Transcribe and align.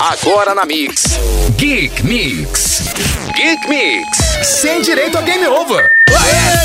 Agora 0.00 0.54
na 0.54 0.64
Mix. 0.64 1.18
Geek 1.56 2.06
Mix. 2.06 2.94
Geek 3.34 3.68
Mix. 3.68 4.18
Sem 4.46 4.80
direito 4.80 5.18
a 5.18 5.22
game 5.22 5.44
over. 5.48 5.90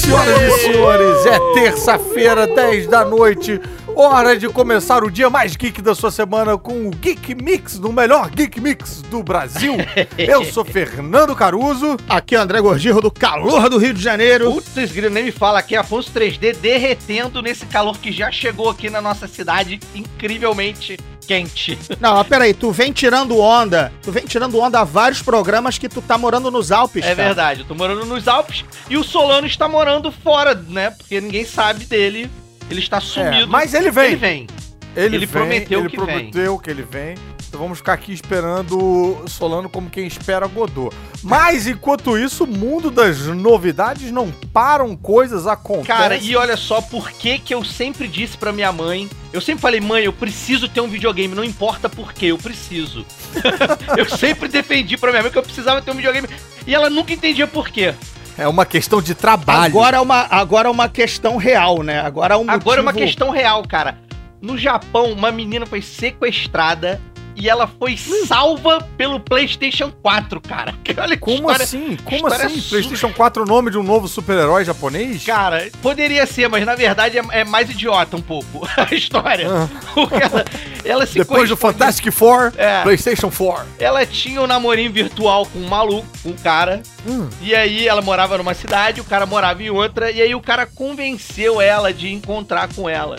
Senhoras 0.01 0.39
e 0.39 0.59
senhores, 0.59 1.25
é 1.25 1.39
terça-feira, 1.55 2.45
10 2.45 2.85
da 2.85 3.03
noite. 3.03 3.59
Hora 3.95 4.37
de 4.37 4.47
começar 4.49 5.03
o 5.03 5.09
dia 5.09 5.31
mais 5.31 5.55
geek 5.55 5.81
da 5.81 5.95
sua 5.95 6.11
semana 6.11 6.59
com 6.59 6.87
o 6.87 6.91
Geek 6.91 7.33
Mix, 7.33 7.79
no 7.79 7.91
melhor 7.91 8.29
Geek 8.29 8.61
Mix 8.61 9.01
do 9.01 9.23
Brasil. 9.23 9.77
Eu 10.15 10.45
sou 10.45 10.63
Fernando 10.63 11.35
Caruso. 11.35 11.97
Aqui 12.07 12.35
é 12.35 12.39
o 12.39 12.41
André 12.43 12.61
Gordirro, 12.61 13.01
do 13.01 13.09
calor 13.09 13.67
do 13.67 13.79
Rio 13.79 13.95
de 13.95 14.01
Janeiro. 14.01 14.51
Putz, 14.53 14.91
grilo, 14.91 15.09
nem 15.09 15.23
me 15.23 15.31
fala 15.31 15.57
aqui, 15.57 15.75
Afonso 15.75 16.11
3D 16.11 16.55
derretendo 16.57 17.41
nesse 17.41 17.65
calor 17.65 17.97
que 17.97 18.11
já 18.11 18.31
chegou 18.31 18.69
aqui 18.69 18.91
na 18.91 19.01
nossa 19.01 19.27
cidade, 19.27 19.79
incrivelmente 19.95 20.97
quente. 21.27 21.77
Não, 21.99 22.15
mas 22.15 22.27
peraí, 22.27 22.53
tu 22.53 22.71
vem 22.71 22.91
tirando 22.91 23.37
onda, 23.39 23.91
tu 24.01 24.11
vem 24.11 24.25
tirando 24.25 24.59
onda 24.59 24.79
há 24.79 24.83
vários 24.83 25.21
programas 25.21 25.77
que 25.77 25.89
tu 25.89 26.01
tá 26.01 26.17
morando 26.17 26.51
nos 26.51 26.71
Alpes, 26.71 27.03
É 27.03 27.15
cara. 27.15 27.27
verdade, 27.27 27.59
eu 27.61 27.65
tô 27.65 27.75
morando 27.75 28.05
nos 28.05 28.27
Alpes 28.27 28.63
e 28.89 28.97
o 28.97 29.03
Solano 29.03 29.47
está 29.47 29.67
morando 29.67 30.11
fora, 30.11 30.53
né? 30.53 30.89
Porque 30.91 31.19
ninguém 31.21 31.45
sabe 31.45 31.85
dele. 31.85 32.29
Ele 32.69 32.79
está 32.79 32.99
sumido. 32.99 33.43
É, 33.43 33.45
mas 33.45 33.73
ele 33.73 33.91
vem. 33.91 34.05
Ele 34.07 34.15
vem. 34.15 34.47
Ele, 34.95 35.15
Ele 35.17 35.25
vem, 35.25 35.27
prometeu 35.27 35.79
ele 35.81 35.89
que 35.89 35.95
prometeu 35.95 36.59
que 36.59 36.69
ele 36.69 36.83
vem. 36.83 37.15
Então 37.53 37.61
vamos 37.61 37.77
ficar 37.77 37.93
aqui 37.93 38.11
esperando 38.11 39.23
Solano 39.27 39.69
como 39.69 39.87
quem 39.87 40.07
espera 40.07 40.47
Godot. 40.47 40.89
Mas 41.21 41.67
enquanto 41.67 42.17
isso, 42.17 42.45
o 42.45 42.47
mundo 42.47 42.89
das 42.89 43.27
novidades 43.27 44.09
não 44.09 44.31
param, 44.51 44.95
coisas 44.97 45.45
acontecem. 45.45 45.85
Cara, 45.85 46.17
e 46.17 46.35
olha 46.35 46.57
só 46.57 46.81
por 46.81 47.11
que 47.11 47.37
que 47.37 47.53
eu 47.53 47.63
sempre 47.63 48.07
disse 48.07 48.35
pra 48.39 48.51
minha 48.51 48.71
mãe. 48.71 49.07
Eu 49.31 49.39
sempre 49.39 49.61
falei, 49.61 49.79
mãe, 49.79 50.03
eu 50.03 50.11
preciso 50.11 50.67
ter 50.67 50.81
um 50.81 50.87
videogame, 50.87 51.35
não 51.35 51.43
importa 51.43 51.87
por 51.87 52.11
quê, 52.11 52.25
eu 52.25 52.39
preciso. 52.39 53.05
eu 53.95 54.09
sempre 54.09 54.49
defendi 54.49 54.97
pra 54.97 55.11
minha 55.11 55.21
mãe 55.21 55.31
que 55.31 55.37
eu 55.37 55.43
precisava 55.43 55.79
ter 55.79 55.91
um 55.91 55.95
videogame. 55.95 56.27
E 56.65 56.73
ela 56.73 56.89
nunca 56.89 57.13
entendia 57.13 57.45
por 57.45 57.69
quê. 57.69 57.93
é 58.35 58.47
uma 58.47 58.65
questão 58.65 58.99
de 58.99 59.13
trabalho. 59.13 59.65
Agora 59.65 59.97
é, 59.97 60.01
uma, 60.01 60.21
agora 60.21 60.69
é 60.69 60.71
uma 60.71 60.89
questão 60.89 61.37
real, 61.37 61.83
né? 61.83 61.99
Agora 61.99 62.33
é 62.33 62.37
um 62.37 62.49
Agora 62.49 62.79
é 62.79 62.81
uma 62.81 62.91
motivo- 62.91 63.05
questão 63.05 63.29
real, 63.29 63.61
cara. 63.67 63.99
No 64.41 64.57
Japão, 64.57 65.11
uma 65.13 65.31
menina 65.31 65.67
foi 65.67 65.83
sequestrada 65.83 66.99
e 67.35 67.49
ela 67.49 67.67
foi 67.67 67.97
salva 67.97 68.81
pelo 68.97 69.19
PlayStation 69.19 69.91
4, 70.01 70.39
cara. 70.41 70.73
Olha 70.97 71.15
que 71.15 71.21
Como 71.21 71.35
história- 71.37 71.63
assim? 71.63 71.97
Como 72.03 72.27
assim? 72.27 72.59
su- 72.59 72.69
PlayStation 72.69 73.11
4 73.13 73.43
é 73.43 73.45
o 73.45 73.49
nome 73.49 73.71
de 73.71 73.77
um 73.77 73.83
novo 73.83 74.07
super-herói 74.07 74.63
japonês? 74.65 75.23
Cara, 75.25 75.69
poderia 75.81 76.25
ser, 76.25 76.47
mas 76.49 76.65
na 76.65 76.75
verdade 76.75 77.17
é, 77.17 77.23
é 77.31 77.43
mais 77.43 77.69
idiota 77.69 78.15
um 78.17 78.21
pouco 78.21 78.67
a 78.77 78.93
história. 78.93 79.47
Ah. 79.49 79.67
Porque 79.93 80.15
ela, 80.15 80.45
ela 80.85 81.05
se 81.05 81.19
Depois 81.19 81.49
do 81.49 81.57
Fantastic 81.57 82.11
Four, 82.11 82.51
É. 82.57 82.81
PlayStation 82.83 83.29
4. 83.31 83.65
Ela 83.79 84.05
tinha 84.05 84.41
um 84.41 84.47
namorinho 84.47 84.91
virtual 84.91 85.45
com 85.45 85.59
um 85.59 85.67
maluco, 85.67 86.07
com 86.21 86.29
um 86.29 86.33
cara. 86.33 86.81
Hum. 87.07 87.27
E 87.41 87.53
aí 87.55 87.87
ela 87.87 88.01
morava 88.01 88.37
numa 88.37 88.53
cidade, 88.53 89.01
o 89.01 89.03
cara 89.03 89.25
morava 89.25 89.61
em 89.63 89.69
outra. 89.69 90.11
E 90.11 90.21
aí 90.21 90.33
o 90.35 90.41
cara 90.41 90.65
convenceu 90.65 91.59
ela 91.61 91.93
de 91.93 92.11
encontrar 92.13 92.69
com 92.73 92.89
ela. 92.89 93.17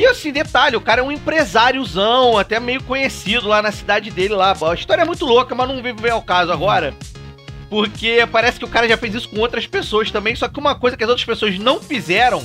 E 0.00 0.06
assim, 0.06 0.32
detalhe, 0.32 0.76
o 0.76 0.80
cara 0.80 1.02
é 1.02 1.04
um 1.04 1.12
empresáriozão, 1.12 2.38
até 2.38 2.58
meio 2.58 2.82
conhecido 2.82 3.46
lá 3.46 3.60
na 3.60 3.70
cidade 3.70 4.10
dele 4.10 4.32
lá. 4.32 4.56
A 4.58 4.74
história 4.74 5.02
é 5.02 5.04
muito 5.04 5.26
louca, 5.26 5.54
mas 5.54 5.68
não 5.68 5.82
vem 5.82 6.10
ao 6.10 6.22
caso 6.22 6.50
agora. 6.50 6.94
Porque 7.68 8.26
parece 8.32 8.58
que 8.58 8.64
o 8.64 8.68
cara 8.68 8.88
já 8.88 8.96
fez 8.96 9.14
isso 9.14 9.28
com 9.28 9.38
outras 9.38 9.66
pessoas 9.66 10.10
também. 10.10 10.34
Só 10.34 10.48
que 10.48 10.58
uma 10.58 10.74
coisa 10.74 10.96
que 10.96 11.04
as 11.04 11.10
outras 11.10 11.26
pessoas 11.26 11.58
não 11.58 11.82
fizeram 11.82 12.42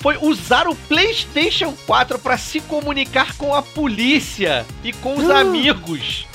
foi 0.00 0.18
usar 0.20 0.66
o 0.66 0.74
PlayStation 0.74 1.72
4 1.86 2.18
pra 2.18 2.36
se 2.36 2.60
comunicar 2.62 3.36
com 3.36 3.54
a 3.54 3.62
polícia 3.62 4.66
e 4.82 4.92
com 4.92 5.16
os 5.16 5.30
amigos. 5.30 6.26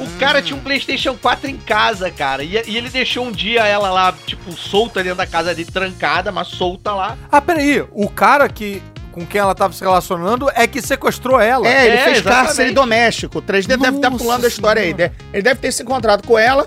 O 0.00 0.18
cara 0.18 0.40
tinha 0.40 0.58
um 0.58 0.62
PlayStation 0.62 1.14
4 1.20 1.50
em 1.50 1.58
casa, 1.58 2.10
cara. 2.10 2.42
E, 2.42 2.54
e 2.66 2.78
ele 2.78 2.88
deixou 2.88 3.26
um 3.26 3.30
dia 3.30 3.66
ela 3.66 3.90
lá, 3.90 4.14
tipo, 4.26 4.52
solta 4.52 5.02
dentro 5.02 5.18
da 5.18 5.26
casa 5.26 5.54
dele, 5.54 5.70
trancada, 5.70 6.32
mas 6.32 6.48
solta 6.48 6.94
lá. 6.94 7.18
Ah, 7.30 7.42
peraí. 7.42 7.84
O 7.92 8.08
cara 8.08 8.48
que, 8.48 8.82
com 9.12 9.24
quem 9.26 9.40
ela 9.40 9.54
tava 9.54 9.72
se 9.72 9.80
relacionando 9.82 10.50
é 10.54 10.66
que 10.66 10.80
sequestrou 10.82 11.38
ela. 11.40 11.68
É, 11.68 11.86
ele 11.86 11.96
É, 11.96 12.04
fez 12.04 12.18
exatamente. 12.18 12.46
cárcere 12.46 12.70
doméstico. 12.72 13.38
O 13.38 13.42
3D 13.42 13.66
deve 13.76 13.96
estar 13.96 14.10
Nossa 14.10 14.24
pulando 14.24 14.44
a 14.44 14.48
história 14.48 14.82
aí. 14.82 14.88
Senhora. 14.94 15.08
né? 15.18 15.26
Ele 15.32 15.42
deve 15.42 15.60
ter 15.60 15.70
se 15.72 15.82
encontrado 15.82 16.26
com 16.26 16.38
ela, 16.38 16.66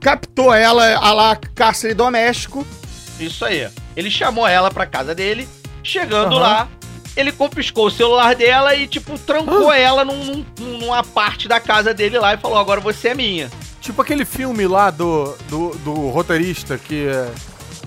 captou 0.00 0.52
ela 0.54 0.94
a 0.96 1.12
lá 1.12 1.36
cárcere 1.54 1.94
doméstico. 1.94 2.66
Isso 3.18 3.44
aí. 3.44 3.68
Ele 3.96 4.10
chamou 4.10 4.46
ela 4.46 4.70
pra 4.70 4.86
casa 4.86 5.14
dele. 5.14 5.48
Chegando 5.82 6.36
Aham. 6.36 6.40
lá, 6.40 6.68
ele 7.16 7.30
confiscou 7.30 7.86
o 7.86 7.90
celular 7.90 8.34
dela 8.34 8.74
e, 8.74 8.86
tipo, 8.86 9.18
trancou 9.18 9.72
ela 9.72 10.04
num- 10.04 10.44
num- 10.58 10.78
numa 10.78 11.02
parte 11.04 11.46
da 11.46 11.60
casa 11.60 11.92
dele 11.94 12.18
lá 12.18 12.34
e 12.34 12.38
falou: 12.38 12.58
agora 12.58 12.80
você 12.80 13.08
é 13.08 13.14
minha. 13.14 13.50
Tipo 13.80 14.00
aquele 14.00 14.24
filme 14.24 14.66
lá 14.66 14.90
do, 14.90 15.36
do, 15.48 15.70
do 15.84 15.92
roteirista 16.08 16.78
que, 16.78 17.06
é- 17.06 17.28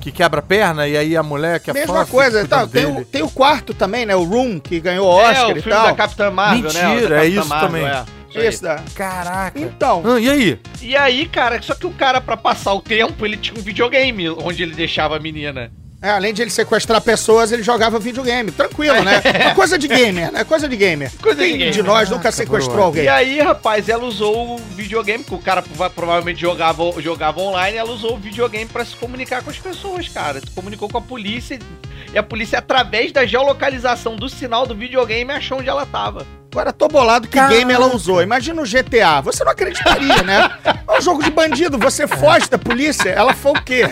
que 0.07 0.11
quebra 0.11 0.39
a 0.39 0.43
perna 0.43 0.87
e 0.87 0.95
aí 0.95 1.17
a 1.17 1.23
mulher 1.23 1.59
que 1.59 1.69
é 1.69 1.73
Mesma 1.73 2.05
fã 2.05 2.11
coisa. 2.11 2.47
Tá, 2.47 2.65
tem, 2.65 2.85
o, 2.85 3.03
tem 3.03 3.21
o 3.23 3.29
quarto 3.29 3.73
também, 3.73 4.05
né? 4.05 4.15
O 4.15 4.23
Room, 4.23 4.57
que 4.57 4.79
ganhou 4.79 5.19
é, 5.21 5.31
Oscar 5.31 5.47
o 5.55 5.57
e 5.57 5.61
tal. 5.61 5.87
da 5.87 5.93
Capitã 5.93 6.31
Marvel, 6.31 6.71
né? 6.71 6.87
Mentira, 6.87 7.05
O 7.05 7.09
da 7.09 7.25
é 7.25 7.27
isso 7.27 7.47
Marvel, 7.49 7.67
também. 7.69 7.85
é. 7.85 8.47
Isso 8.47 8.63
da... 8.63 8.81
Caraca. 8.95 9.59
Então, 9.59 10.03
Ah, 10.05 10.19
e 10.19 10.29
aí? 10.29 10.59
E 10.81 10.95
aí, 10.95 11.27
cara, 11.27 11.61
só 11.61 11.73
que 11.75 11.85
o 11.87 11.91
cara, 11.91 12.21
pra 12.21 12.37
passar 12.37 12.73
o 12.73 12.81
tempo, 12.81 13.25
ele 13.25 13.35
tinha 13.35 13.59
um 13.59 13.63
videogame 13.63 14.29
onde 14.29 14.63
ele 14.63 14.75
deixava 14.75 15.17
a 15.17 15.19
menina. 15.19 15.71
É, 16.01 16.09
além 16.11 16.33
de 16.33 16.41
ele 16.43 16.51
sequestrar 16.51 17.01
pessoas, 17.01 17.51
ele 17.51 17.63
jogava 17.63 17.97
videogame. 17.97 18.51
Tranquilo, 18.51 19.01
né? 19.03 19.21
Uma 19.45 19.55
coisa 19.55 19.77
de 19.77 19.87
gamer, 19.87 20.31
né? 20.31 20.43
Coisa 20.43 20.67
de 20.67 20.75
gamer. 20.75 21.11
Coisa 21.21 21.41
de 21.41 21.49
Quem 21.49 21.57
gamer. 21.57 21.73
de 21.73 21.81
nós 21.83 22.09
nunca 22.09 22.23
Caraca, 22.23 22.37
sequestrou 22.37 22.75
bro. 22.75 22.83
alguém? 22.85 23.03
E 23.05 23.09
aí, 23.09 23.41
rapaz, 23.41 23.89
ela 23.89 24.03
usou 24.05 24.55
o 24.55 24.57
videogame, 24.75 25.23
que 25.23 25.33
o 25.33 25.39
cara 25.39 25.61
prova- 25.63 25.89
provavelmente 25.89 26.39
jogava, 26.39 26.83
jogava 27.01 27.39
online, 27.41 27.77
ela 27.77 27.91
usou 27.91 28.13
o 28.15 28.17
videogame 28.19 28.65
pra 28.67 28.85
se 28.85 28.95
comunicar 28.95 29.41
com 29.43 29.49
as 29.49 29.57
pessoas, 29.57 30.07
cara. 30.07 30.39
Se 30.39 30.51
comunicou 30.53 30.87
com 30.87 30.97
a 30.99 31.01
polícia 31.01 31.57
e 32.13 32.17
a 32.17 32.23
polícia, 32.23 32.59
através 32.59 33.11
da 33.11 33.25
geolocalização 33.25 34.15
do 34.15 34.29
sinal 34.29 34.67
do 34.67 34.75
videogame, 34.75 35.31
achou 35.31 35.57
onde 35.59 35.67
ela 35.69 35.85
tava. 35.85 36.25
Agora 36.51 36.71
tô 36.71 36.87
bolado 36.87 37.27
que 37.27 37.33
Caraca. 37.37 37.53
game 37.55 37.71
ela 37.73 37.93
usou. 37.93 38.21
Imagina 38.21 38.61
o 38.61 38.65
GTA. 38.65 39.21
Você 39.21 39.43
não 39.43 39.51
acreditaria, 39.51 40.23
né? 40.23 40.49
É 40.87 40.97
um 40.97 41.01
jogo 41.01 41.21
de 41.23 41.29
bandido, 41.29 41.77
você 41.77 42.07
foge 42.07 42.49
da 42.49 42.57
polícia. 42.57 43.09
Ela 43.09 43.33
foi 43.33 43.51
o 43.51 43.61
quê? 43.61 43.83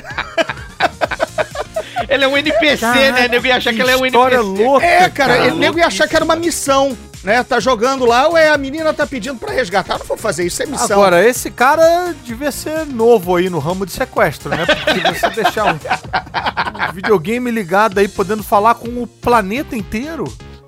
Ela 2.08 2.24
é 2.26 2.28
um 2.28 2.38
NPC, 2.38 2.78
Caraca, 2.78 3.12
né? 3.12 3.28
Nego 3.28 3.46
ia 3.48 3.56
achar 3.56 3.74
que 3.74 3.82
ela 3.82 3.92
é 3.92 3.98
um 3.98 4.06
história 4.06 4.38
NPC. 4.38 4.64
louca, 4.64 4.86
É, 4.86 5.10
cara, 5.10 5.34
cara. 5.38 5.48
ele 5.48 5.56
nego 5.58 5.78
ia 5.80 5.88
achar 5.88 6.08
que 6.08 6.16
era 6.16 6.24
uma 6.26 6.36
missão, 6.36 6.98
né? 7.24 7.44
Tá 7.44 7.60
jogando 7.60 8.06
lá, 8.06 8.30
ué, 8.30 8.50
a 8.50 8.58
menina 8.58 8.94
tá 8.94 9.06
pedindo 9.08 9.38
pra 9.40 9.52
resgatar. 9.52 9.96
Eu 9.96 10.00
não 10.00 10.06
vou 10.06 10.18
fazer 10.18 10.46
isso, 10.46 10.62
é 10.62 10.66
missão. 10.66 10.86
Agora, 10.98 11.28
esse 11.28 11.50
cara 11.52 12.14
devia 12.24 12.52
ser 12.52 12.86
novo 12.86 13.36
aí 13.36 13.50
no 13.50 13.60
ramo 13.60 13.86
de 13.86 13.92
sequestro, 13.92 14.50
né? 14.50 14.66
Porque 14.66 15.00
você 15.20 15.30
deixar 15.30 15.66
um, 15.66 15.70
um 16.90 16.94
videogame 16.94 17.50
ligado 17.52 17.98
aí, 18.00 18.08
podendo 18.08 18.44
falar 18.44 18.76
com 18.76 19.02
o 19.02 19.08
planeta 19.08 19.76
inteiro. 19.76 20.26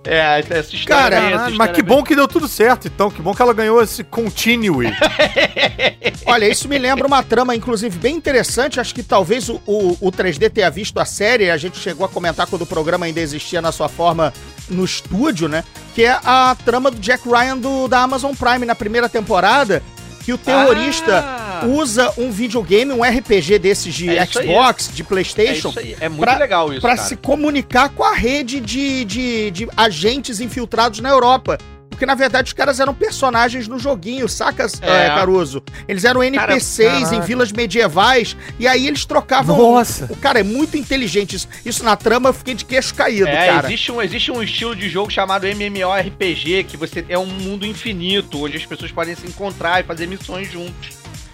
É, 0.09 0.40
essa 0.40 0.75
história 0.75 0.85
Cara, 0.85 1.09
bem, 1.09 1.18
essa 1.28 1.29
Caralho, 1.38 1.51
história 1.51 1.57
mas 1.57 1.72
que 1.75 1.81
bem- 1.84 1.95
bom 1.97 2.03
que 2.03 2.16
deu 2.16 2.28
tudo 2.28 2.47
certo, 2.47 2.88
então. 2.88 3.12
Que 3.12 3.22
bom 3.22 3.34
que 3.34 3.41
ela 3.41 3.53
ganhou 3.53 3.81
esse 3.81 4.03
continue. 4.03 4.88
Olha, 6.25 6.47
isso 6.47 6.68
me 6.68 6.78
lembra 6.78 7.07
uma 7.07 7.23
trama, 7.23 7.56
inclusive, 7.56 7.97
bem 7.97 8.16
interessante. 8.16 8.79
Acho 8.79 8.94
que 8.94 9.03
talvez 9.03 9.50
o, 9.50 9.62
o, 9.66 9.97
o 10.01 10.12
3D 10.12 10.50
tenha 10.50 10.69
visto 10.69 11.00
a 11.00 11.06
série. 11.06 11.50
A 11.50 11.57
gente 11.57 11.78
chegou 11.78 12.06
a 12.06 12.09
comentar 12.09 12.47
quando 12.47 12.63
o 12.63 12.66
programa 12.66 13.06
ainda 13.06 13.19
existia 13.19 13.62
na 13.62 13.72
sua 13.72 13.88
forma 13.90 14.34
no 14.69 14.84
estúdio, 14.84 15.47
né? 15.47 15.63
Que 15.95 16.03
é 16.03 16.19
a 16.24 16.56
trama 16.66 16.91
do 16.91 17.00
Jack 17.00 17.28
Ryan 17.28 17.57
do, 17.57 17.88
da 17.88 18.01
Amazon 18.01 18.34
Prime 18.34 18.66
na 18.66 18.75
primeira 18.75 19.07
temporada. 19.09 19.81
Que 20.27 20.33
o 20.33 20.38
terrorista 20.38 21.19
Ah! 21.23 21.61
usa 21.67 22.11
um 22.17 22.29
videogame, 22.29 22.91
um 22.91 23.01
RPG 23.01 23.57
desses 23.59 23.93
de 23.93 24.09
É. 24.09 24.25
Xbox, 24.25 24.91
de 24.93 25.01
É 25.01 25.05
PlayStation. 25.05 25.71
aí, 25.77 25.95
é 26.01 26.09
muito 26.09 26.19
pra- 26.19 26.38
legal 26.38 26.69
isso, 26.73 26.81
Pra 26.81 26.97
cara. 26.97 27.07
se 27.07 27.15
comunicar 27.15 27.88
com 27.91 28.03
a 28.03 28.13
rede 28.13 28.59
de, 28.59 29.05
de, 29.05 29.51
de 29.51 29.69
agentes 29.77 30.41
infiltrados 30.41 30.99
na 30.99 31.07
Europa. 31.07 31.57
Porque, 31.97 32.06
na 32.06 32.13
verdade, 32.13 32.46
os 32.50 32.53
caras 32.53 32.80
eram 32.80 32.94
personagens 32.94 33.68
no 33.68 33.80
joguinho, 33.80 34.30
sacas, 34.30 34.80
É. 34.83 35.06
eh, 35.06 35.07
Caruso? 35.07 35.63
Eles 35.88 36.06
eram 36.06 36.21
NPCs 36.24 36.80
em 36.80 37.01
caraca. 37.06 37.21
vilas 37.25 37.51
medievais, 37.51 38.38
e 38.60 38.68
aí 38.68 38.86
eles 38.86 39.04
trocavam... 39.04 39.57
Nossa. 39.57 40.06
O 40.07 40.16
cara 40.16 40.39
é 40.39 40.44
muito 40.44 40.77
inteligente. 40.77 41.36
Isso, 41.36 41.48
isso 41.66 41.83
na 41.83 41.95
trama 41.95 42.30
eu 42.30 42.33
fiquei 42.33 42.54
de 42.54 42.66
queixo 42.66 42.94
caído, 42.94 43.27
É, 43.27 43.48
cara. 43.48 43.68
existe 43.68 43.92
um, 43.92 44.00
existe 44.00 44.31
um 44.31 44.44
estilo 44.44 44.75
de 44.75 44.88
jogo 44.89 45.10
chamado 45.10 45.48
MMORPG, 45.48 46.66
que 46.66 46.77
você 46.77 47.04
é 47.10 47.18
um 47.18 47.25
mundo 47.25 47.66
infinito, 47.66 48.44
onde 48.45 48.57
as 48.57 48.66
pessoas 48.66 48.92
podem 48.92 49.16
se 49.16 49.25
encontrar 49.25 49.80
e 49.80 49.83
fazer 49.83 50.06
missões 50.06 50.51
juntos. 50.51 50.89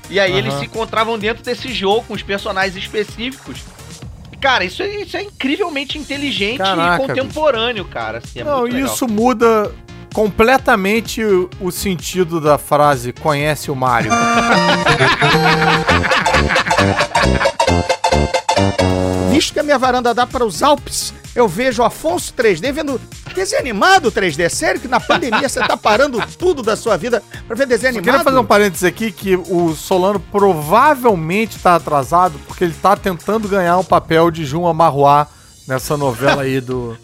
E 0.09 0.17
aí 0.17 0.31
Aham. 0.31 0.39
eles 0.39 0.53
se 0.53 0.65
encontravam 0.65 1.19
dentro 1.19 1.43
desse 1.43 1.73
jogo 1.73 2.05
com 2.07 2.13
os 2.13 2.23
personagens 2.23 2.77
específicos. 2.77 3.57
Cara, 4.39 4.63
isso 4.63 4.81
é, 4.81 5.01
isso 5.01 5.15
é 5.17 5.23
incrivelmente 5.23 5.97
inteligente 5.97 6.57
Caraca, 6.59 7.03
e 7.03 7.07
contemporâneo, 7.07 7.83
cara. 7.85 8.19
assim, 8.19 8.39
é 8.39 8.43
Não, 8.45 8.59
muito 8.61 8.73
legal. 8.75 8.93
isso 8.93 9.07
muda 9.07 9.71
completamente 10.13 11.23
o, 11.23 11.49
o 11.59 11.71
sentido 11.71 12.39
da 12.39 12.57
frase 12.57 13.11
conhece 13.11 13.69
o 13.71 13.75
Mario. 13.75 14.11
visto 19.43 19.53
que 19.53 19.59
a 19.59 19.63
minha 19.63 19.77
varanda 19.77 20.13
dá 20.13 20.25
para 20.25 20.45
os 20.45 20.63
Alpes, 20.63 21.13
eu 21.35 21.47
vejo 21.47 21.81
o 21.81 21.85
Afonso 21.85 22.33
3D 22.33 22.71
vendo 22.71 23.01
desenho 23.35 23.61
animado 23.61 24.11
3D. 24.11 24.47
Sério 24.47 24.79
que 24.79 24.87
na 24.87 24.99
pandemia 24.99 25.49
você 25.49 25.59
tá 25.59 25.75
parando 25.75 26.23
tudo 26.37 26.61
da 26.61 26.75
sua 26.75 26.95
vida 26.95 27.21
pra 27.47 27.55
ver 27.55 27.65
desenho 27.65 27.93
Só 27.93 27.99
animado? 27.99 28.13
queria 28.13 28.23
fazer 28.23 28.37
um 28.37 28.45
parênteses 28.45 28.83
aqui 28.83 29.11
que 29.11 29.35
o 29.35 29.73
Solano 29.75 30.19
provavelmente 30.19 31.59
tá 31.59 31.75
atrasado 31.75 32.39
porque 32.47 32.63
ele 32.63 32.75
tá 32.79 32.95
tentando 32.95 33.47
ganhar 33.47 33.77
o 33.77 33.83
papel 33.83 34.31
de 34.31 34.45
Juma 34.45 34.73
Marruá 34.73 35.27
nessa 35.67 35.95
novela 35.97 36.43
aí 36.43 36.59
do. 36.61 36.97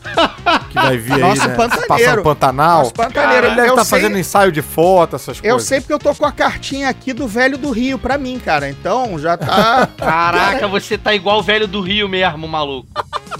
que 0.69 0.75
vai 0.75 0.97
vir 0.97 1.17
Nosso 1.17 1.41
aí, 1.41 1.47
né? 1.49 1.55
Pantaneiro. 1.55 1.87
Passar 1.87 2.15
no 2.17 2.23
Pantanal. 2.23 2.77
Nosso 2.79 2.93
Pantaneiro. 2.93 3.47
Ele 3.47 3.55
deve 3.55 3.67
Eu 3.69 3.73
estar 3.73 3.85
sei- 3.85 3.99
fazendo 3.99 4.17
ensaio 4.17 4.51
de 4.51 4.61
foto, 4.61 5.15
essas 5.15 5.37
Eu 5.37 5.51
coisas. 5.53 5.67
sei 5.67 5.79
porque 5.81 5.93
eu 5.93 5.99
tô 5.99 6.13
com 6.13 6.25
a 6.25 6.31
cartinha 6.31 6.89
aqui 6.89 7.13
do 7.13 7.27
velho 7.27 7.57
do 7.57 7.71
Rio 7.71 7.97
pra 7.97 8.17
mim, 8.17 8.39
cara. 8.39 8.69
Então 8.69 9.17
já 9.19 9.37
tá. 9.37 9.87
Caraca, 9.97 10.67
você 10.67 10.97
tá 10.97 11.13
igual 11.13 11.39
o 11.39 11.43
velho 11.43 11.67
do 11.67 11.81
Rio 11.81 12.07
mesmo, 12.09 12.47
maluco. 12.47 12.87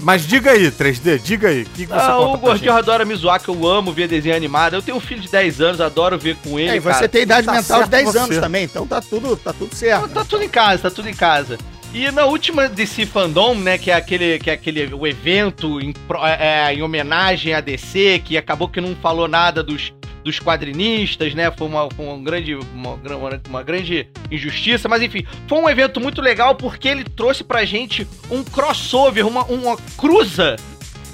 Mas 0.00 0.22
diga 0.22 0.52
aí, 0.52 0.70
3D, 0.70 1.18
diga 1.18 1.48
aí. 1.48 1.62
O 1.62 1.66
que, 1.66 1.86
que 1.86 1.92
você 1.92 1.94
Ah, 2.00 2.14
conta 2.16 2.36
o 2.36 2.38
Gordinho 2.38 2.72
adora 2.72 3.04
me 3.04 3.14
zoar, 3.14 3.40
que 3.40 3.48
eu 3.48 3.66
amo 3.66 3.92
ver 3.92 4.08
desenho 4.08 4.34
animado. 4.36 4.74
Eu 4.74 4.80
tenho 4.82 4.96
um 4.96 5.00
filho 5.00 5.20
de 5.20 5.28
10 5.28 5.60
anos, 5.60 5.80
adoro 5.80 6.18
ver 6.18 6.36
com 6.36 6.58
ele. 6.58 6.70
É, 6.70 6.76
e 6.76 6.80
você 6.80 6.90
cara. 6.94 7.08
tem 7.08 7.22
idade 7.22 7.46
tá 7.46 7.52
mental 7.52 7.82
de 7.82 7.88
certo 7.88 7.90
10 7.90 8.04
você. 8.06 8.18
anos 8.18 8.38
também, 8.38 8.64
então 8.64 8.86
tá 8.86 9.00
tudo, 9.02 9.36
tá 9.36 9.52
tudo 9.52 9.74
certo. 9.74 10.08
Tá 10.08 10.24
tudo 10.24 10.42
em 10.42 10.48
casa, 10.48 10.82
tá 10.84 10.90
tudo 10.90 11.08
em 11.08 11.14
casa. 11.14 11.58
E 11.92 12.08
na 12.12 12.24
última 12.24 12.68
DC 12.68 13.04
Fandom, 13.06 13.54
né, 13.54 13.76
que 13.76 13.90
é 13.90 13.94
aquele, 13.94 14.38
que 14.38 14.48
é 14.48 14.52
aquele 14.52 14.94
o 14.94 15.06
evento 15.06 15.80
em, 15.80 15.92
pro- 15.92 16.24
é, 16.24 16.72
em 16.72 16.82
homenagem 16.82 17.52
à 17.52 17.60
DC, 17.60 18.22
que 18.24 18.36
acabou 18.38 18.68
que 18.68 18.80
não 18.80 18.94
falou 18.94 19.26
nada 19.26 19.60
dos, 19.60 19.92
dos 20.22 20.38
quadrinistas, 20.38 21.34
né, 21.34 21.50
foi 21.50 21.66
uma, 21.66 21.88
uma 21.98 22.18
grande, 22.22 22.54
uma, 22.54 22.96
gra- 22.96 23.16
uma, 23.16 23.40
uma 23.48 23.62
grande 23.64 24.06
injustiça, 24.30 24.88
mas 24.88 25.02
enfim, 25.02 25.26
foi 25.48 25.58
um 25.58 25.68
evento 25.68 26.00
muito 26.00 26.22
legal 26.22 26.54
porque 26.54 26.86
ele 26.86 27.02
trouxe 27.02 27.42
pra 27.42 27.64
gente 27.64 28.06
um 28.30 28.44
crossover, 28.44 29.26
uma, 29.26 29.42
uma 29.46 29.76
cruza 29.98 30.54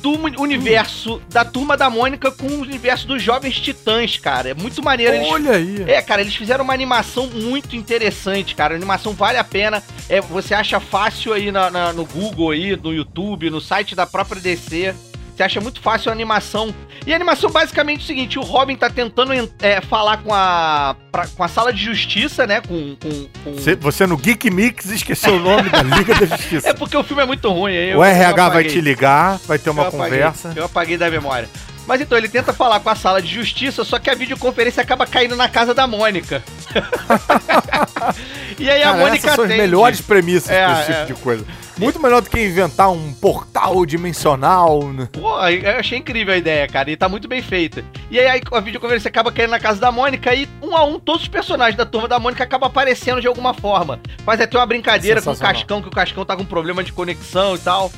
do 0.06 0.12
uni- 0.12 0.36
universo 0.38 1.20
da 1.28 1.44
Turma 1.44 1.76
da 1.76 1.90
Mônica 1.90 2.30
com 2.30 2.46
o 2.46 2.60
universo 2.60 3.08
dos 3.08 3.20
Jovens 3.20 3.58
Titãs, 3.58 4.16
cara. 4.16 4.50
É 4.50 4.54
muito 4.54 4.80
maneiro. 4.82 5.14
Eles 5.16 5.26
Olha 5.28 5.52
aí. 5.52 5.84
é, 5.88 6.00
cara, 6.00 6.20
eles 6.20 6.34
fizeram 6.36 6.62
uma 6.62 6.72
animação 6.72 7.26
muito 7.26 7.74
interessante, 7.74 8.54
cara. 8.54 8.74
A 8.74 8.76
animação 8.76 9.12
vale 9.12 9.36
a 9.38 9.42
pena. 9.44 9.82
É, 10.08 10.20
você 10.20 10.54
acha 10.54 10.78
fácil 10.78 11.32
aí 11.32 11.50
na- 11.50 11.70
na- 11.70 11.92
no 11.92 12.04
Google, 12.04 12.50
aí, 12.50 12.76
no 12.76 12.92
YouTube, 12.94 13.50
no 13.50 13.60
site 13.60 13.96
da 13.96 14.06
própria 14.06 14.40
DC. 14.40 14.94
Você 15.36 15.42
acha 15.42 15.60
muito 15.60 15.80
fácil 15.82 16.08
a 16.10 16.14
animação. 16.14 16.74
E 17.06 17.12
a 17.12 17.16
animação 17.16 17.50
basicamente 17.50 18.00
é 18.00 18.04
o 18.04 18.06
seguinte: 18.06 18.38
o 18.38 18.42
Robin 18.42 18.74
tá 18.74 18.88
tentando 18.88 19.34
en- 19.34 19.50
é, 19.60 19.82
falar 19.82 20.16
com 20.22 20.32
a, 20.32 20.96
pra- 21.12 21.26
com 21.26 21.44
a 21.44 21.48
sala 21.48 21.72
de 21.74 21.84
justiça, 21.84 22.46
né? 22.46 22.62
Com. 22.62 22.96
com- 22.96 23.28
com- 23.44 23.52
Você, 23.54 23.76
você 23.76 24.06
no 24.06 24.16
Geek 24.16 24.50
Mix 24.50 24.86
esqueceu 24.86 25.34
o 25.34 25.38
nome 25.38 25.68
da 25.68 25.82
Liga 25.82 26.14
da 26.14 26.24
Justiça. 26.36 26.66
É 26.70 26.72
porque 26.72 26.96
o 26.96 27.04
filme 27.04 27.22
é 27.22 27.26
muito 27.26 27.50
ruim. 27.52 27.74
eu- 27.74 27.98
o 27.98 28.04
RH 28.04 28.32
vai 28.34 28.46
apaguei. 28.48 28.70
te 28.72 28.80
ligar, 28.80 29.38
vai 29.46 29.58
ter 29.58 29.68
uma 29.68 29.82
eu 29.82 29.88
apaguei. 29.88 30.04
conversa. 30.18 30.52
Eu 30.56 30.64
apaguei 30.64 30.96
da 30.96 31.10
memória. 31.10 31.48
Mas 31.86 32.00
então, 32.00 32.16
ele 32.18 32.28
tenta 32.28 32.52
falar 32.52 32.80
com 32.80 32.88
a 32.90 32.96
sala 32.96 33.20
de 33.22 33.32
justiça, 33.32 33.84
só 33.84 33.98
que 34.00 34.10
a 34.10 34.14
videoconferência 34.14 34.82
acaba 34.82 35.06
caindo 35.06 35.36
na 35.36 35.48
casa 35.48 35.72
da 35.74 35.86
Mônica. 35.86 36.42
e 38.58 38.68
aí 38.70 38.82
a 38.82 38.86
Cara, 38.86 38.98
Mônica 38.98 39.16
essas 39.18 39.34
são 39.34 39.44
as 39.44 39.50
atende. 39.50 39.60
melhores 39.62 40.00
premissas 40.00 40.50
É, 40.50 40.64
pra 40.64 40.80
esse 40.80 40.86
tipo 40.86 40.98
é. 41.00 41.04
de 41.04 41.14
coisa. 41.14 41.44
Muito 41.78 42.00
melhor 42.00 42.22
do 42.22 42.30
que 42.30 42.40
inventar 42.40 42.90
um 42.90 43.12
portal 43.12 43.84
dimensional. 43.84 44.82
né? 44.92 45.08
Pô, 45.12 45.38
eu 45.46 45.78
achei 45.78 45.98
incrível 45.98 46.32
a 46.32 46.36
ideia, 46.38 46.66
cara, 46.66 46.90
e 46.90 46.96
tá 46.96 47.08
muito 47.08 47.28
bem 47.28 47.42
feita. 47.42 47.84
E 48.10 48.18
aí 48.18 48.40
a 48.50 48.60
videoconferência 48.60 49.08
acaba 49.08 49.30
caindo 49.30 49.50
na 49.50 49.60
casa 49.60 49.78
da 49.78 49.92
Mônica 49.92 50.34
e 50.34 50.48
um 50.62 50.74
a 50.74 50.84
um 50.84 50.98
todos 50.98 51.22
os 51.22 51.28
personagens 51.28 51.76
da 51.76 51.84
turma 51.84 52.08
da 52.08 52.18
Mônica 52.18 52.42
acabam 52.42 52.66
aparecendo 52.68 53.20
de 53.20 53.26
alguma 53.26 53.52
forma. 53.52 54.00
Faz 54.24 54.40
até 54.40 54.56
uma 54.56 54.64
brincadeira 54.66 55.20
com 55.20 55.32
o. 55.32 55.36
Cascão, 55.36 55.82
que 55.82 55.88
o 55.88 55.92
Cascão 55.92 56.24
tá 56.24 56.34
com 56.36 56.44
problema 56.44 56.82
de 56.82 56.92
conexão 56.92 57.54
e 57.54 57.58
tal. 57.58 57.92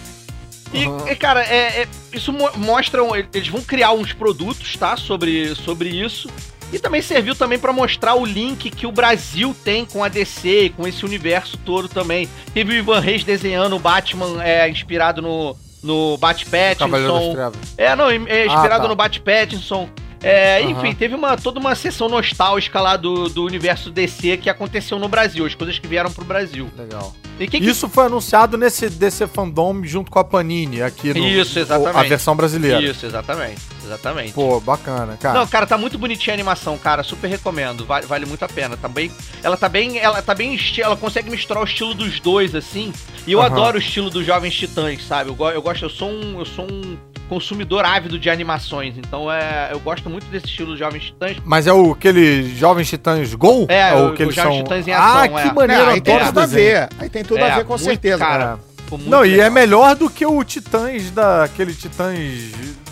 E, 0.74 0.84
Uhum. 0.86 0.98
cara, 1.18 1.42
é, 1.44 1.82
é- 1.82 1.88
isso 2.12 2.30
mo- 2.32 2.50
mostra. 2.56 3.00
Eles 3.32 3.48
vão 3.48 3.62
criar 3.62 3.92
uns 3.92 4.12
produtos, 4.12 4.76
tá? 4.76 4.96
Sobre, 4.96 5.54
sobre 5.54 5.88
isso. 5.88 6.28
E 6.72 6.78
também 6.78 7.00
serviu 7.00 7.34
também 7.34 7.58
pra 7.58 7.72
mostrar 7.72 8.14
o 8.14 8.24
link 8.26 8.70
que 8.70 8.86
o 8.86 8.92
Brasil 8.92 9.56
tem 9.64 9.84
com 9.86 10.04
a 10.04 10.08
DC 10.08 10.64
e 10.64 10.70
com 10.70 10.86
esse 10.86 11.04
universo 11.04 11.56
todo 11.64 11.88
também. 11.88 12.28
Teve 12.52 12.72
o 12.72 12.76
Ivan 12.76 13.00
Reis 13.00 13.24
desenhando 13.24 13.76
o 13.76 13.78
Batman 13.78 14.42
é, 14.44 14.68
inspirado 14.68 15.22
no, 15.22 15.56
no 15.82 16.18
Bat 16.18 16.44
Pattinson. 16.46 17.34
É, 17.76 17.96
não, 17.96 18.10
é 18.10 18.16
inspirado 18.16 18.50
Ah, 18.74 18.80
tá. 18.80 18.88
no 18.88 18.96
Bat 18.96 19.20
Pattinson. 19.20 19.88
É, 20.22 20.60
Aham. 20.60 20.70
Enfim, 20.70 20.94
teve 20.94 21.14
uma, 21.14 21.36
toda 21.36 21.60
uma 21.60 21.74
sessão 21.74 22.08
nostálgica 22.08 22.80
lá 22.80 22.96
do, 22.96 23.28
do 23.28 23.44
universo 23.44 23.90
DC 23.90 24.38
que 24.38 24.50
aconteceu 24.50 24.98
no 24.98 25.08
Brasil, 25.08 25.46
as 25.46 25.54
coisas 25.54 25.78
que 25.78 25.86
vieram 25.86 26.10
pro 26.10 26.24
Brasil. 26.24 26.68
Legal. 26.76 27.14
E 27.38 27.46
quem 27.46 27.60
que 27.60 27.68
Isso 27.68 27.88
foi 27.88 28.06
anunciado 28.06 28.58
nesse 28.58 28.90
DC 28.90 29.28
Fandom 29.28 29.84
junto 29.84 30.10
com 30.10 30.18
a 30.18 30.24
Panini 30.24 30.82
aqui 30.82 31.14
no. 31.14 31.24
Isso, 31.24 31.58
exatamente. 31.58 31.96
A 31.96 32.02
versão 32.02 32.34
brasileira. 32.34 32.82
Isso, 32.82 33.06
exatamente. 33.06 33.60
Exatamente. 33.84 34.32
Pô, 34.32 34.60
bacana, 34.60 35.16
cara. 35.16 35.38
Não, 35.38 35.46
cara, 35.46 35.66
tá 35.66 35.78
muito 35.78 35.96
bonitinha 35.96 36.34
a 36.34 36.36
animação, 36.36 36.76
cara. 36.76 37.04
Super 37.04 37.28
recomendo. 37.28 37.86
Vale, 37.86 38.06
vale 38.06 38.26
muito 38.26 38.44
a 38.44 38.48
pena. 38.48 38.76
Tá 38.76 38.88
bem, 38.88 39.10
ela 39.42 39.56
tá 39.56 39.68
bem. 39.68 39.98
Ela 39.98 40.20
tá 40.20 40.34
bem. 40.34 40.58
Ela 40.78 40.96
consegue 40.96 41.30
misturar 41.30 41.62
o 41.62 41.66
estilo 41.66 41.94
dos 41.94 42.18
dois, 42.18 42.54
assim. 42.56 42.92
E 43.26 43.32
eu 43.32 43.40
Aham. 43.40 43.46
adoro 43.46 43.76
o 43.76 43.80
estilo 43.80 44.10
dos 44.10 44.26
Jovens 44.26 44.54
Titãs, 44.54 45.06
sabe? 45.06 45.30
Eu, 45.30 45.46
eu 45.50 45.62
gosto, 45.62 45.84
eu 45.84 45.90
sou 45.90 46.10
um. 46.10 46.40
Eu 46.40 46.44
sou 46.44 46.66
um 46.70 46.98
consumidor 47.28 47.84
ávido 47.84 48.18
de 48.18 48.28
animações. 48.30 48.94
Então 48.96 49.30
é. 49.30 49.68
Eu 49.70 49.80
gosto 49.80 50.08
muito 50.08 50.26
desse 50.26 50.46
estilo 50.46 50.70
dos 50.70 50.78
Jovens 50.78 51.04
Titãs. 51.04 51.36
Mas 51.44 51.66
é 51.66 51.72
o 51.72 51.92
aquele 51.92 52.54
Jovens 52.56 52.88
Titãs 52.88 53.34
Gol? 53.34 53.66
É, 53.68 53.92
o 53.94 54.08
o- 54.08 54.14
que 54.14 54.22
eles 54.22 54.34
Jovens 54.34 54.54
são. 54.54 54.62
Titãs 54.64 54.88
em 54.88 54.92
ah, 54.92 54.98
ação, 55.22 55.28
que 55.34 55.48
é. 55.48 55.52
maneiro, 55.52 55.82
Não, 55.84 55.90
aí 55.90 56.00
tem 56.00 56.14
adoro 56.14 56.28
tudo 56.32 56.40
a 56.40 56.46
ver. 56.46 56.88
Aí 56.98 57.08
tem 57.08 57.24
tudo 57.24 57.38
É, 57.40 57.50
a 57.50 57.56
ver 57.56 57.64
com 57.64 57.72
muito, 57.74 57.84
certeza. 57.84 58.18
cara. 58.18 58.58
Muito 58.90 59.10
Não, 59.10 59.24
e 59.24 59.32
é 59.34 59.36
legal. 59.36 59.50
melhor 59.52 59.94
do 59.96 60.08
que 60.08 60.24
o 60.24 60.42
Titãs 60.42 61.10
da. 61.10 61.44
aquele 61.44 61.74
Titãs 61.74 62.18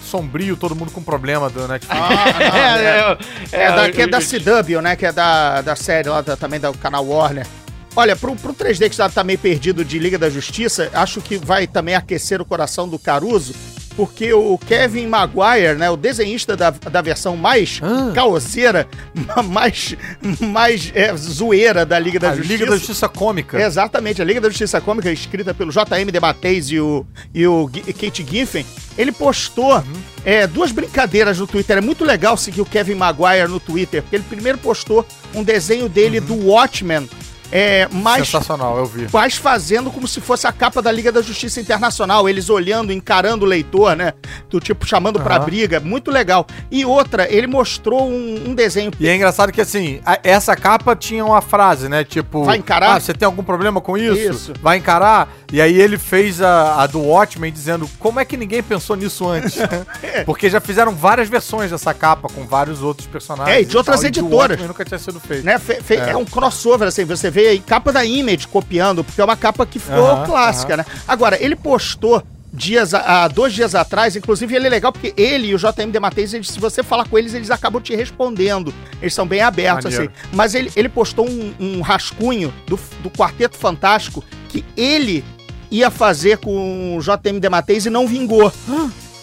sombrio, 0.03 0.57
todo 0.57 0.77
mundo 0.77 0.91
com 0.93 1.03
problema 1.03 1.51
do 1.51 1.67
Netflix. 1.67 2.01
Ah, 2.01 2.33
não, 2.39 2.47
é. 2.87 3.19
é, 3.53 3.63
É, 3.65 3.73
da, 3.77 3.91
que 3.91 4.03
é 4.03 4.07
da 4.07 4.19
CW, 4.21 4.81
né? 4.83 4.95
Que 4.95 5.07
é 5.07 5.13
da, 5.13 5.63
da 5.63 5.75
série 5.75 6.09
lá 6.09 6.21
da- 6.21 6.37
também 6.37 6.61
do 6.61 6.73
canal 6.75 7.05
Warner. 7.07 7.47
Olha, 7.97 8.15
pro, 8.15 8.37
pro 8.37 8.53
3D 8.53 8.91
que 8.91 8.97
já 8.97 9.09
tá 9.09 9.25
meio 9.25 9.39
perdido 9.39 9.83
de 9.85 9.99
Liga 9.99 10.19
da 10.19 10.29
Justiça, 10.29 10.91
acho 10.93 11.21
que 11.23 11.39
vai 11.39 11.67
também 11.67 11.95
aquecer 11.95 12.43
o 12.43 12.45
coração 12.45 12.87
do 12.87 12.99
Caruso, 12.99 13.55
porque 13.97 14.33
o 14.33 14.59
Kevin 14.59 15.07
Maguire, 15.07 15.75
né, 15.77 15.89
o 15.91 15.97
desenhista 15.97 16.57
da, 16.57 16.71
da 16.71 17.01
versão 17.01 17.37
mais 17.37 17.81
Ah. 17.83 18.13
caoseira, 18.15 18.87
mais, 19.49 19.97
mais 20.41 20.93
é, 20.95 21.15
zoeira 21.17 21.87
da 21.87 21.99
Liga 21.99 22.19
da 22.19 22.31
a 22.31 22.37
Justiça. 22.37 22.53
Liga 22.55 22.67
da 22.71 22.77
Justiça 22.77 23.09
Cômica. 23.09 23.61
Exatamente, 23.61 24.21
a 24.21 24.25
Liga 24.25 24.41
da 24.41 24.49
Justiça 24.49 24.81
Cômica, 24.81 25.11
escrita 25.11 25.55
pelo 25.55 25.71
JM 25.73 26.11
Debateis 26.13 26.71
e 26.71 26.79
o, 26.79 27.07
e 27.35 27.47
o 27.47 27.69
Kate 27.99 28.25
Giffen, 28.29 28.67
ele 28.99 29.13
postou 29.13 29.83
é, 30.25 30.47
duas 30.47 30.73
brincadeiras 30.73 31.39
no 31.39 31.47
Twitter. 31.47 31.79
É 31.79 31.81
muito 31.81 32.05
legal 32.05 32.37
seguir 32.37 32.61
o 32.61 32.67
Kevin 32.67 32.95
Maguire 32.97 33.49
no 33.49 33.59
Twitter, 33.61 34.03
porque 34.03 34.17
ele 34.17 34.25
primeiro 34.29 34.59
postou 34.59 35.07
um 35.35 35.43
desenho 35.43 35.89
dele 35.89 36.21
do 36.21 36.35
Watchmen, 36.35 37.09
é, 37.53 37.89
mais 37.93 38.27
Sensacional, 38.29 38.79
eu 38.79 38.87
vi. 38.87 39.07
quase 39.09 39.37
fazendo 39.39 39.91
como 39.91 40.07
se 40.09 40.21
fosse 40.21 40.47
a 40.47 40.53
capa 40.53 40.81
da 40.83 40.91
Liga 40.91 41.11
da 41.13 41.23
Justiça 41.23 41.61
Internacional, 41.61 42.29
eles 42.29 42.49
olhando, 42.51 42.93
encarando 42.93 43.45
o 43.45 43.49
leitor, 43.49 43.95
né? 43.97 44.13
Do 44.51 44.59
tipo, 44.61 44.87
chamando 44.87 45.21
pra 45.21 45.37
Aham. 45.37 45.45
briga, 45.45 45.81
muito 45.81 46.11
legal. 46.11 46.47
E 46.71 46.85
outra, 46.85 47.27
ele 47.33 47.47
mostrou 47.47 48.09
um, 48.09 48.51
um 48.51 48.55
desenho 48.55 48.91
E 48.99 49.09
é 49.09 49.15
engraçado 49.15 49.53
que 49.53 49.61
assim, 49.61 50.01
a- 50.05 50.19
essa 50.23 50.57
capa 50.57 50.95
tinha 50.97 51.25
uma 51.25 51.41
frase, 51.41 51.89
né? 51.89 52.05
Tipo, 52.05 52.45
Vai 52.45 52.57
encarar? 52.59 52.97
Ah, 52.97 53.01
você 53.01 53.13
tem 53.15 53.27
algum 53.27 53.43
problema 53.43 53.81
com 53.81 53.97
isso? 53.97 54.17
Isso. 54.19 54.53
Vai 54.61 54.79
encarar? 54.79 55.29
E 55.53 55.61
aí 55.61 55.81
ele 55.81 55.99
fez 55.99 56.41
a, 56.43 56.83
a 56.83 56.87
do 56.87 57.01
Watchmen 57.01 57.53
dizendo 57.53 57.89
como 57.99 58.19
é 58.21 58.25
que 58.25 58.37
ninguém 58.37 58.63
pensou 58.63 58.97
nisso 58.97 59.29
antes? 59.29 59.57
Porque 60.27 60.49
já 60.51 60.61
fizeram 60.61 60.93
várias 60.95 61.29
versões 61.29 61.71
dessa 61.71 61.93
capa 61.95 62.29
com 62.29 62.45
vários 62.47 62.83
outros 62.83 63.07
personagens. 63.07 63.57
É, 63.57 63.61
e 63.61 63.65
de 63.65 63.77
outras 63.77 64.01
tal, 64.01 64.09
editoras. 64.09 64.41
Watchmen 64.51 64.69
nunca 64.69 64.85
tinha 64.85 64.99
sido 64.99 65.21
feito. 65.21 65.45
né? 65.45 65.59
fe- 65.59 65.81
fe- 65.83 65.95
é. 65.97 66.11
É. 66.11 66.17
um 66.17 66.25
crossover, 66.25 66.89
assim, 66.89 67.05
você 67.05 67.31
vê 67.31 67.36
aí 67.41 67.59
capa 67.61 67.93
da 67.93 68.05
Image 68.05 68.47
copiando, 68.49 69.03
porque 69.05 69.21
é 69.21 69.25
uma 69.25 69.37
capa 69.37 69.67
que 69.67 69.79
ficou 69.79 70.07
Aham, 70.11 70.27
clássica, 70.27 70.77
né? 70.77 70.87
Agora, 71.07 71.37
ele 71.43 71.57
postou 71.57 72.23
dias, 72.53 72.95
a- 72.95 73.25
há 73.25 73.29
dois 73.29 73.53
dias 73.53 73.75
atrás, 73.75 74.17
inclusive 74.17 74.55
ele 74.55 74.67
é 74.67 74.71
legal 74.71 74.91
porque 74.93 75.13
ele 75.17 75.49
e 75.49 75.55
o 75.55 75.59
JM 75.59 75.91
Dematez, 75.91 76.33
eles, 76.33 76.49
se 76.49 76.59
você 76.59 76.83
falar 76.83 77.07
com 77.07 77.19
eles, 77.19 77.35
eles 77.35 77.51
acabam 77.51 77.83
te 77.83 77.95
respondendo. 77.95 78.73
Eles 79.03 79.13
são 79.13 79.27
bem 79.27 79.43
abertos, 79.43 79.85
Maneiro. 79.93 80.11
assim. 80.15 80.29
Mas 80.35 80.55
ele, 80.55 80.71
ele 80.75 80.89
postou 80.89 81.29
um, 81.29 81.53
um 81.61 81.81
rascunho 81.83 82.53
do, 82.67 82.79
do 83.03 83.11
Quarteto 83.11 83.57
Fantástico 83.59 84.25
que 84.49 84.65
ele 84.77 85.23
ia 85.71 85.91
fazer 85.91 86.39
com 86.39 86.97
o 86.97 87.01
JM 87.01 87.39
Dematez 87.41 87.85
e 87.87 87.91
não 87.91 88.07
vingou. 88.07 88.51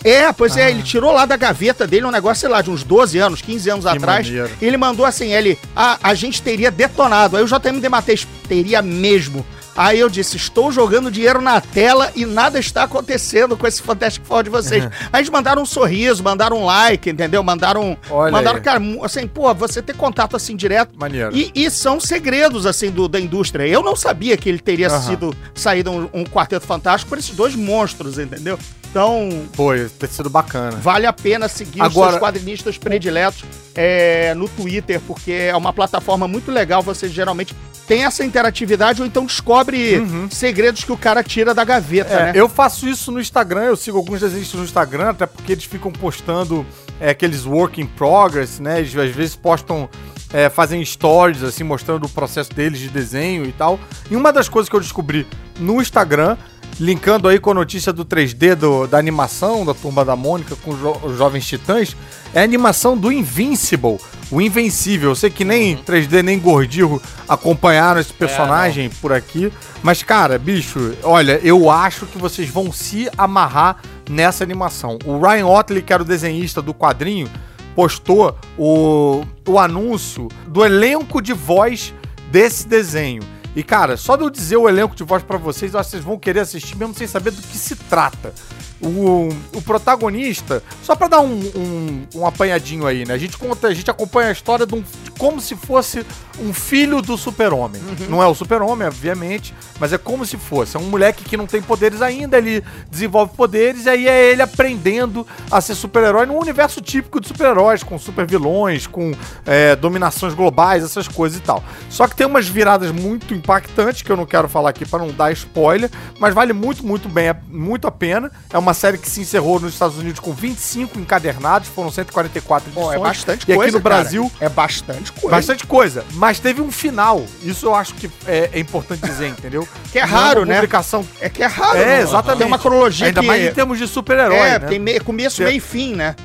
É, 0.03 0.31
pois 0.33 0.57
é, 0.57 0.69
ele 0.69 0.83
tirou 0.83 1.11
lá 1.13 1.25
da 1.25 1.37
gaveta 1.37 1.87
dele 1.87 2.05
um 2.05 2.11
negócio, 2.11 2.41
sei 2.41 2.49
lá, 2.49 2.61
de 2.61 2.69
uns 2.69 2.83
12 2.83 3.17
anos, 3.19 3.41
15 3.41 3.69
anos 3.69 3.85
Que 3.85 3.91
atrás. 3.97 4.27
maneiro. 4.27 4.49
Ele 4.61 4.75
mandou 4.77 5.05
assim, 5.05 5.33
ele, 5.33 5.57
a, 5.75 5.97
a 6.03 6.13
gente 6.13 6.41
teria 6.41 6.69
detonado. 6.69 7.37
Aí 7.37 7.43
o 7.43 7.47
JM 7.47 7.79
Dematez 7.79 8.27
teria 8.47 8.81
mesmo. 8.81 9.45
Aí 9.75 9.99
eu 9.99 10.07
disse, 10.09 10.37
estou 10.37 10.71
jogando 10.71 11.09
dinheiro 11.09 11.41
na 11.41 11.59
tela 11.59 12.11
e 12.15 12.25
nada 12.25 12.59
está 12.59 12.83
acontecendo 12.83 13.57
com 13.57 13.65
esse 13.65 13.81
Fantastic 13.81 14.23
Four 14.23 14.43
de 14.43 14.49
vocês. 14.49 14.83
Aí 15.11 15.21
eles 15.21 15.29
mandaram 15.29 15.63
um 15.63 15.65
sorriso, 15.65 16.23
mandaram 16.23 16.57
um 16.59 16.65
like, 16.65 17.09
entendeu? 17.09 17.41
Mandaram, 17.41 17.97
Olha 18.09 18.31
mandaram, 18.31 18.57
aí. 18.57 18.63
cara, 18.63 18.79
assim, 19.03 19.25
pô, 19.27 19.51
você 19.55 19.81
ter 19.81 19.95
contato 19.95 20.35
assim 20.35 20.55
direto. 20.55 20.91
Maneiro. 20.95 21.35
E, 21.35 21.51
e 21.55 21.69
são 21.71 21.99
segredos, 21.99 22.65
assim, 22.67 22.91
do, 22.91 23.07
da 23.07 23.19
indústria. 23.19 23.67
Eu 23.67 23.81
não 23.81 23.95
sabia 23.95 24.37
que 24.37 24.47
ele 24.47 24.59
teria 24.59 24.87
Aham. 24.89 25.01
sido, 25.01 25.35
saído 25.55 25.89
um, 25.91 26.09
um 26.13 26.23
Quarteto 26.23 26.65
Fantástico 26.67 27.09
por 27.09 27.17
esses 27.17 27.35
dois 27.35 27.55
monstros, 27.55 28.19
entendeu? 28.19 28.59
Então, 28.91 29.47
Foi, 29.53 29.89
ter 29.89 30.07
sido 30.07 30.29
bacana. 30.29 30.77
Vale 30.77 31.07
a 31.07 31.13
pena 31.13 31.47
seguir 31.47 31.81
Agora- 31.81 32.09
os 32.09 32.13
seus 32.13 32.21
quadrinistas 32.23 32.77
prediletos 32.77 33.43
é, 33.73 34.35
no 34.35 34.47
Twitter, 34.47 35.01
porque 35.07 35.31
é 35.31 35.55
uma 35.55 35.73
plataforma 35.73 36.27
muito 36.27 36.51
legal. 36.51 36.83
Você 36.83 37.09
geralmente 37.09 37.55
tem 37.87 38.05
essa 38.05 38.23
interatividade 38.23 39.01
ou 39.01 39.07
então 39.07 39.25
descobre 39.25 40.01
segredos 40.31 40.83
que 40.83 40.91
o 40.91 40.97
cara 40.97 41.21
tira 41.23 41.53
da 41.53 41.63
gaveta, 41.63 42.13
Uhum. 42.13 42.19
É, 42.19 42.23
né? 42.25 42.31
Eu 42.35 42.47
faço 42.47 42.87
isso 42.87 43.11
no 43.11 43.19
Instagram, 43.19 43.63
eu 43.63 43.75
sigo 43.75 43.97
alguns 43.97 44.21
desenhistas 44.21 44.59
no 44.59 44.65
Instagram, 44.65 45.09
até 45.09 45.25
porque 45.25 45.51
eles 45.51 45.65
ficam 45.65 45.91
postando 45.91 46.65
é, 46.99 47.09
aqueles 47.09 47.45
work 47.45 47.81
in 47.81 47.85
progress, 47.85 48.59
né? 48.61 48.79
Eles 48.79 48.95
às 48.95 49.11
vezes 49.11 49.35
postam, 49.35 49.89
é, 50.31 50.49
fazem 50.49 50.83
stories, 50.85 51.43
assim, 51.43 51.63
mostrando 51.63 52.05
o 52.05 52.09
processo 52.09 52.53
deles 52.53 52.79
de 52.79 52.87
desenho 52.89 53.45
e 53.45 53.51
tal. 53.51 53.77
E 54.09 54.15
uma 54.15 54.31
das 54.31 54.47
coisas 54.47 54.69
que 54.69 54.75
eu 54.75 54.79
descobri 54.79 55.27
no 55.59 55.81
Instagram, 55.81 56.37
linkando 56.79 57.27
aí 57.27 57.37
com 57.37 57.51
a 57.51 57.53
notícia 57.53 57.91
do 57.93 58.03
3D 58.05 58.55
do- 58.55 58.87
da 58.87 58.97
animação 58.97 59.65
da 59.65 59.73
Turma 59.73 60.03
da 60.05 60.15
Mônica 60.15 60.55
com 60.55 60.71
os, 60.71 60.79
jo- 60.79 60.99
os 61.03 61.17
Jovens 61.17 61.45
Titãs, 61.45 61.95
é 62.33 62.39
a 62.39 62.43
animação 62.43 62.97
do 62.97 63.11
Invincible, 63.11 63.97
o 64.33 64.41
Invencível. 64.41 65.11
Eu 65.11 65.15
sei 65.15 65.29
que 65.29 65.45
nem 65.45 65.77
3D 65.77 66.23
nem 66.23 66.39
Gordillo 66.39 67.01
acompanharam 67.29 68.01
esse 68.01 68.11
personagem 68.11 68.89
por 68.89 69.13
aqui, 69.13 69.53
mas 69.83 70.01
cara, 70.01 70.39
bicho, 70.39 70.95
olha, 71.03 71.39
eu 71.43 71.69
acho 71.69 72.07
que 72.07 72.17
vocês 72.17 72.49
vão 72.49 72.71
se 72.71 73.07
amarrar 73.15 73.77
nessa 74.09 74.43
animação. 74.43 74.97
O 75.05 75.19
Ryan 75.19 75.45
Otley, 75.45 75.83
que 75.83 75.93
era 75.93 76.01
o 76.01 76.05
desenhista 76.05 76.61
do 76.61 76.73
quadrinho, 76.73 77.29
postou 77.75 78.35
o, 78.57 79.23
o 79.47 79.59
anúncio 79.59 80.27
do 80.47 80.65
elenco 80.65 81.21
de 81.21 81.33
voz 81.33 81.93
desse 82.31 82.67
desenho. 82.67 83.21
E, 83.55 83.61
cara, 83.61 83.95
só 83.97 84.15
de 84.15 84.23
eu 84.23 84.31
dizer 84.31 84.57
o 84.57 84.67
elenco 84.67 84.95
de 84.95 85.03
voz 85.03 85.21
pra 85.21 85.37
vocês, 85.37 85.73
eu 85.73 85.79
acho 85.79 85.89
que 85.89 85.91
vocês 85.91 86.03
vão 86.03 86.17
querer 86.17 86.39
assistir 86.39 86.75
mesmo 86.75 86.95
sem 86.95 87.05
saber 87.05 87.29
do 87.31 87.41
que 87.41 87.55
se 87.55 87.75
trata. 87.75 88.33
O, 88.81 89.29
o 89.55 89.61
protagonista, 89.61 90.61
só 90.81 90.95
pra 90.95 91.07
dar 91.07 91.21
um, 91.21 91.39
um, 91.55 92.07
um 92.15 92.27
apanhadinho 92.27 92.85
aí, 92.85 93.05
né? 93.05 93.13
A 93.13 93.17
gente 93.17 93.37
conta, 93.37 93.67
a 93.67 93.73
gente 93.73 93.89
acompanha 93.89 94.29
a 94.29 94.31
história 94.33 94.65
de, 94.65 94.75
um, 94.75 94.83
de 95.03 95.11
como 95.17 95.39
se 95.39 95.55
fosse 95.55 96.05
um 96.39 96.53
filho 96.53 97.01
do 97.01 97.17
super-homem. 97.17 97.81
Não 98.09 98.21
é 98.21 98.27
o 98.27 98.33
super-homem, 98.33 98.87
obviamente, 98.87 99.53
mas 99.79 99.93
é 99.93 99.97
como 99.97 100.25
se 100.25 100.37
fosse. 100.37 100.75
É 100.75 100.79
um 100.79 100.89
moleque 100.89 101.23
que 101.23 101.37
não 101.37 101.45
tem 101.45 101.61
poderes 101.61 102.01
ainda, 102.01 102.37
ele 102.37 102.63
desenvolve 102.89 103.35
poderes, 103.35 103.85
e 103.85 103.89
aí 103.89 104.07
é 104.07 104.31
ele 104.31 104.41
aprendendo 104.41 105.25
a 105.51 105.61
ser 105.61 105.75
super-herói 105.75 106.25
num 106.25 106.37
universo 106.37 106.81
típico 106.81 107.19
de 107.19 107.27
super-heróis, 107.27 107.83
com 107.83 107.97
super-vilões, 107.97 108.87
com 108.87 109.13
é, 109.45 109.75
dominações 109.75 110.33
globais, 110.33 110.83
essas 110.83 111.07
coisas 111.07 111.37
e 111.37 111.41
tal. 111.41 111.63
Só 111.89 112.07
que 112.07 112.15
tem 112.15 112.25
umas 112.25 112.47
viradas 112.47 112.91
muito 112.91 113.33
impactantes 113.33 114.01
que 114.01 114.11
eu 114.11 114.17
não 114.17 114.25
quero 114.25 114.49
falar 114.49 114.69
aqui 114.69 114.85
pra 114.85 114.99
não 114.99 115.11
dar 115.11 115.31
spoiler, 115.31 115.89
mas 116.19 116.33
vale 116.33 116.53
muito, 116.53 116.85
muito 116.85 117.07
bem, 117.07 117.33
muito 117.47 117.87
a 117.87 117.91
pena. 117.91 118.31
É 118.51 118.57
uma 118.57 118.73
série 118.73 118.97
que 118.97 119.09
se 119.09 119.21
encerrou 119.21 119.59
nos 119.59 119.73
Estados 119.73 119.97
Unidos 119.97 120.19
com 120.19 120.33
25 120.33 120.99
encadernados, 120.99 121.69
foram 121.69 121.91
144 121.91 122.69
edições. 122.69 122.85
Pô, 122.85 122.93
é 122.93 122.99
bastante 122.99 123.43
e 123.43 123.55
coisa, 123.55 123.63
aqui 123.63 123.71
no 123.71 123.81
cara. 123.81 123.95
Brasil 123.95 124.31
É 124.39 124.49
bastante 124.49 125.12
coisa. 125.21 125.35
Bastante 125.35 125.65
coisa, 125.67 126.05
mas 126.13 126.39
teve 126.39 126.61
um 126.61 126.71
final. 126.71 127.25
Isso 127.43 127.65
eu 127.67 127.75
acho 127.75 127.93
que 127.95 128.09
é, 128.27 128.49
é 128.53 128.59
importante 128.59 129.01
dizer, 129.05 129.27
entendeu? 129.29 129.67
Que 129.91 129.99
é 129.99 130.05
Não 130.05 130.09
raro, 130.13 130.39
uma 130.41 130.45
né? 130.47 130.55
Publicação. 130.55 131.05
É 131.21 131.29
que 131.29 131.43
é 131.43 131.45
raro. 131.45 131.77
É, 131.77 131.85
né? 131.85 132.01
exatamente. 132.01 132.37
Tem 132.39 132.47
uma 132.47 132.57
cronologia 132.59 133.07
Ainda 133.07 133.21
que... 133.21 133.27
mais 133.27 133.43
em 133.43 133.53
termos 133.53 133.77
de 133.77 133.87
super-herói, 133.87 134.37
É, 134.37 134.59
né? 134.59 134.67
tem 134.67 134.79
me- 134.79 134.99
começo, 134.99 135.37
Tem- 135.37 135.45
meio 135.45 135.57
e 135.57 135.59
fim, 135.59 135.93
né? 135.95 136.15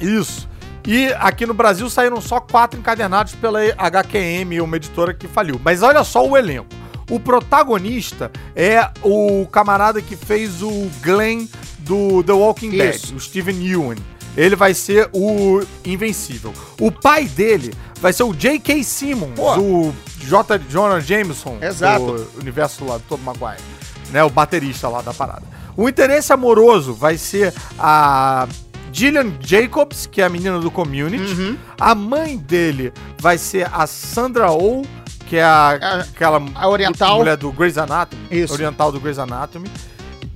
Isso. 0.00 0.48
E 0.86 1.08
aqui 1.18 1.44
no 1.46 1.52
Brasil 1.54 1.90
saíram 1.90 2.20
só 2.20 2.38
quatro 2.40 2.78
encadernados 2.78 3.34
pela 3.34 3.58
HQM, 3.76 4.60
uma 4.60 4.76
editora 4.76 5.12
que 5.12 5.26
faliu. 5.26 5.60
Mas 5.62 5.82
olha 5.82 6.02
só 6.04 6.26
o 6.26 6.36
elenco. 6.36 6.68
O 7.10 7.18
protagonista 7.20 8.30
é 8.54 8.88
o 9.02 9.46
camarada 9.50 10.00
que 10.02 10.16
fez 10.16 10.62
o 10.62 10.88
Glenn 11.02 11.46
do 11.78 12.22
The 12.24 12.32
Walking 12.32 12.70
Isso. 12.70 13.06
Dead, 13.08 13.16
o 13.16 13.20
Steven 13.20 13.56
Yeun. 13.64 13.94
Ele 14.36 14.54
vai 14.56 14.74
ser 14.74 15.08
o 15.12 15.62
Invencível. 15.84 16.52
O 16.80 16.90
pai 16.92 17.24
dele 17.26 17.72
vai 18.00 18.12
ser 18.12 18.22
o 18.24 18.32
J.K. 18.34 18.82
Simmons, 18.84 19.32
Pô. 19.34 19.56
o 19.58 19.94
J. 20.18 20.58
Jonah 20.68 21.00
Jameson 21.00 21.56
Exato. 21.62 22.04
do 22.04 22.40
universo 22.40 22.84
lá 22.84 22.98
do 22.98 23.04
Tom 23.08 23.16
Maguire. 23.18 23.62
Né, 24.10 24.22
o 24.22 24.30
baterista 24.30 24.88
lá 24.88 25.02
da 25.02 25.12
parada. 25.14 25.42
O 25.76 25.88
interesse 25.88 26.32
amoroso 26.32 26.94
vai 26.94 27.18
ser 27.18 27.52
a 27.78 28.46
Gillian 28.92 29.32
Jacobs, 29.40 30.06
que 30.06 30.20
é 30.22 30.24
a 30.24 30.28
menina 30.28 30.58
do 30.60 30.70
Community. 30.70 31.32
Uhum. 31.34 31.56
A 31.78 31.94
mãe 31.94 32.36
dele 32.36 32.92
vai 33.18 33.36
ser 33.36 33.68
a 33.72 33.86
Sandra 33.86 34.50
Oh, 34.52 34.82
que 35.26 35.36
é 35.36 35.42
a, 35.42 35.70
A- 35.70 36.00
aquela 36.02 36.40
a 36.54 36.68
oriental. 36.68 37.18
mulher 37.18 37.36
do 37.36 37.50
Grey's 37.50 37.76
Anatomy. 37.76 38.22
Isso. 38.30 38.52
Oriental 38.52 38.92
do 38.92 39.00
Grey's 39.00 39.18
Anatomy. 39.18 39.68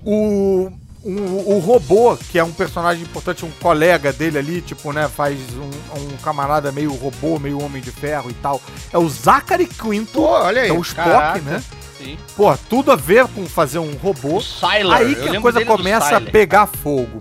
O, 0.05 0.71
o, 1.03 1.55
o 1.55 1.59
robô, 1.59 2.17
que 2.17 2.39
é 2.39 2.45
um 2.45 2.53
personagem 2.53 3.03
importante, 3.05 3.45
um 3.45 3.51
colega 3.61 4.13
dele 4.13 4.39
ali, 4.39 4.61
tipo, 4.61 4.93
né, 4.93 5.09
faz 5.09 5.39
um, 5.57 5.99
um 6.01 6.17
camarada 6.23 6.71
meio 6.71 6.93
robô, 6.95 7.39
meio 7.39 7.63
homem 7.63 7.81
de 7.81 7.91
ferro 7.91 8.31
e 8.31 8.35
tal. 8.35 8.61
É 8.93 8.99
o 8.99 9.09
Zachary 9.09 9.67
Quinto, 9.67 10.13
Pô, 10.13 10.29
olha 10.29 10.63
aí. 10.63 10.69
que 10.71 10.75
é 10.77 10.79
o 10.79 10.83
Spock, 10.83 11.09
Caraca. 11.09 11.41
né? 11.41 11.63
Sim. 11.99 12.19
Pô, 12.37 12.57
tudo 12.69 12.93
a 12.93 12.97
ver 12.97 13.27
com 13.29 13.47
fazer 13.47 13.79
um 13.79 13.93
robô. 13.97 14.37
O 14.37 14.41
Sylar. 14.41 14.99
Aí 15.01 15.15
que 15.15 15.37
a 15.37 15.41
coisa 15.41 15.65
começa 15.65 16.17
a 16.17 16.21
pegar 16.21 16.67
fogo. 16.67 17.19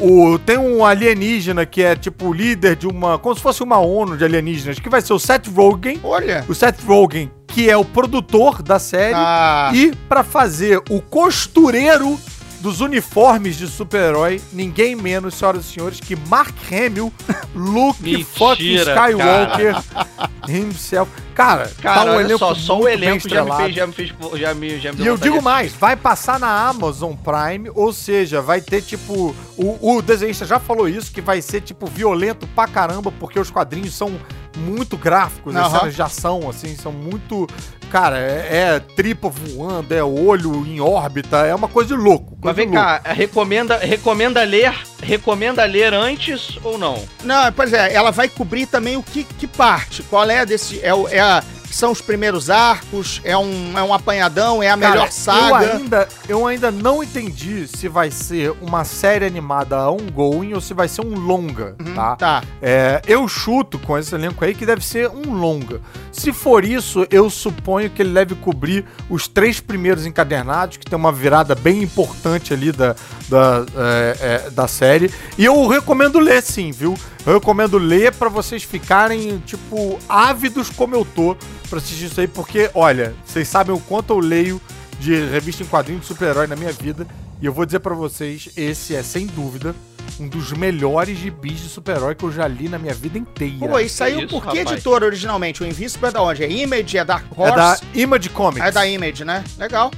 O, 0.00 0.36
tem 0.40 0.58
um 0.58 0.84
alienígena 0.84 1.64
que 1.64 1.80
é 1.80 1.94
tipo 1.94 2.32
líder 2.32 2.74
de 2.74 2.88
uma. 2.88 3.16
como 3.16 3.32
se 3.36 3.40
fosse 3.40 3.62
uma 3.62 3.78
ONU 3.78 4.16
de 4.16 4.24
alienígenas, 4.24 4.80
que 4.80 4.88
vai 4.88 5.00
ser 5.00 5.12
o 5.12 5.18
Seth 5.20 5.46
Rogen. 5.46 6.00
Olha. 6.02 6.44
O 6.48 6.54
Seth 6.54 6.80
Rogen, 6.84 7.30
que 7.46 7.70
é 7.70 7.76
o 7.76 7.84
produtor 7.84 8.60
da 8.60 8.80
série. 8.80 9.14
Ah, 9.16 9.70
E 9.72 9.94
pra 10.08 10.24
fazer 10.24 10.82
o 10.90 11.00
costureiro 11.00 12.18
dos 12.64 12.80
uniformes 12.80 13.58
de 13.58 13.68
super-herói, 13.68 14.40
ninguém 14.50 14.96
menos, 14.96 15.34
senhoras 15.34 15.66
e 15.66 15.68
senhores, 15.68 16.00
que 16.00 16.16
Mark 16.16 16.54
Hamill, 16.72 17.12
Luke 17.54 18.02
Mentira, 18.02 18.24
fucking 18.24 18.74
Skywalker 18.76 19.74
himself. 20.48 21.12
Cara, 21.34 21.70
Cara, 21.82 21.94
tá 21.94 22.04
um 22.06 22.14
olha 22.14 22.24
elenco 22.24 22.38
só, 22.38 22.54
só 22.54 22.80
o 22.80 22.88
elenco 22.88 23.28
já 23.28 23.44
me 23.44 23.54
fez, 23.54 23.74
já 23.74 23.86
me 23.86 23.92
fez, 23.92 24.14
já 24.36 24.54
me, 24.54 24.78
já 24.78 24.92
me 24.94 25.02
E 25.02 25.06
eu 25.06 25.18
digo 25.18 25.42
mais, 25.42 25.74
vai 25.74 25.94
passar 25.94 26.40
na 26.40 26.68
Amazon 26.68 27.12
Prime, 27.12 27.70
ou 27.74 27.92
seja, 27.92 28.40
vai 28.40 28.62
ter 28.62 28.80
tipo. 28.80 29.36
O, 29.58 29.96
o 29.96 30.00
desenhista 30.00 30.46
já 30.46 30.58
falou 30.58 30.88
isso, 30.88 31.12
que 31.12 31.20
vai 31.20 31.42
ser 31.42 31.60
tipo 31.60 31.86
violento 31.86 32.46
pra 32.54 32.66
caramba, 32.66 33.12
porque 33.12 33.38
os 33.38 33.50
quadrinhos 33.50 33.94
são 33.94 34.18
muito 34.56 34.96
gráficos, 34.96 35.54
as 35.54 35.66
Aham. 35.66 35.80
cenas 35.80 35.94
de 35.94 36.00
ação, 36.00 36.48
assim, 36.48 36.74
são 36.76 36.92
muito. 36.92 37.46
Cara, 37.94 38.18
é, 38.18 38.48
é 38.50 38.80
tripa 38.80 39.28
voando, 39.28 39.94
é 39.94 40.02
olho 40.02 40.66
em 40.66 40.80
órbita, 40.80 41.46
é 41.46 41.54
uma 41.54 41.68
coisa 41.68 41.96
de 41.96 42.02
louco. 42.02 42.32
Mas 42.42 42.52
coisa 42.52 42.56
vem 42.56 42.68
de 42.68 42.74
louco. 42.74 42.88
cá, 43.04 43.12
recomenda, 43.12 43.76
recomenda 43.76 44.42
ler, 44.42 44.74
recomenda 45.00 45.64
ler 45.64 45.94
antes 45.94 46.58
ou 46.64 46.76
não? 46.76 47.00
Não, 47.22 47.52
pois 47.52 47.72
é, 47.72 47.94
ela 47.94 48.10
vai 48.10 48.28
cobrir 48.28 48.66
também 48.66 48.96
o 48.96 49.02
que, 49.04 49.22
que 49.22 49.46
parte. 49.46 50.02
Qual 50.02 50.28
é 50.28 50.44
desse. 50.44 50.80
É, 50.84 50.92
o- 50.92 51.06
é 51.06 51.20
a, 51.20 51.40
são 51.74 51.90
os 51.90 52.00
primeiros 52.00 52.50
arcos, 52.50 53.20
é 53.24 53.36
um, 53.36 53.76
é 53.76 53.82
um 53.82 53.92
apanhadão, 53.92 54.62
é 54.62 54.70
a 54.70 54.76
Cara, 54.76 54.90
melhor 54.92 55.06
Eu 55.06 55.12
saga. 55.12 55.76
ainda, 55.76 56.08
eu 56.28 56.46
ainda 56.46 56.70
não 56.70 57.02
entendi 57.02 57.66
se 57.66 57.88
vai 57.88 58.10
ser 58.10 58.52
uma 58.60 58.84
série 58.84 59.24
animada 59.24 59.90
ongoing 59.90 60.54
ou 60.54 60.60
se 60.60 60.72
vai 60.72 60.88
ser 60.88 61.02
um 61.02 61.14
longa, 61.18 61.76
tá? 61.94 62.16
Tá. 62.16 62.42
É, 62.62 63.02
eu 63.06 63.26
chuto 63.28 63.78
com 63.78 63.98
esse 63.98 64.14
elenco 64.14 64.44
aí 64.44 64.54
que 64.54 64.64
deve 64.64 64.84
ser 64.84 65.08
um 65.08 65.32
longa. 65.34 65.80
Se 66.12 66.32
for 66.32 66.64
isso, 66.64 67.06
eu 67.10 67.28
suponho 67.28 67.90
que 67.90 68.02
ele 68.02 68.14
deve 68.14 68.34
cobrir 68.36 68.84
os 69.10 69.26
três 69.26 69.60
primeiros 69.60 70.06
encadernados, 70.06 70.76
que 70.76 70.86
tem 70.86 70.96
uma 70.96 71.12
virada 71.12 71.54
bem 71.54 71.82
importante 71.82 72.52
ali 72.54 72.70
da, 72.72 72.94
da, 73.28 73.64
é, 73.76 74.16
é, 74.20 74.50
da 74.50 74.68
série. 74.68 75.10
E 75.36 75.44
eu 75.44 75.66
recomendo 75.66 76.18
ler 76.18 76.42
sim, 76.42 76.70
viu? 76.70 76.94
Eu 77.26 77.34
recomendo 77.34 77.78
ler 77.78 78.12
pra 78.12 78.28
vocês 78.28 78.62
ficarem, 78.62 79.38
tipo, 79.46 79.98
ávidos 80.06 80.68
como 80.68 80.94
eu 80.94 81.06
tô 81.06 81.34
pra 81.70 81.78
assistir 81.78 82.04
isso 82.06 82.20
aí, 82.20 82.28
porque, 82.28 82.70
olha, 82.74 83.14
vocês 83.24 83.48
sabem 83.48 83.74
o 83.74 83.80
quanto 83.80 84.12
eu 84.12 84.18
leio 84.18 84.60
de 85.00 85.14
revista 85.26 85.62
em 85.62 85.66
quadrinhos 85.66 86.02
de 86.02 86.08
super-herói 86.08 86.46
na 86.46 86.54
minha 86.54 86.72
vida. 86.72 87.06
E 87.40 87.46
eu 87.46 87.52
vou 87.52 87.64
dizer 87.64 87.80
pra 87.80 87.94
vocês, 87.94 88.50
esse 88.56 88.94
é, 88.94 89.02
sem 89.02 89.26
dúvida, 89.26 89.74
um 90.20 90.28
dos 90.28 90.52
melhores 90.52 91.18
gibis 91.18 91.60
de 91.60 91.68
super-herói 91.68 92.14
que 92.14 92.24
eu 92.24 92.30
já 92.30 92.46
li 92.46 92.68
na 92.68 92.78
minha 92.78 92.94
vida 92.94 93.18
inteira. 93.18 93.68
Pô, 93.68 93.78
e 93.78 93.88
saiu 93.88 94.20
isso, 94.20 94.28
por 94.28 94.42
que 94.42 94.58
rapaz? 94.58 94.72
editora 94.72 95.06
originalmente? 95.06 95.62
O 95.62 95.66
Invincible 95.66 96.08
é 96.08 96.12
da 96.12 96.22
onde? 96.22 96.44
É 96.44 96.50
Image? 96.50 96.98
É 96.98 97.04
Dark 97.04 97.24
é 97.24 97.40
Horse? 97.40 97.56
da 97.56 97.78
Image 97.94 98.28
Comics. 98.28 98.66
É 98.68 98.70
da 98.70 98.86
Image, 98.86 99.24
né? 99.24 99.42
Legal. 99.58 99.90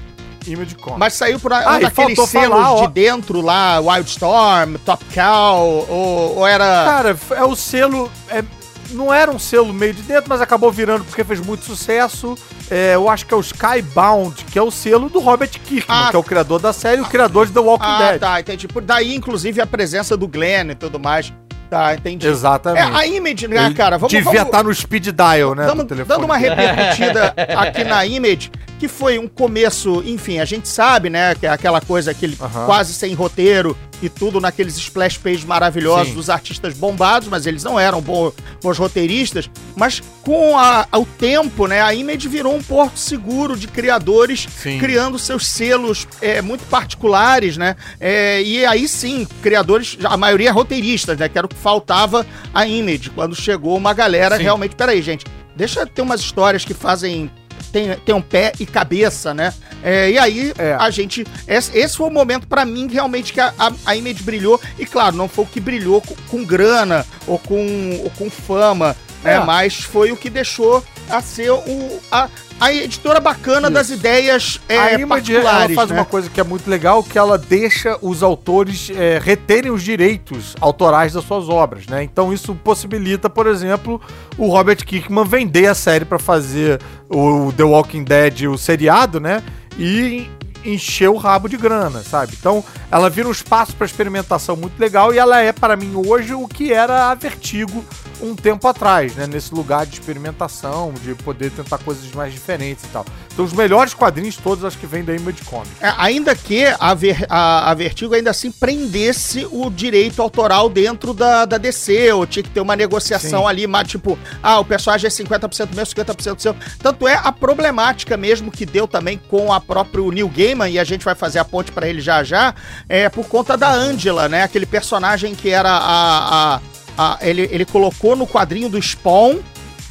Image 0.46 0.74
Comics. 0.76 0.98
Mas 0.98 1.14
saiu 1.14 1.38
por 1.40 1.52
Ah, 1.52 1.72
um 1.74 1.78
e 1.78 1.80
daqueles 1.82 2.18
selos 2.28 2.48
falar, 2.56 2.72
ó. 2.72 2.86
de 2.86 2.92
dentro 2.92 3.40
lá, 3.40 3.78
Wildstorm, 3.80 4.76
Top 4.84 5.04
Cow, 5.14 5.86
ou, 5.88 6.38
ou 6.38 6.46
era... 6.46 6.64
Cara, 6.64 7.16
é 7.30 7.44
o 7.44 7.54
selo. 7.56 8.10
É, 8.28 8.42
não 8.90 9.12
era 9.12 9.30
um 9.30 9.38
selo 9.38 9.72
meio 9.72 9.92
de 9.92 10.02
dentro, 10.02 10.26
mas 10.28 10.40
acabou 10.40 10.70
virando 10.70 11.04
porque 11.04 11.24
fez 11.24 11.40
muito 11.40 11.64
sucesso. 11.64 12.36
É, 12.70 12.94
eu 12.94 13.08
acho 13.08 13.26
que 13.26 13.34
é 13.34 13.36
o 13.36 13.40
Skybound, 13.40 14.44
que 14.44 14.58
é 14.58 14.62
o 14.62 14.70
selo 14.70 15.08
do 15.08 15.18
Robert 15.20 15.50
Kirkman, 15.50 15.84
Ah. 16.06 16.08
que 16.10 16.16
é 16.16 16.18
o 16.18 16.22
criador 16.22 16.60
da 16.60 16.72
série 16.72 16.98
e 16.98 17.00
o 17.04 17.06
criador 17.06 17.46
de 17.46 17.52
The 17.52 17.60
Walking 17.60 17.84
Ah, 17.86 17.98
Dead. 18.10 18.20
tá, 18.20 18.40
entendi. 18.40 18.68
Por 18.68 18.82
daí, 18.82 19.14
inclusive, 19.14 19.60
a 19.60 19.66
presença 19.66 20.16
do 20.16 20.26
Glenn 20.28 20.70
e 20.70 20.74
tudo 20.74 20.98
mais. 21.00 21.32
Tá, 21.68 21.94
entendi. 21.94 22.24
É, 22.26 22.30
Exatamente. 22.30 22.96
a 22.96 23.06
Image, 23.08 23.48
né, 23.48 23.74
cara? 23.76 23.98
Vamos, 23.98 24.12
devia 24.12 24.24
vamos, 24.30 24.42
estar 24.46 24.62
no 24.62 24.72
speed 24.72 25.08
dial, 25.08 25.52
né? 25.56 25.66
telefone. 25.66 26.04
dando 26.04 26.24
uma 26.24 26.36
repercutida 26.36 27.34
aqui 27.58 27.82
na 27.82 28.06
Image, 28.06 28.52
que 28.78 28.88
foi 28.88 29.18
um 29.18 29.26
começo, 29.26 30.02
enfim, 30.06 30.38
a 30.38 30.44
gente 30.44 30.68
sabe, 30.68 31.08
né, 31.08 31.34
que 31.34 31.46
é 31.46 31.48
aquela 31.48 31.80
coisa, 31.80 32.10
aquele 32.10 32.36
Aham. 32.40 32.66
quase 32.66 32.92
sem 32.92 33.14
roteiro 33.14 33.76
e 34.02 34.08
tudo 34.10 34.38
naqueles 34.40 34.76
splash 34.76 35.16
pages 35.16 35.44
maravilhosos 35.44 36.08
Sim. 36.08 36.14
dos 36.14 36.28
artistas 36.28 36.74
bombados, 36.74 37.28
mas 37.28 37.46
eles 37.46 37.64
não 37.64 37.80
eram 37.80 38.02
bo- 38.02 38.34
bons 38.62 38.76
roteiristas, 38.76 39.48
mas 39.74 40.02
com 40.22 40.58
a- 40.58 40.86
o 40.92 41.06
tempo, 41.06 41.66
né, 41.66 41.80
a 41.80 41.94
Image 41.94 42.28
virou 42.28 42.54
um 42.54 42.62
porto 42.62 42.98
seguro 42.98 43.56
de 43.56 43.66
criadores 43.66 44.46
Sim. 44.62 44.78
criando 44.78 45.18
seus 45.18 45.46
selos 45.46 46.06
é, 46.20 46.42
muito 46.42 46.64
particulares, 46.68 47.56
né, 47.56 47.74
É, 47.98 48.42
e 48.42 48.66
aí 48.66 48.86
sim, 48.86 49.26
criadores, 49.42 49.96
a 50.04 50.16
maioria 50.18 50.52
roteiristas, 50.52 51.16
né, 51.18 51.28
que 51.30 51.38
era 51.38 51.46
o 51.46 51.48
que 51.48 51.56
faltava 51.56 52.26
a 52.52 52.66
Image, 52.66 53.08
quando 53.10 53.34
chegou 53.34 53.74
uma 53.76 53.94
galera 53.94 54.36
Sim. 54.36 54.42
realmente, 54.42 54.76
peraí, 54.76 55.00
gente, 55.00 55.24
deixa 55.56 55.80
eu 55.80 55.86
ter 55.86 56.02
umas 56.02 56.20
histórias 56.20 56.64
que 56.66 56.74
fazem 56.74 57.30
tem, 57.76 57.94
tem 57.98 58.14
um 58.14 58.22
pé 58.22 58.52
e 58.58 58.64
cabeça, 58.64 59.34
né? 59.34 59.52
É, 59.82 60.10
e 60.10 60.18
aí 60.18 60.52
É. 60.56 60.76
a 60.80 60.88
gente. 60.88 61.26
Esse, 61.46 61.76
esse 61.76 61.94
foi 61.94 62.06
o 62.06 62.10
momento 62.10 62.46
pra 62.46 62.64
mim 62.64 62.88
realmente 62.90 63.34
que 63.34 63.40
a, 63.40 63.52
a, 63.58 63.70
a 63.84 63.94
Image 63.94 64.22
brilhou. 64.22 64.58
E 64.78 64.86
claro, 64.86 65.14
não 65.14 65.28
foi 65.28 65.44
o 65.44 65.48
que 65.48 65.60
brilhou 65.60 66.00
com, 66.00 66.14
com 66.30 66.44
grana 66.44 67.04
ou 67.26 67.38
com, 67.38 68.00
ou 68.02 68.10
com 68.10 68.30
fama, 68.30 68.96
né? 69.22 69.34
É. 69.34 69.40
Mas 69.40 69.76
foi 69.82 70.10
o 70.10 70.16
que 70.16 70.30
deixou 70.30 70.82
a 71.10 71.20
ser 71.20 71.50
o, 71.50 72.00
a, 72.10 72.28
a 72.60 72.72
editora 72.72 73.20
bacana 73.20 73.68
Isso. 73.68 73.70
das 73.70 73.90
ideias 73.90 74.60
é, 74.68 74.78
a 74.78 74.92
Image 74.94 75.36
ela 75.36 75.68
faz 75.68 75.90
né? 75.90 75.96
uma 75.96 76.04
coisa 76.04 76.30
que 76.30 76.40
é 76.40 76.44
muito 76.44 76.68
legal, 76.68 77.02
que 77.02 77.18
ela 77.18 77.36
deixa 77.36 77.98
os 78.00 78.22
autores 78.22 78.90
é, 78.90 79.20
reterem 79.22 79.70
os 79.70 79.82
direitos 79.82 80.54
autorais 80.60 81.12
das 81.12 81.24
suas 81.24 81.48
obras, 81.48 81.86
né? 81.86 82.02
Então 82.02 82.32
isso 82.32 82.54
possibilita, 82.54 83.28
por 83.28 83.46
exemplo, 83.46 84.00
o 84.38 84.48
Robert 84.48 84.84
Kirkman 84.84 85.24
vender 85.24 85.66
a 85.66 85.74
série 85.74 86.04
pra 86.04 86.18
fazer 86.18 86.80
o 87.08 87.52
The 87.52 87.64
Walking 87.64 88.04
Dead, 88.04 88.42
o 88.48 88.56
seriado, 88.56 89.20
né? 89.20 89.42
E 89.78 90.28
encher 90.64 91.08
o 91.08 91.16
rabo 91.16 91.48
de 91.48 91.56
grana, 91.56 92.02
sabe? 92.02 92.34
Então, 92.38 92.64
ela 92.90 93.08
vira 93.08 93.28
um 93.28 93.32
espaço 93.32 93.74
pra 93.76 93.86
experimentação 93.86 94.56
muito 94.56 94.78
legal 94.78 95.14
e 95.14 95.18
ela 95.18 95.40
é 95.40 95.52
para 95.52 95.76
mim 95.76 95.92
hoje 95.94 96.34
o 96.34 96.48
que 96.48 96.72
era 96.72 97.10
a 97.10 97.14
Vertigo 97.14 97.84
um 98.22 98.34
tempo 98.34 98.66
atrás, 98.68 99.14
né? 99.14 99.26
Nesse 99.26 99.54
lugar 99.54 99.84
de 99.86 99.94
experimentação, 99.94 100.92
de 101.02 101.14
poder 101.14 101.50
tentar 101.50 101.78
coisas 101.78 102.10
mais 102.12 102.32
diferentes 102.32 102.84
e 102.84 102.88
tal. 102.88 103.04
Então, 103.32 103.44
os 103.44 103.52
melhores 103.52 103.92
quadrinhos 103.94 104.36
todos 104.36 104.64
acho 104.64 104.78
que 104.78 104.86
vêm 104.86 105.04
da 105.04 105.14
Image 105.14 105.42
Comics. 105.44 105.72
É, 105.80 105.92
ainda 105.98 106.34
que 106.34 106.64
a, 106.80 106.94
Ver- 106.94 107.26
a- 107.28 107.70
a 107.70 107.74
Vertigo 107.74 108.14
ainda 108.14 108.30
assim 108.30 108.50
prendesse 108.50 109.46
o 109.50 109.70
direito 109.70 110.22
autoral 110.22 110.68
dentro 110.68 111.12
da, 111.12 111.44
da 111.44 111.58
DC, 111.58 112.12
ou 112.12 112.26
tinha 112.26 112.42
que 112.42 112.50
ter 112.50 112.60
uma 112.60 112.74
negociação 112.76 113.42
Sim. 113.42 113.48
ali, 113.48 113.66
mas 113.66 113.88
tipo, 113.88 114.18
ah, 114.42 114.58
o 114.58 114.64
personagem 114.64 115.06
é 115.06 115.10
50% 115.10 115.74
meu, 115.74 115.84
50% 115.84 116.40
seu. 116.40 116.56
Tanto 116.82 117.06
é 117.06 117.14
a 117.22 117.30
problemática 117.32 118.16
mesmo 118.16 118.50
que 118.50 118.64
deu 118.64 118.88
também 118.88 119.20
com 119.28 119.52
a 119.52 119.60
próprio 119.60 120.10
Neil 120.10 120.28
Gaiman, 120.28 120.68
e 120.70 120.78
a 120.78 120.84
gente 120.84 121.04
vai 121.04 121.14
fazer 121.14 121.38
a 121.38 121.44
ponte 121.44 121.70
pra 121.72 121.86
ele 121.88 122.00
já 122.00 122.22
já, 122.24 122.54
é 122.88 123.08
por 123.08 123.26
conta 123.26 123.56
da 123.56 123.70
Angela, 123.70 124.28
né? 124.28 124.42
Aquele 124.42 124.66
personagem 124.66 125.34
que 125.34 125.50
era 125.50 125.70
a. 125.70 126.54
a- 126.56 126.60
a- 126.96 127.18
ele, 127.20 127.48
ele 127.52 127.64
colocou 127.64 128.14
no 128.16 128.26
quadrinho 128.26 128.68
do 128.68 128.80
Spawn, 128.80 129.38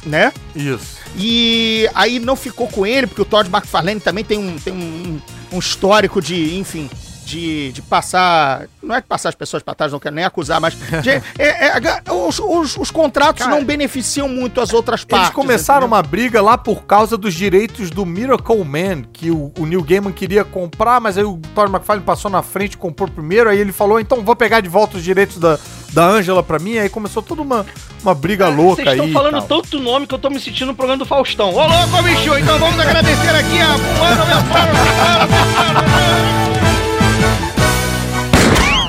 né? 0.04 0.32
Isso. 0.54 0.96
E 1.16 1.88
aí 1.94 2.18
não 2.18 2.36
ficou 2.36 2.68
com 2.68 2.86
ele, 2.86 3.06
porque 3.06 3.22
o 3.22 3.24
Todd 3.24 3.48
McFarlane 3.48 4.00
também 4.00 4.24
tem 4.24 4.38
um, 4.38 4.56
tem 4.58 4.72
um, 4.72 5.20
um 5.52 5.58
histórico 5.58 6.20
de, 6.20 6.58
enfim, 6.58 6.90
de, 7.24 7.72
de 7.72 7.80
passar. 7.82 8.66
Não 8.82 8.94
é 8.94 9.00
que 9.00 9.08
passar 9.08 9.30
as 9.30 9.34
pessoas 9.34 9.62
pra 9.62 9.74
trás, 9.74 9.90
não 9.92 9.98
quero 9.98 10.14
nem 10.14 10.24
acusar, 10.24 10.60
mas. 10.60 10.74
de- 11.02 11.10
é- 11.10 11.22
é, 11.38 12.12
os, 12.12 12.38
os- 12.38 12.76
os 12.76 12.90
contratos 12.90 13.44
Cara, 13.46 13.56
não 13.56 13.64
beneficiam 13.64 14.28
muito 14.28 14.60
as 14.60 14.72
outras 14.74 15.04
partes. 15.04 15.28
Eles 15.28 15.34
começaram 15.34 15.86
entendeu? 15.86 15.96
uma 15.96 16.02
briga 16.02 16.42
lá 16.42 16.58
por 16.58 16.84
causa 16.84 17.16
dos 17.16 17.32
direitos 17.34 17.88
do 17.90 18.04
Miracle 18.04 18.62
Man, 18.64 19.02
que 19.12 19.30
o, 19.30 19.50
o 19.58 19.64
Neil 19.64 19.82
Gaiman 19.82 20.12
queria 20.12 20.44
comprar, 20.44 21.00
mas 21.00 21.16
aí 21.16 21.24
o 21.24 21.40
Todd 21.54 21.70
McFarlane 21.72 22.04
passou 22.04 22.30
na 22.30 22.42
frente 22.42 22.74
e 22.74 22.76
comprou 22.76 23.08
primeiro, 23.08 23.48
aí 23.48 23.58
ele 23.58 23.72
falou, 23.72 23.98
então 23.98 24.22
vou 24.22 24.36
pegar 24.36 24.60
de 24.60 24.68
volta 24.68 24.98
os 24.98 25.02
direitos 25.02 25.38
da, 25.38 25.58
da 25.92 26.04
Angela 26.04 26.42
pra 26.42 26.58
mim, 26.58 26.78
aí 26.78 26.88
começou 26.88 27.22
toda 27.22 27.42
uma, 27.42 27.66
uma 28.02 28.14
briga 28.14 28.48
louca 28.48 28.82
Vocês 28.82 28.88
aí. 28.88 28.94
estão 28.94 29.08
e 29.08 29.12
falando 29.12 29.42
tanto 29.46 29.80
nome 29.80 30.06
que 30.06 30.14
eu 30.14 30.18
tô 30.18 30.30
me 30.30 30.40
sentindo 30.40 30.68
no 30.68 30.74
programa 30.74 30.98
do 30.98 31.06
Faustão. 31.06 31.54
Ô 31.54 31.66
louco, 31.66 32.02
bicho! 32.02 32.36
Então 32.38 32.58
vamos 32.58 32.78
agradecer 32.78 33.34
aqui 33.34 33.60
a 33.60 33.68
Mano 33.68 34.22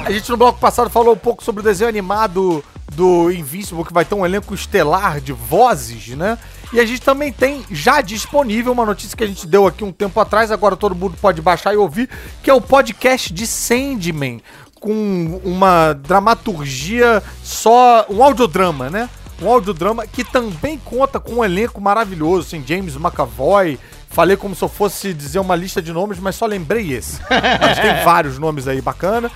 A 0.06 0.12
gente 0.12 0.30
no 0.30 0.38
bloco 0.38 0.58
passado 0.58 0.89
falou 0.89 1.13
um 1.13 1.17
pouco 1.17 1.43
sobre 1.43 1.60
o 1.60 1.63
desenho 1.63 1.89
animado 1.89 2.63
do 2.93 3.30
Invincible, 3.30 3.84
que 3.84 3.93
vai 3.93 4.06
ter 4.06 4.15
um 4.15 4.26
elenco 4.26 4.56
estelar 4.56 5.19
de 5.19 5.34
vozes, 5.34 6.08
né? 6.15 6.38
E 6.71 6.80
a 6.80 6.86
gente 6.86 7.02
também 7.02 7.32
tem 7.32 7.65
já 7.69 8.02
disponível 8.02 8.71
uma 8.71 8.86
notícia 8.86 9.15
que 9.17 9.24
a 9.24 9.28
gente 9.28 9.45
deu 9.45 9.67
aqui 9.67 9.84
um 9.84 9.91
tempo 9.91 10.19
atrás, 10.19 10.52
agora 10.52 10.76
todo 10.76 10.95
mundo 10.95 11.17
pode 11.21 11.41
baixar 11.41 11.74
e 11.74 11.78
ouvir, 11.78 12.10
que 12.41 12.50
é 12.50 12.54
o 12.54 12.62
podcast 12.62 13.34
de 13.34 13.45
Sandman, 13.45 14.41
com 14.80 15.42
uma 15.44 15.94
dramaturgia 15.94 17.22
só, 17.44 18.06
um 18.10 18.24
audiodrama, 18.24 18.90
né? 18.90 19.10
Um 19.42 19.50
audiodrama 19.50 20.08
que 20.08 20.24
também 20.24 20.80
conta 20.84 21.20
com 21.20 21.36
um 21.36 21.44
elenco 21.44 21.80
maravilhoso, 21.80 22.48
assim, 22.48 22.63
James 22.66 22.96
McAvoy. 22.96 23.78
Falei 24.10 24.36
como 24.38 24.56
se 24.56 24.63
eu 24.63 24.70
fosse 24.70 25.13
dizer 25.13 25.40
uma 25.40 25.56
lista 25.56 25.82
de 25.82 25.92
nomes, 25.92 26.18
mas 26.20 26.36
só 26.36 26.46
lembrei 26.46 26.94
esse. 26.94 27.20
Mas 27.62 27.80
tem 27.80 28.04
vários 28.04 28.40
nomes 28.40 28.68
aí 28.68 28.82
bacana. 28.82 29.30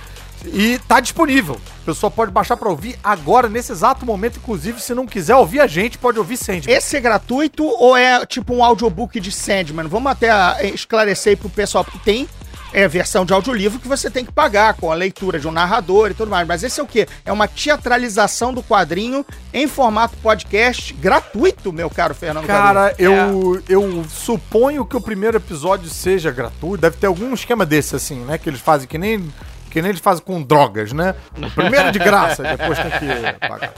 E 0.46 0.78
tá 0.88 0.98
disponível. 0.98 1.60
A 1.82 1.86
pessoa 1.86 2.10
pode 2.10 2.30
baixar 2.30 2.56
pra 2.56 2.68
ouvir 2.68 2.98
agora, 3.02 3.48
nesse 3.48 3.70
exato 3.70 4.04
momento. 4.04 4.38
Inclusive, 4.38 4.80
se 4.80 4.94
não 4.94 5.06
quiser 5.06 5.36
ouvir 5.36 5.60
a 5.60 5.66
gente, 5.66 5.98
pode 5.98 6.18
ouvir 6.18 6.36
Sandman. 6.36 6.74
Esse 6.74 6.96
é 6.96 7.00
gratuito 7.00 7.64
ou 7.64 7.96
é 7.96 8.24
tipo 8.26 8.54
um 8.54 8.64
audiobook 8.64 9.20
de 9.20 9.30
Sandman? 9.30 9.86
Vamos 9.86 10.10
até 10.10 10.30
ah, 10.30 10.58
esclarecer 10.62 11.32
aí 11.32 11.36
pro 11.36 11.48
pessoal, 11.48 11.84
porque 11.84 11.98
tem 11.98 12.28
é, 12.72 12.88
versão 12.88 13.24
de 13.24 13.32
audiolivro 13.32 13.78
que 13.78 13.86
você 13.88 14.10
tem 14.10 14.24
que 14.24 14.32
pagar 14.32 14.74
com 14.74 14.90
a 14.90 14.94
leitura 14.94 15.38
de 15.38 15.46
um 15.46 15.52
narrador 15.52 16.10
e 16.10 16.14
tudo 16.14 16.30
mais. 16.30 16.46
Mas 16.46 16.62
esse 16.62 16.80
é 16.80 16.82
o 16.82 16.86
quê? 16.86 17.06
É 17.24 17.32
uma 17.32 17.46
teatralização 17.46 18.52
do 18.52 18.62
quadrinho 18.62 19.24
em 19.52 19.66
formato 19.68 20.16
podcast 20.18 20.92
gratuito, 20.94 21.72
meu 21.72 21.90
caro 21.90 22.14
Fernando. 22.14 22.46
Cara, 22.46 22.94
eu, 22.98 23.62
eu 23.68 24.04
suponho 24.08 24.84
que 24.84 24.96
o 24.96 25.00
primeiro 25.00 25.36
episódio 25.36 25.88
seja 25.88 26.30
gratuito. 26.30 26.78
Deve 26.78 26.96
ter 26.96 27.06
algum 27.06 27.34
esquema 27.34 27.66
desse, 27.66 27.94
assim, 27.96 28.20
né? 28.24 28.38
Que 28.38 28.48
eles 28.48 28.60
fazem 28.60 28.88
que 28.88 28.96
nem, 28.98 29.32
que 29.70 29.82
nem 29.82 29.90
eles 29.90 30.00
fazem 30.00 30.24
com 30.24 30.42
drogas, 30.42 30.92
né? 30.92 31.14
O 31.36 31.50
primeiro 31.50 31.88
é 31.88 31.90
de 31.90 31.98
graça, 31.98 32.42
depois 32.42 32.78
tem 32.78 32.90
que 32.90 33.48
pagar. 33.48 33.72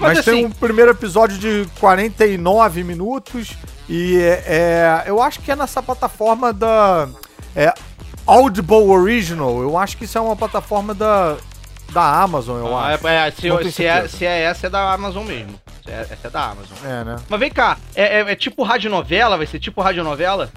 Mas, 0.00 0.16
Mas 0.16 0.24
tem 0.24 0.34
assim- 0.34 0.46
um 0.46 0.50
primeiro 0.50 0.90
episódio 0.90 1.38
de 1.38 1.68
49 1.78 2.82
minutos 2.82 3.50
e 3.88 4.16
é, 4.18 4.44
é- 4.46 5.02
eu 5.06 5.22
acho 5.22 5.38
que 5.40 5.50
é 5.50 5.54
nessa 5.56 5.82
plataforma 5.82 6.52
da 6.52 7.08
é, 7.54 7.72
Audible 8.26 8.76
Original. 8.88 9.60
Eu 9.62 9.76
acho 9.76 9.96
que 9.96 10.04
isso 10.04 10.16
é 10.16 10.20
uma 10.20 10.36
plataforma 10.36 10.94
da, 10.94 11.36
da 11.92 12.22
Amazon, 12.22 12.58
eu 12.58 12.76
Ah, 12.76 12.88
acho. 12.94 13.06
é, 13.06 13.28
é, 13.28 13.30
se, 13.30 13.72
se 13.72 13.84
é, 13.86 14.08
se 14.08 14.24
é 14.26 14.42
essa, 14.42 14.66
é 14.66 14.70
da 14.70 14.92
Amazon 14.92 15.24
mesmo. 15.24 15.54
É- 15.86 16.06
essa 16.10 16.28
é 16.28 16.30
da 16.30 16.44
Amazon. 16.50 16.76
É, 16.84 17.04
né? 17.04 17.16
Mas 17.28 17.40
vem 17.40 17.50
cá, 17.50 17.76
é, 17.94 18.20
é- 18.20 18.32
é 18.32 18.36
tipo 18.36 18.62
radionovela? 18.62 19.36
Vai 19.36 19.46
ser 19.46 19.58
tipo 19.58 19.80
radionovela? 19.82 20.50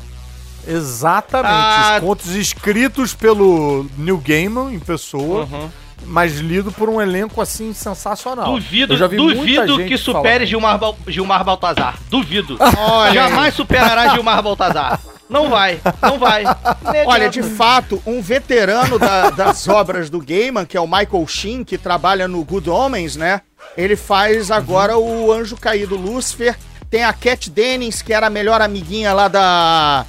Exatamente. 0.67 1.51
Ah. 1.53 1.93
Os 1.95 2.03
contos 2.07 2.35
escritos 2.35 3.13
pelo 3.13 3.85
Neil 3.97 4.17
Gaiman 4.17 4.73
em 4.73 4.79
pessoa, 4.79 5.43
Uhum. 5.51 5.69
mas 6.05 6.39
lido 6.39 6.71
por 6.71 6.89
um 6.89 7.01
elenco 7.01 7.39
assim 7.41 7.73
sensacional. 7.73 8.45
Duvido, 8.53 8.95
duvido 9.09 9.77
que 9.85 9.97
falar. 9.97 10.17
supere 10.19 10.45
Gilmar, 10.45 10.79
Gilmar 11.07 11.43
Baltazar. 11.43 11.95
Duvido. 12.09 12.57
Olha. 12.77 13.13
Jamais 13.13 13.53
superará 13.53 14.09
Gilmar 14.09 14.41
Baltazar. 14.41 14.99
Não 15.29 15.49
vai, 15.49 15.79
não 16.01 16.19
vai. 16.19 16.43
Olha, 17.07 17.29
de 17.29 17.41
fato, 17.41 18.01
um 18.05 18.21
veterano 18.21 18.99
da- 18.99 19.29
das 19.31 19.67
obras 19.67 20.09
do 20.09 20.19
Gaiman, 20.19 20.65
que 20.65 20.77
é 20.77 20.81
o 20.81 20.85
Michael 20.87 21.25
Sheen, 21.27 21.63
que 21.63 21.77
trabalha 21.77 22.27
no 22.27 22.43
Good 22.43 22.69
Homens, 22.69 23.15
né? 23.15 23.41
Ele 23.75 23.95
faz 23.95 24.51
agora 24.51 24.97
o 24.97 25.31
Anjo 25.31 25.57
Caído 25.57 25.95
Lúcifer. 25.95 26.55
Tem 26.91 27.03
a 27.03 27.11
Cat 27.11 27.49
Dennings, 27.49 28.01
que 28.03 28.13
era 28.13 28.27
a 28.27 28.29
melhor 28.29 28.61
amiguinha 28.61 29.11
lá 29.13 29.27
da, 29.27 30.05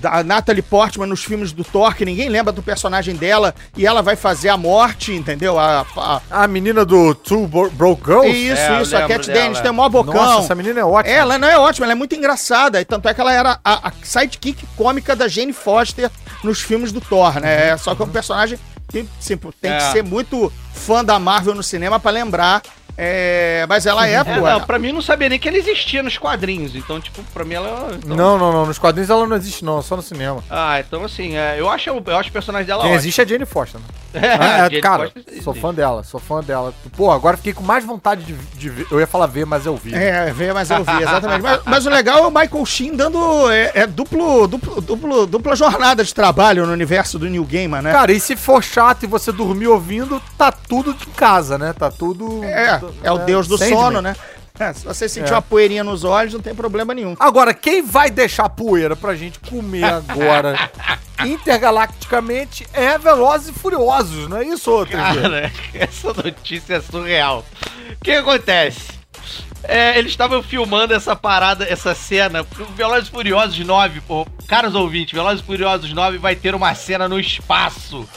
da 0.00 0.22
Natalie 0.24 0.62
Portman 0.62 1.06
nos 1.06 1.22
filmes 1.22 1.52
do 1.52 1.62
Thor, 1.62 1.94
que 1.94 2.04
ninguém 2.04 2.28
lembra 2.28 2.52
do 2.52 2.62
personagem 2.62 3.14
dela, 3.14 3.54
e 3.76 3.86
ela 3.86 4.00
vai 4.02 4.16
fazer 4.16 4.48
a 4.48 4.56
morte, 4.56 5.12
entendeu? 5.12 5.58
A, 5.58 5.86
a- 5.96 6.20
A 6.30 6.48
menina 6.48 6.84
do 6.84 7.14
Two 7.14 7.46
Bro- 7.46 7.70
Broke 7.70 8.02
Girls? 8.06 8.28
isso, 8.30 8.60
É, 8.60 8.82
isso, 8.82 8.96
a 8.96 9.06
Cat 9.06 9.30
é. 9.30 9.34
tem 9.60 9.70
o 9.70 9.74
maior 9.74 9.88
bocão. 9.90 10.14
Nossa, 10.14 10.44
essa 10.46 10.54
menina 10.54 10.80
é 10.80 10.84
ótima. 10.84 11.14
Ela 11.14 11.38
não 11.38 11.48
é 11.48 11.58
ótima, 11.58 11.86
ela 11.86 11.92
é 11.92 11.94
muito 11.96 12.14
engraçada. 12.14 12.80
E 12.80 12.84
tanto 12.84 13.08
é 13.08 13.14
que 13.14 13.20
ela 13.20 13.32
era 13.32 13.58
a, 13.64 13.88
a 13.88 13.92
sidekick 14.02 14.64
cômica 14.76 15.14
da 15.14 15.28
Jane 15.28 15.52
Foster 15.52 16.10
nos 16.42 16.60
filmes 16.60 16.90
do 16.92 17.00
Thor, 17.00 17.38
né? 17.40 17.76
Só 17.76 17.94
que 17.94 18.02
é 18.02 18.04
um 18.04 18.08
personagem 18.08 18.58
que 18.88 19.06
assim, 19.20 19.36
tem 19.60 19.70
É. 19.70 19.76
que 19.76 19.92
ser 19.92 20.02
muito 20.02 20.52
fã 20.74 21.04
da 21.04 21.18
Marvel 21.18 21.54
no 21.54 21.62
cinema 21.62 22.00
pra 22.00 22.10
lembrar 22.10 22.62
É, 23.02 23.64
mas 23.66 23.86
ela 23.86 24.06
é, 24.06 24.12
É, 24.20 24.24
pô. 24.24 24.30
não, 24.40 24.60
pra 24.60 24.78
mim 24.78 24.92
não 24.92 25.00
sabia 25.00 25.28
nem 25.30 25.38
que 25.38 25.48
ela 25.48 25.56
existia 25.56 26.02
nos 26.02 26.18
quadrinhos. 26.18 26.74
Então, 26.76 27.00
tipo, 27.00 27.22
pra 27.32 27.44
mim 27.44 27.54
ela. 27.54 27.92
então- 27.96 28.14
Não, 28.16 28.36
não, 28.38 28.52
não. 28.52 28.66
Nos 28.66 28.78
quadrinhos 28.78 29.08
ela 29.08 29.26
não 29.26 29.36
existe, 29.36 29.64
não. 29.64 29.80
Só 29.80 29.96
no 29.96 30.02
cinema. 30.02 30.44
Ah, 30.50 30.78
então 30.80 31.04
assim, 31.04 31.36
é, 31.36 31.56
eu 31.58 31.70
acho 31.70 31.88
eu 31.88 32.16
acho 32.18 32.28
o 32.28 32.32
personagem 32.32 32.66
dela 32.66 32.82
Quem 32.82 32.90
ótimo. 32.90 33.00
existe 33.00 33.20
é 33.20 33.24
a 33.24 33.26
Jane 33.26 33.46
Foster, 33.46 33.80
né? 33.80 33.86
É, 34.14 34.26
É, 34.26 34.58
Jane 34.64 34.80
cara, 34.80 35.12
sou 35.42 35.54
fã 35.54 35.72
dela, 35.72 36.02
sou 36.02 36.20
fã 36.20 36.42
dela. 36.42 36.74
Pô, 36.96 37.10
agora 37.10 37.36
fiquei 37.36 37.52
com 37.52 37.62
mais 37.62 37.84
vontade 37.84 38.24
de, 38.24 38.34
de 38.34 38.68
ver. 38.68 38.86
Eu 38.90 39.00
ia 39.00 39.06
falar 39.06 39.26
ver, 39.26 39.44
mas 39.46 39.66
eu 39.66 39.76
vi. 39.76 39.94
É, 39.94 40.32
veio, 40.32 40.54
mas 40.54 40.70
eu 40.70 40.84
vi, 40.84 41.02
exatamente. 41.02 41.42
Mas, 41.42 41.60
mas 41.64 41.86
o 41.86 41.90
legal 41.90 42.18
é 42.18 42.26
o 42.26 42.30
Michael 42.30 42.66
Sheen 42.66 42.96
dando 42.96 43.50
é, 43.50 43.72
é 43.74 43.86
duplo, 43.86 44.46
duplo, 44.46 44.80
duplo, 44.80 45.26
dupla 45.26 45.56
jornada 45.56 46.04
de 46.04 46.14
trabalho 46.14 46.66
no 46.66 46.72
universo 46.72 47.18
do 47.18 47.28
New 47.28 47.44
Gamer, 47.44 47.82
né? 47.82 47.92
Cara, 47.92 48.12
e 48.12 48.20
se 48.20 48.36
for 48.36 48.62
chato 48.62 49.04
e 49.04 49.06
você 49.06 49.32
dormir 49.32 49.68
ouvindo, 49.68 50.20
tá 50.36 50.50
tudo 50.50 50.94
de 50.94 51.06
casa, 51.06 51.56
né? 51.58 51.72
Tá 51.72 51.90
tudo. 51.90 52.42
É, 52.44 52.80
é 53.02 53.12
o 53.12 53.18
né? 53.18 53.24
deus 53.24 53.46
do 53.46 53.58
sono, 53.58 54.00
né? 54.00 54.14
É, 54.60 54.72
se 54.74 54.84
você 54.84 55.08
sentir 55.08 55.30
É. 55.32 55.34
uma 55.34 55.40
poeirinha 55.42 55.82
nos 55.82 56.04
olhos, 56.04 56.34
não 56.34 56.40
tem 56.40 56.54
problema 56.54 56.92
nenhum. 56.92 57.16
Agora, 57.18 57.54
quem 57.54 57.82
vai 57.82 58.10
deixar 58.10 58.46
poeira 58.50 58.94
pra 58.94 59.14
gente 59.16 59.40
comer 59.40 59.84
agora 59.84 60.70
intergalacticamente 61.26 62.66
é 62.72 62.98
Velozes 62.98 63.48
e 63.48 63.52
Furiosos, 63.58 64.28
não 64.28 64.36
é 64.36 64.44
isso, 64.44 64.70
outro? 64.70 64.96
Cara, 64.96 65.50
essa 65.74 66.12
notícia 66.12 66.74
é 66.74 66.80
surreal. 66.80 67.44
O 67.92 68.04
que 68.04 68.12
acontece? 68.12 69.00
É, 69.62 69.98
eles 69.98 70.12
estavam 70.12 70.42
filmando 70.42 70.94
essa 70.94 71.14
parada, 71.14 71.64
essa 71.64 71.94
cena. 71.94 72.46
Velozes 72.74 73.08
e 73.08 73.10
Furiosos 73.10 73.58
9, 73.58 74.00
pô, 74.02 74.26
caros 74.48 74.74
ouvintes, 74.74 75.12
Velozes 75.14 75.40
e 75.42 75.46
Furiosos 75.46 75.92
9 75.92 76.18
vai 76.18 76.34
ter 76.36 76.54
uma 76.54 76.74
cena 76.74 77.08
no 77.08 77.18
espaço. 77.20 78.08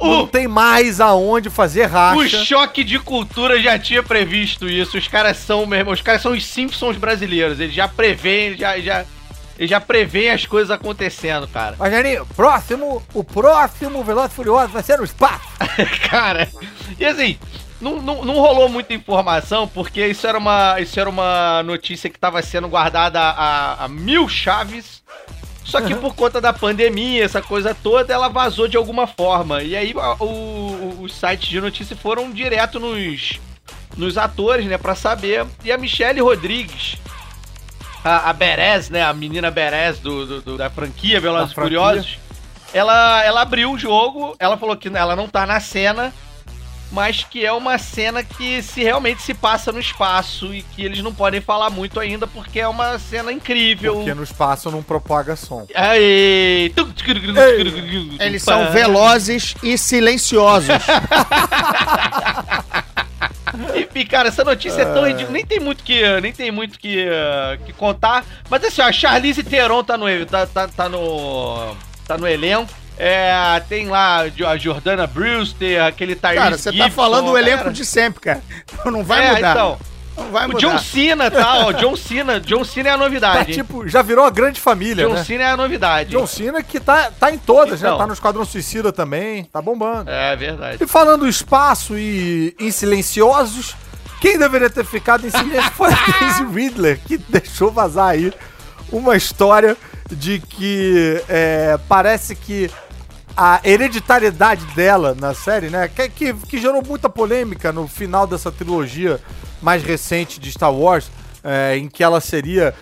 Não 0.00 0.22
o, 0.22 0.26
tem 0.28 0.46
mais 0.46 1.00
aonde 1.00 1.50
fazer 1.50 1.86
o 1.86 1.88
racha. 1.88 2.44
choque 2.44 2.84
de 2.84 2.98
cultura 2.98 3.60
já 3.60 3.78
tinha 3.78 4.02
previsto 4.02 4.68
isso. 4.68 4.96
Os 4.96 5.08
caras 5.08 5.36
são, 5.36 5.66
meu 5.66 5.78
irmão, 5.78 5.94
os 5.94 6.00
caras 6.00 6.22
são 6.22 6.32
os 6.32 6.46
Simpsons 6.46 6.96
brasileiros. 6.96 7.58
Eles 7.58 7.74
já 7.74 7.88
preveem, 7.88 8.56
já, 8.56 8.78
já, 8.78 9.04
eles 9.58 9.70
já 9.70 9.80
preveem 9.80 10.30
as 10.30 10.46
coisas 10.46 10.70
acontecendo, 10.70 11.48
cara. 11.48 11.76
Rogerinho, 11.76 12.26
próximo, 12.36 13.02
o 13.12 13.24
próximo 13.24 14.04
Velozes 14.04 14.32
e 14.32 14.34
Furiosos 14.36 14.72
vai 14.72 14.82
ser 14.82 14.98
no 14.98 15.04
espaço. 15.04 15.48
Cara, 16.08 16.48
e 16.98 17.04
assim, 17.04 17.38
não, 17.80 18.00
não, 18.00 18.24
não 18.24 18.34
rolou 18.34 18.68
muita 18.68 18.94
informação, 18.94 19.68
porque 19.68 20.06
isso 20.06 20.26
era 20.26 20.38
uma, 20.38 20.80
isso 20.80 20.98
era 20.98 21.08
uma 21.08 21.62
notícia 21.62 22.08
que 22.08 22.16
estava 22.16 22.40
sendo 22.42 22.68
guardada 22.68 23.20
a, 23.20 23.84
a 23.84 23.88
mil 23.88 24.28
chaves. 24.28 25.02
Só 25.74 25.80
que 25.86 25.94
por 25.96 26.14
conta 26.14 26.40
da 26.40 26.52
pandemia, 26.52 27.24
essa 27.24 27.42
coisa 27.42 27.74
toda, 27.74 28.12
ela 28.12 28.28
vazou 28.28 28.68
de 28.68 28.76
alguma 28.76 29.06
forma. 29.06 29.62
E 29.62 29.74
aí 29.76 29.92
o- 29.94 30.24
o- 30.24 31.02
os 31.02 31.14
sites 31.14 31.48
de 31.48 31.60
notícia 31.60 31.96
foram 31.96 32.30
direto 32.30 32.78
nos, 32.78 33.40
nos 33.96 34.16
atores, 34.16 34.66
né, 34.66 34.78
pra 34.78 34.94
saber. 34.94 35.44
E 35.64 35.72
a 35.72 35.78
Michelle 35.78 36.20
Rodrigues, 36.20 36.96
a, 38.04 38.30
a 38.30 38.32
Berez, 38.32 38.90
né, 38.90 39.02
a 39.02 39.12
menina 39.12 39.50
Berez 39.50 39.98
do, 39.98 40.26
do- 40.26 40.42
do- 40.42 40.56
da 40.56 40.70
franquia 40.70 41.20
Velozes. 41.20 41.52
Furiosos, 41.52 42.18
ela, 42.72 43.24
ela 43.24 43.42
abriu 43.42 43.72
o 43.72 43.78
jogo, 43.78 44.34
ela 44.38 44.56
falou 44.56 44.76
que 44.76 44.88
ela 44.88 45.14
não 45.16 45.28
tá 45.28 45.46
na 45.46 45.60
cena, 45.60 46.12
mas 46.90 47.24
que 47.24 47.44
é 47.44 47.52
uma 47.52 47.78
cena 47.78 48.22
que 48.22 48.62
se 48.62 48.82
realmente 48.82 49.22
se 49.22 49.34
passa 49.34 49.72
no 49.72 49.80
espaço 49.80 50.54
e 50.54 50.62
que 50.62 50.84
eles 50.84 51.02
não 51.02 51.12
podem 51.12 51.40
falar 51.40 51.70
muito 51.70 51.98
ainda 51.98 52.26
porque 52.26 52.60
é 52.60 52.68
uma 52.68 52.98
cena 52.98 53.32
incrível. 53.32 53.96
Porque 53.96 54.14
no 54.14 54.22
espaço 54.22 54.70
não 54.70 54.82
propaga 54.82 55.36
som. 55.36 55.66
Aí, 55.74 56.72
Eles 58.20 58.42
são 58.42 58.70
velozes 58.70 59.54
e 59.62 59.76
silenciosos. 59.76 60.74
E, 63.94 64.04
cara, 64.04 64.28
essa 64.28 64.42
notícia 64.42 64.82
é 64.82 64.84
tão 64.84 65.06
ridícula, 65.06 65.32
nem 65.32 65.46
tem 65.46 65.60
muito 65.60 65.84
que, 65.84 66.20
nem 66.20 66.32
tem 66.32 66.50
muito 66.50 66.78
que, 66.78 67.06
que 67.64 67.72
contar. 67.72 68.24
Mas 68.50 68.64
assim, 68.64 68.82
ó, 68.82 68.86
a 68.86 68.92
Charlize 68.92 69.44
Theron 69.44 69.84
tá 69.84 69.96
no, 69.96 70.06
tá, 70.26 70.46
tá, 70.46 70.66
tá 70.66 70.88
no, 70.88 71.76
tá 72.06 72.18
no 72.18 72.26
elenco. 72.26 72.72
É, 72.96 73.60
tem 73.68 73.88
lá 73.88 74.20
a 74.46 74.56
Jordana 74.56 75.06
Brewster, 75.06 75.82
aquele 75.84 76.14
Tyrese 76.14 76.38
Cara, 76.38 76.58
você 76.58 76.72
tá 76.72 76.90
falando 76.90 77.30
o 77.30 77.38
elenco 77.38 77.58
cara. 77.64 77.72
de 77.72 77.84
sempre, 77.84 78.20
cara. 78.20 78.42
Então 78.72 78.92
não 78.92 79.02
vai 79.02 79.24
é, 79.26 79.34
mudar. 79.34 79.50
então. 79.50 79.78
Não 80.16 80.30
vai 80.30 80.44
O 80.46 80.52
mudar. 80.52 80.60
John 80.60 80.78
Cena, 80.78 81.28
tá? 81.28 81.66
ó, 81.66 81.72
John 81.72 81.96
Cena, 81.96 82.38
John 82.38 82.62
Cena 82.62 82.88
é 82.90 82.92
a 82.92 82.96
Tá, 82.96 83.02
novidade. 83.02 83.50
hein? 83.50 83.56
tipo, 83.56 83.88
já 83.88 84.00
virou 84.00 84.24
a 84.24 84.30
grande 84.30 84.60
família, 84.60 85.04
John 85.08 85.14
né? 85.14 85.24
Cena 85.24 85.42
é 85.42 85.46
a 85.50 85.56
novidade. 85.56 86.10
John 86.10 86.24
Cena 86.24 86.62
que 86.62 86.78
tá, 86.78 87.10
tá 87.18 87.32
em 87.32 87.38
todas, 87.38 87.80
Então. 87.80 87.94
né? 87.94 87.98
Tá 87.98 88.06
no 88.06 88.12
Esquadrão 88.12 88.44
Suicida 88.44 88.92
também, 88.92 89.42
tá 89.44 89.60
bombando. 89.60 90.08
É 90.08 90.36
verdade. 90.36 90.78
E 90.80 90.86
falando 90.86 91.26
espaço 91.28 91.98
e 91.98 92.54
em 92.60 92.70
silenciosos, 92.70 93.74
quem 94.20 94.38
deveria 94.38 94.70
ter 94.70 94.84
ficado 94.84 95.26
em 95.26 95.30
silêncio 95.30 95.72
foi 95.72 95.92
a 95.92 95.96
Daisy 96.20 96.44
Ridler, 96.44 97.00
que 97.04 97.18
deixou 97.18 97.72
vazar 97.72 98.10
aí 98.10 98.32
uma 98.92 99.16
história 99.16 99.76
de 100.12 100.38
que 100.38 101.20
é, 101.28 101.76
parece 101.88 102.36
que 102.36 102.70
a 103.36 103.60
hereditariedade 103.64 104.64
dela 104.74 105.16
na 105.18 105.34
série, 105.34 105.68
né, 105.68 105.88
que, 105.88 106.08
que, 106.08 106.34
que 106.34 106.58
gerou 106.58 106.82
muita 106.86 107.08
polêmica 107.08 107.72
no 107.72 107.88
final 107.88 108.26
dessa 108.26 108.50
trilogia 108.52 109.20
mais 109.60 109.82
recente 109.82 110.38
de 110.38 110.52
Star 110.52 110.72
Wars, 110.72 111.10
é, 111.42 111.76
em 111.76 111.88
que 111.88 112.02
ela 112.02 112.20
seria 112.20 112.74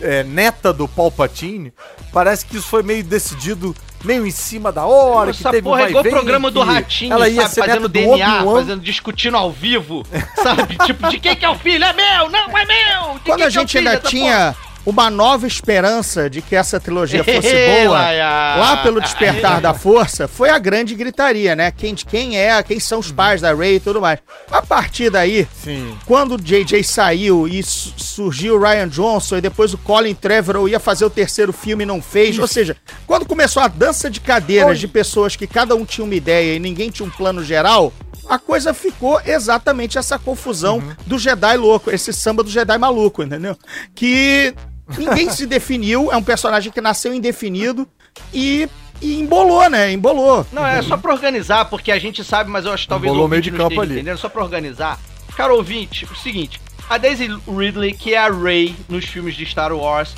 é, 0.00 0.22
neta 0.24 0.72
do 0.72 0.86
Palpatine, 0.88 1.72
parece 2.12 2.44
que 2.44 2.56
isso 2.56 2.66
foi 2.66 2.82
meio 2.82 3.02
decidido 3.02 3.74
meio 4.04 4.26
em 4.26 4.30
cima 4.30 4.70
da 4.70 4.84
hora, 4.84 5.32
que 5.32 5.40
Essa 5.40 5.50
teve 5.50 5.66
um 5.66 5.70
porra 5.70 5.84
é 5.84 5.88
igual 5.88 6.04
o 6.04 6.10
programa 6.10 6.50
do 6.50 6.60
que 6.60 6.66
Ratinho, 6.66 7.12
ela 7.12 7.28
ia 7.28 7.42
sabe? 7.42 7.54
ser 7.54 7.60
Fazendo 7.62 7.88
DNA, 7.88 8.44
fazendo, 8.44 8.80
discutindo 8.82 9.36
ao 9.36 9.50
vivo, 9.50 10.02
sabe? 10.42 10.76
tipo, 10.84 11.08
de 11.08 11.18
quem 11.18 11.34
que 11.34 11.44
é 11.44 11.48
o 11.48 11.58
filho? 11.58 11.84
É 11.84 11.92
meu! 11.92 12.30
Não, 12.30 12.58
é 12.58 12.64
meu! 12.66 13.14
De 13.14 13.20
Quando 13.20 13.22
quem 13.24 13.32
a 13.32 13.36
que 13.36 13.42
é 13.42 13.46
o 13.46 13.50
gente 13.50 13.72
filho 13.72 13.88
ainda 13.88 14.00
tinha 14.02 14.54
uma 14.86 15.08
nova 15.10 15.46
esperança 15.46 16.28
de 16.28 16.42
que 16.42 16.54
essa 16.54 16.78
trilogia 16.78 17.22
fosse 17.24 17.84
boa, 17.84 17.98
lá 17.98 18.80
pelo 18.82 19.00
Despertar 19.00 19.60
da 19.60 19.72
Força, 19.72 20.28
foi 20.28 20.50
a 20.50 20.58
grande 20.58 20.94
gritaria, 20.94 21.56
né? 21.56 21.70
Quem, 21.70 21.94
de 21.94 22.04
quem 22.04 22.38
é, 22.38 22.62
quem 22.62 22.78
são 22.78 22.98
os 22.98 23.10
pais 23.10 23.40
da 23.40 23.54
Ray 23.54 23.76
e 23.76 23.80
tudo 23.80 24.00
mais. 24.00 24.18
A 24.50 24.60
partir 24.62 25.10
daí, 25.10 25.48
Sim. 25.62 25.96
quando 26.06 26.34
o 26.34 26.40
JJ 26.40 26.82
saiu 26.84 27.48
e 27.48 27.62
su- 27.62 27.94
surgiu 27.96 28.56
o 28.56 28.60
Ryan 28.60 28.88
Johnson 28.88 29.38
e 29.38 29.40
depois 29.40 29.72
o 29.72 29.78
Colin 29.78 30.14
Trevorrow 30.14 30.68
ia 30.68 30.78
fazer 30.80 31.04
o 31.04 31.10
terceiro 31.10 31.52
filme 31.52 31.84
e 31.84 31.86
não 31.86 32.02
fez, 32.02 32.38
ou 32.38 32.46
seja, 32.46 32.76
quando 33.06 33.26
começou 33.26 33.62
a 33.62 33.68
dança 33.68 34.10
de 34.10 34.20
cadeiras 34.20 34.70
Oi. 34.72 34.76
de 34.76 34.88
pessoas 34.88 35.34
que 35.36 35.46
cada 35.46 35.74
um 35.74 35.84
tinha 35.84 36.04
uma 36.04 36.14
ideia 36.14 36.54
e 36.56 36.58
ninguém 36.58 36.90
tinha 36.90 37.06
um 37.06 37.10
plano 37.10 37.42
geral, 37.42 37.92
a 38.28 38.38
coisa 38.38 38.72
ficou 38.72 39.20
exatamente 39.24 39.98
essa 39.98 40.18
confusão 40.18 40.82
do 41.06 41.18
Jedi 41.18 41.56
louco, 41.56 41.90
esse 41.90 42.12
samba 42.12 42.42
do 42.42 42.50
Jedi 42.50 42.78
maluco, 42.78 43.22
entendeu? 43.22 43.56
Que 43.94 44.54
ninguém 44.96 45.30
se 45.30 45.46
definiu, 45.46 46.10
é 46.12 46.16
um 46.16 46.22
personagem 46.22 46.70
que 46.72 46.80
nasceu 46.80 47.14
indefinido 47.14 47.88
e, 48.32 48.68
e 49.00 49.20
embolou, 49.20 49.68
né? 49.68 49.92
Embolou. 49.92 50.46
Não, 50.52 50.66
é 50.66 50.82
só 50.82 50.96
pra 50.96 51.12
organizar, 51.12 51.64
porque 51.66 51.90
a 51.90 51.98
gente 51.98 52.22
sabe, 52.24 52.50
mas 52.50 52.64
eu 52.64 52.72
acho 52.72 52.84
que 52.84 52.88
talvez 52.88 53.10
Bolou 53.12 53.26
o 53.26 53.28
meio 53.28 53.42
de 53.42 53.50
não 53.50 53.58
campo 53.58 53.72
esteja 53.74 53.82
ali. 53.82 53.94
entendendo. 53.94 54.18
Só 54.18 54.28
pra 54.28 54.42
organizar. 54.42 54.98
Cara, 55.36 55.54
ouvinte, 55.54 56.04
o 56.04 56.14
seguinte. 56.16 56.60
A 56.88 56.98
Daisy 56.98 57.28
Ridley, 57.48 57.92
que 57.94 58.14
é 58.14 58.18
a 58.18 58.28
Rey 58.30 58.76
nos 58.88 59.04
filmes 59.06 59.34
de 59.34 59.46
Star 59.46 59.72
Wars, 59.74 60.14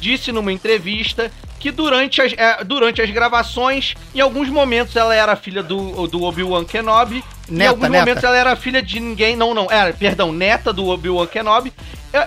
disse 0.00 0.32
numa 0.32 0.52
entrevista 0.52 1.30
que 1.58 1.70
durante 1.70 2.20
as, 2.20 2.32
é, 2.36 2.62
durante 2.64 3.00
as 3.00 3.10
gravações, 3.10 3.94
em 4.14 4.20
alguns 4.20 4.48
momentos 4.48 4.94
ela 4.94 5.14
era 5.14 5.34
filha 5.36 5.62
do, 5.62 6.06
do 6.06 6.22
Obi-Wan 6.22 6.64
Kenobi, 6.64 7.24
em 7.48 7.54
Neta, 7.54 7.70
alguns 7.70 7.88
neta. 7.88 7.98
momentos 8.04 8.24
ela 8.24 8.36
era 8.36 8.56
filha 8.56 8.82
de 8.82 9.00
ninguém, 9.00 9.34
não, 9.36 9.54
não, 9.54 9.70
era, 9.70 9.92
perdão, 9.92 10.32
neta 10.32 10.72
do 10.72 10.86
Obi-Wan 10.88 11.26
Kenobi, 11.26 11.72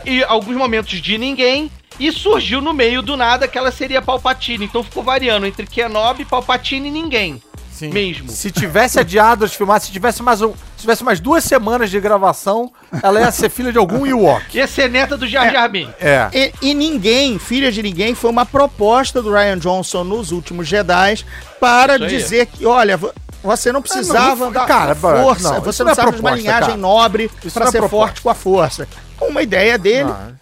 e, 0.05 0.17
e 0.17 0.23
alguns 0.23 0.55
momentos 0.55 1.01
de 1.01 1.17
ninguém, 1.17 1.71
e 1.99 2.11
surgiu 2.11 2.61
no 2.61 2.73
meio 2.73 3.01
do 3.01 3.17
nada 3.17 3.47
que 3.47 3.57
ela 3.57 3.71
seria 3.71 4.01
Palpatine, 4.01 4.65
então 4.65 4.83
ficou 4.83 5.03
variando 5.03 5.45
entre 5.45 5.65
Kenobi, 5.67 6.23
Palpatine 6.25 6.87
e 6.87 6.91
ninguém. 6.91 7.41
Sim. 7.71 7.91
Mesmo. 7.91 8.29
Se 8.29 8.51
tivesse 8.51 8.99
adiado 8.99 9.45
as 9.45 9.53
filmagens, 9.53 9.85
se 9.87 9.93
tivesse 9.93 10.21
mais 10.21 10.41
um, 10.41 10.49
se 10.51 10.81
tivesse 10.81 11.01
mais 11.01 11.21
duas 11.21 11.45
semanas 11.45 11.89
de 11.89 11.97
gravação, 11.97 12.69
ela 13.01 13.21
ia 13.21 13.31
ser 13.31 13.49
filha 13.49 13.71
de 13.71 13.77
algum 13.77 14.05
Ewok. 14.05 14.57
Ia 14.57 14.67
ser 14.67 14.89
neta 14.89 15.15
do 15.15 15.25
Jar 15.25 15.49
Jar 15.49 15.69
Binks. 15.69 15.93
É. 15.97 16.29
E, 16.33 16.53
e 16.71 16.73
ninguém, 16.73 17.39
filha 17.39 17.71
de 17.71 17.81
ninguém, 17.81 18.13
foi 18.15 18.29
uma 18.31 18.45
proposta 18.45 19.21
do 19.21 19.31
Ryan 19.31 19.57
Johnson 19.57 20.03
nos 20.03 20.33
últimos 20.33 20.67
Jedi 20.67 21.23
para 21.57 21.97
dizer 21.97 22.47
que, 22.47 22.65
olha, 22.65 22.97
vo- 22.97 23.13
você 23.41 23.71
não 23.71 23.81
precisava 23.81 24.45
não, 24.45 24.51
da 24.51 24.65
cara, 24.65 24.93
força, 24.93 25.53
não, 25.53 25.61
você 25.61 25.81
não 25.81 25.87
não 25.87 25.93
é 25.93 25.95
precisava 25.95 26.11
de 26.11 26.17
uma 26.17 26.31
proposta, 26.31 26.35
linhagem 26.35 26.67
cara. 26.67 26.77
nobre 26.77 27.31
para 27.53 27.63
não 27.63 27.67
é 27.69 27.71
ser 27.71 27.77
proposta. 27.77 27.89
forte 28.07 28.21
com 28.21 28.29
a 28.29 28.35
força. 28.35 28.87
Uma 29.21 29.41
ideia 29.41 29.77
dele, 29.77 30.09
Não, 30.09 30.33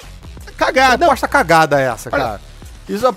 cagada. 0.58 0.98
proposta 0.98 1.28
cagada 1.28 1.80
essa, 1.82 2.10
Olha- 2.12 2.24
cara. 2.24 2.42
Isso 2.88 3.06
é 3.06 3.12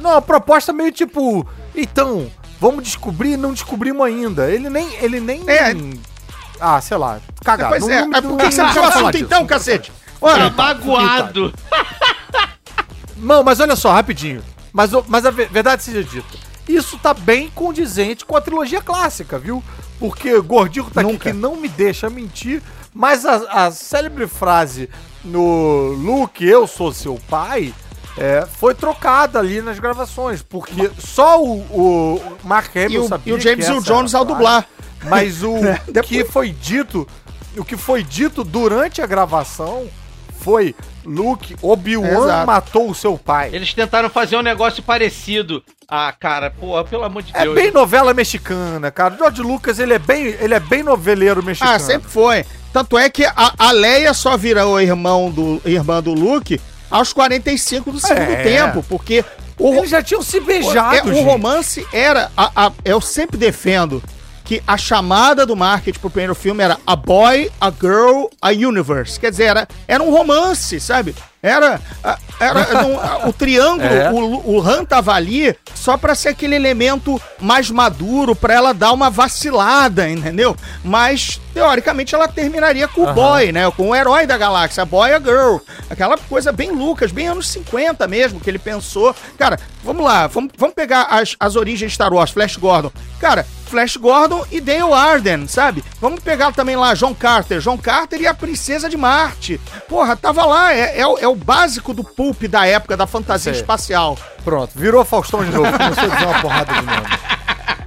Não, 0.00 0.12
a 0.16 0.22
proposta 0.22 0.72
meio 0.72 0.90
tipo, 0.92 1.46
então, 1.74 2.30
vamos 2.60 2.82
descobrir, 2.84 3.36
não 3.36 3.52
descobrimos 3.52 4.06
ainda. 4.06 4.50
Ele 4.50 4.70
nem, 4.70 4.94
ele 4.96 5.20
nem 5.20 5.42
É. 5.48 5.74
Ah, 6.60 6.80
sei 6.80 6.96
lá, 6.96 7.18
cagado. 7.44 7.70
Pois 7.70 7.88
é, 7.88 8.00
não- 8.00 8.08
mas 8.08 8.20
por 8.20 8.28
não- 8.30 8.36
que 8.38 8.50
você 8.52 8.62
não 8.62 8.68
o 8.82 8.84
assunto 8.86 9.12
disso. 9.12 9.24
então, 9.24 9.46
cacete? 9.46 9.92
Olha, 10.20 10.50
Tá 10.50 10.56
magoado. 10.74 11.52
Não, 13.16 13.42
mas 13.42 13.60
olha 13.60 13.76
só, 13.76 13.92
rapidinho. 13.92 14.42
Mas, 14.72 14.92
o- 14.92 15.04
mas 15.08 15.24
a 15.24 15.30
ve- 15.30 15.46
verdade 15.46 15.82
seja 15.82 16.02
dita. 16.02 16.36
isso 16.68 16.98
tá 16.98 17.12
bem 17.14 17.50
condizente 17.54 18.24
com 18.24 18.36
a 18.36 18.40
trilogia 18.40 18.80
clássica, 18.80 19.38
viu? 19.38 19.62
Porque 19.98 20.40
Gordinho 20.40 20.86
tá 20.90 21.02
aqui 21.02 21.12
Nunca. 21.12 21.30
que 21.30 21.36
não 21.36 21.56
me 21.56 21.68
deixa 21.68 22.08
mentir, 22.10 22.62
mas 22.94 23.26
a, 23.26 23.66
a 23.66 23.70
célebre 23.72 24.26
frase 24.28 24.88
no 25.24 25.88
Luke, 25.98 26.44
eu 26.46 26.66
sou 26.66 26.92
seu 26.92 27.18
pai, 27.28 27.74
é, 28.16 28.46
foi 28.58 28.74
trocada 28.74 29.38
ali 29.40 29.60
nas 29.60 29.78
gravações, 29.78 30.40
porque 30.42 30.90
só 30.98 31.42
o, 31.42 31.58
o 31.70 32.20
Mark 32.44 32.74
Hamill 32.76 32.90
E 32.90 32.98
o, 32.98 33.08
sabia 33.08 33.32
e 33.32 33.36
o 33.36 33.40
James 33.40 33.64
que 33.64 33.70
Earl 33.70 33.80
essa 33.82 33.92
Jones 33.92 34.14
ao 34.14 34.24
dublar. 34.24 34.66
Mas 35.04 35.42
o 35.42 35.56
Né? 35.60 35.80
Que 36.02 36.24
foi 36.24 36.50
dito, 36.50 37.06
o 37.56 37.64
que 37.64 37.76
foi 37.76 38.02
dito 38.04 38.44
durante 38.44 39.02
a 39.02 39.06
gravação 39.06 39.88
foi 40.38 40.74
Luke, 41.04 41.56
Obi-Wan 41.62 42.44
matou 42.46 42.90
o 42.90 42.94
seu 42.94 43.18
pai. 43.18 43.50
Eles 43.52 43.72
tentaram 43.74 44.08
fazer 44.10 44.36
um 44.36 44.42
negócio 44.42 44.82
parecido. 44.82 45.62
Ah, 45.88 46.12
cara, 46.18 46.50
pô, 46.50 46.82
pelo 46.84 47.04
amor 47.04 47.22
de 47.22 47.32
É 47.34 47.42
Deus. 47.42 47.54
bem 47.54 47.70
novela 47.70 48.14
mexicana, 48.14 48.90
cara. 48.90 49.14
O 49.14 49.18
George 49.18 49.42
Lucas, 49.42 49.78
ele 49.78 49.94
é 49.94 49.98
bem, 49.98 50.26
ele 50.40 50.54
é 50.54 50.60
bem 50.60 50.82
noveleiro 50.82 51.42
mexicano. 51.42 51.72
Ah, 51.74 51.78
sempre 51.78 52.10
foi. 52.10 52.44
Tanto 52.74 52.98
é 52.98 53.08
que 53.08 53.24
a, 53.24 53.54
a 53.56 53.70
Leia 53.70 54.12
só 54.12 54.36
virou 54.36 54.80
irmão 54.80 55.30
do, 55.30 55.62
irmã 55.64 56.02
do 56.02 56.12
Luke 56.12 56.60
aos 56.90 57.12
45 57.12 57.92
do 57.92 58.00
segundo 58.00 58.32
É. 58.32 58.42
tempo, 58.42 58.84
porque 58.88 59.24
o, 59.56 59.74
Eles 59.76 59.90
já 59.90 60.02
tinham 60.02 60.20
se 60.22 60.40
beijado, 60.40 60.96
é, 61.10 61.14
o 61.14 61.22
romance 61.22 61.86
era. 61.92 62.32
a- 62.36 62.50
a- 62.66 62.72
eu 62.84 63.00
sempre 63.00 63.36
defendo 63.38 64.02
que 64.44 64.62
a 64.66 64.76
chamada 64.76 65.46
do 65.46 65.56
marketing 65.56 65.98
pro 65.98 66.10
primeiro 66.10 66.34
filme 66.34 66.62
era 66.62 66.78
A 66.86 66.94
Boy, 66.94 67.50
a 67.60 67.70
Girl, 67.70 68.26
a 68.42 68.50
Universe. 68.50 69.18
Quer 69.18 69.30
dizer, 69.30 69.44
era, 69.44 69.68
era 69.88 70.02
um 70.02 70.10
romance, 70.10 70.78
sabe? 70.80 71.14
Era, 71.42 71.80
era 72.40 72.60
a- 73.22 73.28
o 73.28 73.32
triângulo, 73.32 73.84
É. 73.92 74.10
o, 74.10 74.56
o 74.56 74.60
Han 74.62 74.84
tava 74.84 75.12
ali 75.12 75.54
só 75.74 75.96
pra 75.98 76.14
ser 76.14 76.30
aquele 76.30 76.54
elemento 76.54 77.20
mais 77.40 77.70
maduro, 77.70 78.34
pra 78.34 78.54
ela 78.54 78.72
dar 78.74 78.92
uma 78.92 79.10
vacilada, 79.10 80.08
entendeu? 80.08 80.56
Mas, 80.82 81.38
teoricamente, 81.52 82.14
ela 82.14 82.26
terminaria 82.28 82.88
com 82.88 83.02
o 83.02 83.12
boy, 83.12 83.52
né? 83.52 83.70
Com 83.70 83.90
o 83.90 83.94
herói 83.96 84.26
da 84.26 84.36
galáxia, 84.38 84.82
a 84.82 84.86
boy, 84.86 85.12
a 85.12 85.18
girl. 85.20 85.56
Aquela 85.90 86.16
coisa 86.16 86.50
bem 86.52 86.70
Lucas, 86.70 87.12
bem 87.12 87.28
anos 87.28 87.48
50 87.48 88.06
mesmo, 88.08 88.40
que 88.40 88.48
ele 88.48 88.58
pensou. 88.58 89.14
Cara, 89.38 89.58
vamos 89.82 90.04
lá, 90.04 90.26
vamos, 90.26 90.50
vamos 90.56 90.74
pegar 90.74 91.02
as, 91.10 91.36
as 91.38 91.56
origens 91.56 91.90
de 91.90 91.94
Star 91.94 92.12
Wars, 92.12 92.30
Flash 92.30 92.56
Gordon. 92.56 92.90
Cara, 93.20 93.46
Flash 93.74 93.96
Gordon 93.96 94.44
e 94.52 94.60
Dale 94.60 94.92
Arden, 94.92 95.48
sabe? 95.48 95.82
Vamos 96.00 96.20
pegar 96.20 96.52
também 96.52 96.76
lá 96.76 96.94
John 96.94 97.12
Carter. 97.12 97.58
John 97.58 97.76
Carter 97.76 98.20
e 98.20 98.26
a 98.28 98.32
Princesa 98.32 98.88
de 98.88 98.96
Marte. 98.96 99.60
Porra, 99.88 100.14
tava 100.14 100.44
lá, 100.44 100.72
é, 100.72 101.00
é, 101.00 101.04
o- 101.04 101.18
é 101.18 101.26
o 101.26 101.34
básico 101.34 101.92
do 101.92 102.04
pulp 102.04 102.44
da 102.44 102.64
época 102.64 102.96
da 102.96 103.04
fantasia 103.04 103.52
Sei. 103.52 103.60
espacial. 103.60 104.16
Pronto, 104.44 104.70
virou 104.76 105.04
Faustão 105.04 105.42
de 105.44 105.50
novo. 105.50 105.72
Começou 105.72 106.04
a 106.04 106.06
dizer 106.06 106.24
uma 106.24 106.40
porrada 106.40 106.72
de 106.72 106.82
nome. 106.82 107.06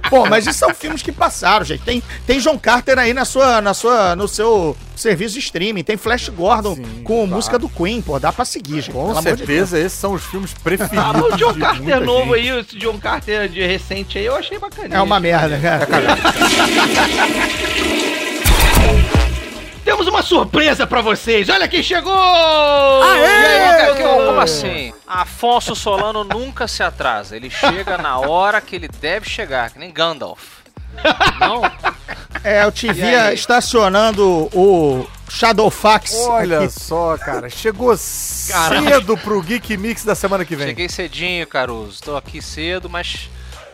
Pô, 0.08 0.26
mas 0.26 0.46
isso 0.46 0.58
são 0.58 0.74
filmes 0.74 1.02
que 1.02 1.12
passaram, 1.12 1.64
gente. 1.64 1.82
Tem, 1.82 2.02
tem 2.26 2.38
John 2.38 2.58
Carter 2.58 2.98
aí 2.98 3.12
na 3.14 3.24
sua, 3.24 3.60
na 3.60 3.74
sua, 3.74 4.16
no 4.16 4.26
seu 4.26 4.76
serviço 4.96 5.34
de 5.34 5.40
streaming. 5.40 5.82
Tem 5.82 5.96
Flash 5.96 6.28
Gordon 6.28 6.74
Sim, 6.74 7.02
com 7.04 7.14
claro. 7.14 7.26
música 7.28 7.58
do 7.58 7.68
Queen, 7.68 8.02
pô. 8.02 8.18
Dá 8.18 8.32
pra 8.32 8.44
seguir, 8.44 8.80
gente. 8.80 8.92
Com 8.92 9.06
pelo 9.06 9.18
amor 9.18 9.22
de 9.22 9.38
certeza, 9.38 9.78
esses 9.78 9.98
são 9.98 10.12
os 10.12 10.24
filmes 10.24 10.52
preferidos. 10.54 10.98
Ah, 10.98 11.12
o 11.12 11.36
John 11.36 11.54
Carter 11.54 12.00
novo 12.00 12.36
gente. 12.36 12.50
aí, 12.50 12.58
esse 12.60 12.78
John 12.78 12.98
Carter 12.98 13.48
de 13.48 13.66
recente 13.66 14.18
aí, 14.18 14.26
eu 14.26 14.36
achei 14.36 14.58
bacana. 14.58 14.96
É 14.96 15.02
uma 15.02 15.20
merda, 15.20 15.58
cara. 15.58 15.88
Temos 19.98 20.12
uma 20.14 20.22
surpresa 20.22 20.86
pra 20.86 21.00
vocês. 21.00 21.48
Olha 21.48 21.66
quem 21.66 21.82
chegou! 21.82 22.12
Aí, 23.02 23.24
Aê! 23.24 24.02
como 24.04 24.38
assim? 24.38 24.92
Afonso 25.04 25.74
Solano 25.74 26.22
nunca 26.22 26.68
se 26.68 26.84
atrasa. 26.84 27.34
Ele 27.34 27.50
chega 27.50 27.98
na 27.98 28.16
hora 28.16 28.60
que 28.60 28.76
ele 28.76 28.86
deve 28.86 29.28
chegar, 29.28 29.70
que 29.70 29.78
nem 29.80 29.92
Gandalf. 29.92 30.58
Não? 31.40 31.62
É, 32.44 32.62
eu 32.62 32.70
te 32.70 32.92
via 32.92 33.32
estacionando 33.34 34.48
o 34.54 35.04
Shadowfax. 35.28 36.14
Olha 36.28 36.60
aqui. 36.60 36.70
só, 36.70 37.18
cara. 37.18 37.50
Chegou 37.50 37.96
cedo 37.96 39.16
pro 39.18 39.42
Geek 39.42 39.76
Mix 39.76 40.04
da 40.04 40.14
semana 40.14 40.44
que 40.44 40.54
vem. 40.54 40.68
Cheguei 40.68 40.88
cedinho, 40.88 41.44
Caruso. 41.44 42.00
Tô 42.04 42.16
aqui 42.16 42.40
cedo, 42.40 42.88
mas. 42.88 43.28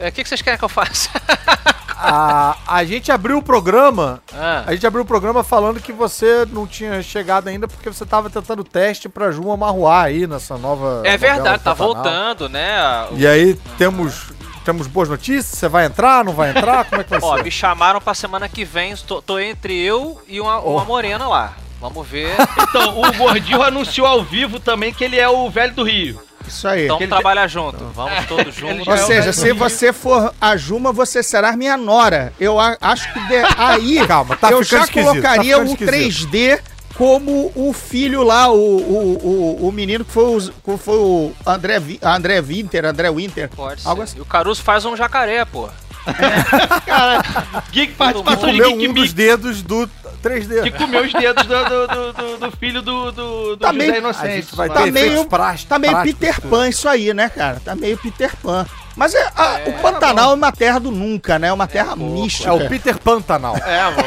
É, 0.04 0.08
O 0.08 0.12
que, 0.12 0.22
que 0.22 0.28
vocês 0.28 0.42
querem 0.42 0.58
que 0.58 0.64
eu 0.64 0.68
faça? 0.68 1.10
A, 2.06 2.56
a 2.66 2.84
gente 2.84 3.10
abriu 3.10 3.38
o 3.38 3.42
programa. 3.42 4.20
Ah, 4.34 4.64
A 4.66 4.74
gente 4.74 4.86
abriu 4.86 5.02
o 5.02 5.06
programa 5.06 5.42
falando 5.42 5.80
que 5.80 5.90
você 5.92 6.46
não 6.50 6.66
tinha 6.66 7.02
chegado 7.02 7.48
ainda 7.48 7.66
porque 7.66 7.88
você 7.90 8.04
tava 8.04 8.28
tentando 8.28 8.62
teste 8.62 9.08
pra 9.08 9.30
Juma 9.30 9.56
Marruá 9.56 10.02
aí 10.02 10.26
nessa 10.26 10.58
nova. 10.58 11.00
é 11.04 11.16
verdade, 11.16 11.62
tá 11.62 11.74
Pantanal. 11.74 11.94
voltando, 11.94 12.48
né? 12.50 13.06
E 13.12 13.26
aí 13.26 13.54
temos, 13.78 14.32
temos 14.66 14.86
boas 14.86 15.08
notícias? 15.08 15.46
Você 15.58 15.66
vai 15.66 15.86
entrar, 15.86 16.22
não 16.24 16.34
vai 16.34 16.50
entrar? 16.50 16.84
Como 16.84 17.00
é 17.00 17.04
que 17.04 17.10
vai 17.10 17.20
Ó, 17.22 17.36
ser? 17.38 17.44
me 17.44 17.50
chamaram 17.50 18.00
pra 18.02 18.12
semana 18.12 18.50
que 18.50 18.66
vem. 18.66 18.94
Tô, 18.96 19.22
tô 19.22 19.38
entre 19.38 19.74
eu 19.80 20.20
e 20.28 20.38
uma, 20.42 20.58
uma 20.58 20.82
Oh. 20.82 20.84
morena 20.84 21.26
lá. 21.26 21.54
Vamos 21.80 22.06
ver. 22.06 22.34
Então, 22.68 23.00
o 23.00 23.12
Gordinho 23.14 23.62
anunciou 23.62 24.06
ao 24.06 24.22
vivo 24.22 24.58
também 24.60 24.92
que 24.92 25.04
ele 25.04 25.18
é 25.18 25.28
o 25.28 25.48
velho 25.48 25.72
do 25.74 25.84
Rio. 25.84 26.20
Isso 26.46 26.66
aí. 26.68 26.84
Então 26.84 26.98
ele 26.98 27.08
trabalhar 27.08 27.46
junto. 27.46 27.84
Vamos 27.94 28.26
todos 28.26 28.54
juntos. 28.54 28.86
Ou 28.86 28.94
é 28.94 28.96
seja, 28.98 29.32
se 29.32 29.52
você 29.52 29.92
for 29.92 30.32
a 30.40 30.56
Juma, 30.56 30.92
você 30.92 31.22
será 31.22 31.56
minha 31.56 31.76
nora. 31.76 32.32
Eu 32.38 32.58
a- 32.60 32.76
acho 32.80 33.12
que 33.12 33.20
de- 33.28 33.44
aí 33.56 34.04
Calma, 34.08 34.36
tá 34.36 34.50
eu 34.50 34.62
já 34.62 34.80
esquisito, 34.80 35.04
tá 35.06 35.10
colocaria 35.12 35.54
ficando 35.54 35.70
o 35.70 35.72
esquisito. 35.72 36.28
3D 36.30 36.60
como 36.96 37.50
o 37.56 37.72
filho 37.72 38.22
lá, 38.22 38.48
o, 38.48 38.54
o, 38.56 39.58
o, 39.62 39.68
o 39.68 39.72
menino 39.72 40.04
que 40.04 40.12
foi, 40.12 40.24
o- 40.24 40.52
que 40.64 40.76
foi 40.78 40.96
o 40.96 41.32
André, 41.44 41.82
André 42.02 42.40
Winter, 42.40 42.84
André 42.84 43.10
Winter. 43.10 43.48
Pode 43.48 43.80
ser. 43.82 43.88
Algo 43.88 44.02
assim. 44.02 44.18
E 44.18 44.20
o 44.20 44.24
Caruso 44.24 44.62
faz 44.62 44.84
um 44.84 44.96
jacaré, 44.96 45.44
pô. 45.44 45.68
Geek 47.72 47.94
participação 47.94 48.52
de 48.52 48.58
Geek 48.60 48.88
um 48.88 48.92
dos 48.92 49.12
dedos 49.12 49.62
do 49.62 49.88
Que 50.30 50.70
3D. 50.70 50.72
comeu 50.78 51.02
os 51.04 51.12
dedos 51.12 51.44
do, 51.46 51.64
do, 51.64 51.86
do- 51.86 52.12
do- 52.12 52.36
do 52.50 52.56
filho 52.56 52.80
do, 52.82 53.12
do, 53.12 53.56
do 53.56 53.56
Tá 53.58 53.68
José 53.72 53.78
meio- 53.78 53.94
A 53.94 53.98
Inocente. 53.98 54.34
gente 54.36 54.56
vai 54.56 54.68
Tá 54.70 54.86
meio, 54.86 55.24
prás- 55.26 55.64
tá 55.64 55.78
meio 55.78 55.92
práticos, 55.92 56.18
Peter 56.18 56.34
tudo. 56.40 56.50
Pan 56.50 56.68
isso 56.68 56.88
aí, 56.88 57.12
né, 57.14 57.28
cara? 57.28 57.60
Tá 57.64 57.74
meio 57.76 57.96
Peter 57.98 58.34
Pan. 58.36 58.66
Mas 58.96 59.12
é, 59.12 59.28
a- 59.36 59.58
É, 59.58 59.68
o 59.70 59.72
Pantanal 59.82 60.30
é 60.30 60.34
uma 60.34 60.52
terra 60.52 60.78
do 60.78 60.90
nunca, 60.92 61.36
né? 61.38 61.48
É 61.48 61.52
uma 61.52 61.66
terra 61.66 61.96
pouco. 61.96 62.12
mística. 62.14 62.48
É 62.48 62.52
o 62.52 62.68
Peter 62.68 62.96
Pantanal. 62.96 63.56
É, 63.56 63.80
amor. 63.80 64.04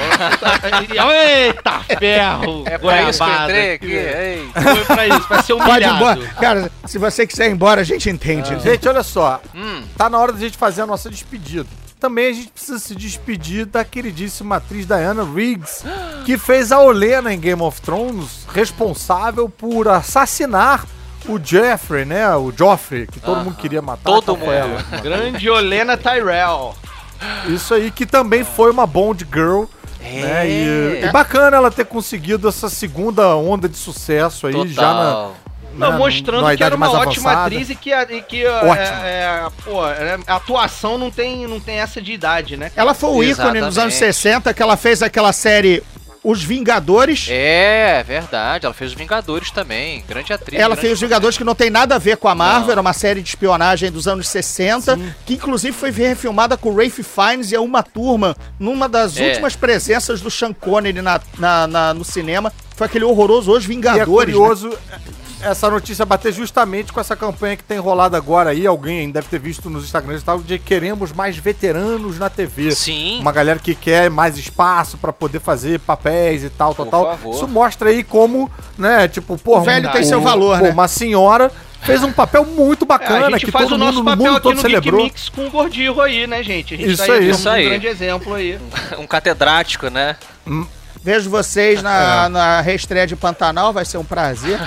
Eita, 1.14 1.80
ferro! 2.00 2.64
É 2.66 2.78
pra 2.78 3.10
isso 3.10 3.24
que 3.24 3.30
eu 3.30 3.44
entrei 3.44 3.74
aqui. 3.74 3.92
Ei. 3.92 4.50
Foi 4.54 4.86
pra 4.86 5.08
isso, 5.08 5.28
pra 5.28 5.44
ser 5.44 5.54
Pode 5.56 5.64
ir 5.70 5.90
humilhado. 5.90 5.96
embora. 6.22 6.34
Cara, 6.40 6.72
se 6.86 6.98
você 6.98 7.28
quiser 7.28 7.50
ir 7.50 7.52
embora, 7.52 7.82
a 7.82 7.84
gente 7.84 8.10
entende. 8.10 8.52
né? 8.52 8.60
Gente, 8.60 8.88
olha 8.88 9.04
só. 9.04 9.42
Hum. 9.54 9.84
Tá 9.98 10.10
na 10.10 10.18
hora 10.20 10.32
da 10.32 10.40
gente 10.40 10.58
fazer 10.58 10.82
a 10.82 10.86
nossa 10.86 11.10
despedida. 11.10 11.68
Também 12.00 12.30
a 12.30 12.34
gente 12.34 12.50
precisa 12.50 12.78
se 12.78 12.94
despedir 12.94 13.66
da 13.66 13.84
queridíssima 13.84 14.58
atriz 14.58 14.86
Diana 14.86 15.24
Riggs, 15.24 15.84
que 16.26 16.38
fez 16.38 16.72
a 16.72 16.80
Olena 16.80 17.34
em 17.34 17.40
Game 17.40 17.62
of 17.62 17.82
Thrones, 17.82 18.46
responsável 18.54 19.50
por 19.50 19.88
assassinar 19.88 20.86
o 21.28 21.40
Jeffrey, 21.44 22.06
né? 22.06 22.34
O 22.36 22.54
Joffrey, 22.56 23.08
que 23.08 23.20
todo 23.20 23.36
Aham. 23.38 23.44
mundo 23.46 23.58
queria 23.58 23.82
matar. 23.82 24.04
Todo 24.04 24.38
mundo. 24.38 24.52
ela. 24.52 24.82
Grande 25.02 25.50
Olena 25.50 25.98
Tyrell. 25.98 26.76
Isso 27.48 27.74
aí, 27.74 27.90
que 27.90 28.06
também 28.06 28.44
foi 28.44 28.70
uma 28.72 28.86
Bond 28.86 29.28
Girl. 29.34 29.64
Né? 30.00 30.48
E, 30.50 31.04
e 31.04 31.12
bacana 31.12 31.58
ela 31.58 31.72
ter 31.72 31.86
conseguido 31.86 32.48
essa 32.48 32.70
segunda 32.70 33.36
onda 33.36 33.68
de 33.68 33.76
sucesso 33.76 34.48
aí, 34.48 34.54
Total. 34.54 34.68
já 34.72 34.94
na. 34.94 35.30
Não, 35.78 35.92
né, 35.94 35.98
mostrando 35.98 36.42
numa 36.42 36.56
que 36.58 36.64
era 36.64 36.76
uma 36.76 36.90
ótima 36.92 37.32
avançada. 37.32 37.42
atriz 37.56 37.70
e 37.70 37.76
que, 37.76 37.94
a- 37.94 38.04
e 38.10 38.22
que 38.22 38.44
é, 38.46 38.50
é, 38.50 39.48
pô, 39.64 39.86
é, 39.88 40.18
a 40.28 40.36
atuação 40.36 40.98
não 40.98 41.10
tem, 41.12 41.46
não 41.48 41.60
tem 41.60 41.80
essa 41.80 42.02
de 42.02 42.12
idade, 42.14 42.58
né? 42.58 42.72
Ela 42.76 42.94
foi 42.94 43.10
o 43.10 43.24
ícone 43.24 43.62
nos 43.62 43.78
anos 43.78 43.94
Exatamente. 43.94 44.14
60, 44.16 44.54
que 44.54 44.62
ela 44.62 44.76
fez 44.78 45.02
aquela 45.02 45.32
série 45.34 45.84
Os 46.24 46.44
Vingadores. 46.44 47.28
É, 47.30 48.04
verdade. 48.06 48.66
Ela 48.66 48.74
fez 48.74 48.92
os 48.92 48.98
Vingadores 48.98 49.50
também. 49.52 50.04
Grande 50.08 50.34
atriz. 50.34 50.60
Ela 50.60 50.76
grande 50.76 50.82
fez 50.82 50.94
Os 50.94 51.00
Vingadores, 51.00 51.38
que 51.38 51.44
não 51.44 51.56
tem 51.56 51.70
nada 51.70 51.96
a 51.96 51.98
ver 51.98 52.18
com 52.18 52.28
a 52.28 52.36
Marvel, 52.36 52.66
Não. 52.66 52.72
era 52.72 52.82
uma 52.82 52.92
série 52.92 53.22
de 53.22 53.30
espionagem 53.30 53.90
dos 53.92 54.08
anos 54.10 54.28
60, 54.28 55.00
que 55.26 55.36
inclusive 55.36 55.72
foi 55.78 55.90
refilmada 55.92 56.58
com 56.58 56.70
o 56.72 56.76
Rafe 56.76 57.02
Fiennes 57.04 57.52
e 57.52 57.56
a 57.56 57.62
Uma 57.62 57.82
Turma, 57.82 58.36
numa 58.60 58.90
das 58.90 59.18
É. 59.18 59.26
últimas 59.30 59.56
presenças 59.56 60.20
do 60.20 60.30
Sean 60.30 60.52
Connery 60.52 61.02
na, 61.02 61.22
na- 61.38 61.68
na- 61.68 61.94
no 61.94 62.04
cinema. 62.04 62.52
Foi 62.76 62.88
aquele 62.88 63.06
horroroso 63.06 63.52
Os 63.52 63.64
E 63.64 63.66
é 63.66 63.70
Vingadores. 63.70 64.36
né? 64.36 64.72
Essa 65.42 65.70
notícia 65.70 66.06
bater 66.06 66.32
justamente 66.34 66.92
com 66.92 67.00
essa 67.00 67.16
campanha 67.16 67.56
que 67.56 67.64
tem 67.64 67.78
rolado 67.78 68.16
agora 68.16 68.50
aí. 68.52 68.66
Alguém 68.68 69.10
deve 69.12 69.28
ter 69.28 69.40
visto 69.40 69.70
nos 69.70 69.84
Instagrams 69.86 70.22
e 70.22 70.26
tal, 70.26 70.40
de 70.40 70.58
queremos 70.60 71.12
mais 71.12 71.38
veteranos 71.38 72.18
na 72.20 72.30
TV. 72.30 72.72
Sim. 72.72 73.20
Uma 73.20 73.32
galera 73.32 73.60
que 73.60 73.76
quer 73.76 74.10
mais 74.10 74.38
espaço 74.38 74.98
pra 74.98 75.14
poder 75.14 75.40
fazer 75.40 75.80
papéis 75.80 76.44
e 76.44 76.50
tal, 76.50 76.74
tal, 76.76 76.86
Por 76.86 76.92
tal. 76.92 77.06
favor. 77.06 77.36
Isso 77.36 77.48
mostra 77.48 77.90
aí 77.90 78.04
como, 78.04 78.50
né, 78.78 79.08
tipo, 79.08 79.38
porra, 79.38 79.62
O 79.62 79.66
velho 79.66 79.90
um- 79.90 79.92
tem 79.92 80.04
seu 80.04 80.20
um- 80.20 80.24
valor, 80.24 80.58
pô, 80.58 80.64
né? 80.66 80.72
Uma 80.72 80.88
senhora 80.88 81.52
fez 81.82 82.04
um 82.04 82.12
papel 82.12 82.44
muito 82.46 82.84
É, 82.84 82.88
bacana 82.88 83.28
a 83.28 83.30
gente 83.32 83.46
que 83.46 83.52
faz 83.52 83.66
todo 83.70 83.76
o 83.76 83.78
mundo 83.80 83.86
nosso 83.86 84.00
no 84.00 84.06
papel 84.06 84.18
mundo 84.26 84.34
aqui 84.38 84.44
todo 84.44 84.56
no 84.56 84.62
Geek 84.62 84.70
celebrou. 84.72 85.04
Mix 85.04 85.30
com 85.30 85.46
o 85.48 85.50
Gordirro 85.50 86.02
aí, 86.02 86.28
né, 86.28 86.42
gente? 86.44 86.74
A 86.74 86.78
gente 86.78 86.92
Isso 86.92 87.06
tá 87.06 87.14
aí. 87.14 87.30
Isso 87.30 87.50
aí. 87.50 87.66
um 87.66 87.70
grande 87.70 87.88
exemplo 87.88 88.34
aí. 88.34 88.60
Um 88.98 89.08
catedrático, 89.08 89.88
né? 89.90 90.16
Vejo 91.08 91.30
vocês 91.30 91.82
na, 91.82 92.28
na 92.28 92.60
reestreia 92.60 93.08
de 93.08 93.16
Pantanal, 93.16 93.72
vai 93.72 93.86
ser 93.86 93.98
um 93.98 94.04
prazer. 94.04 94.60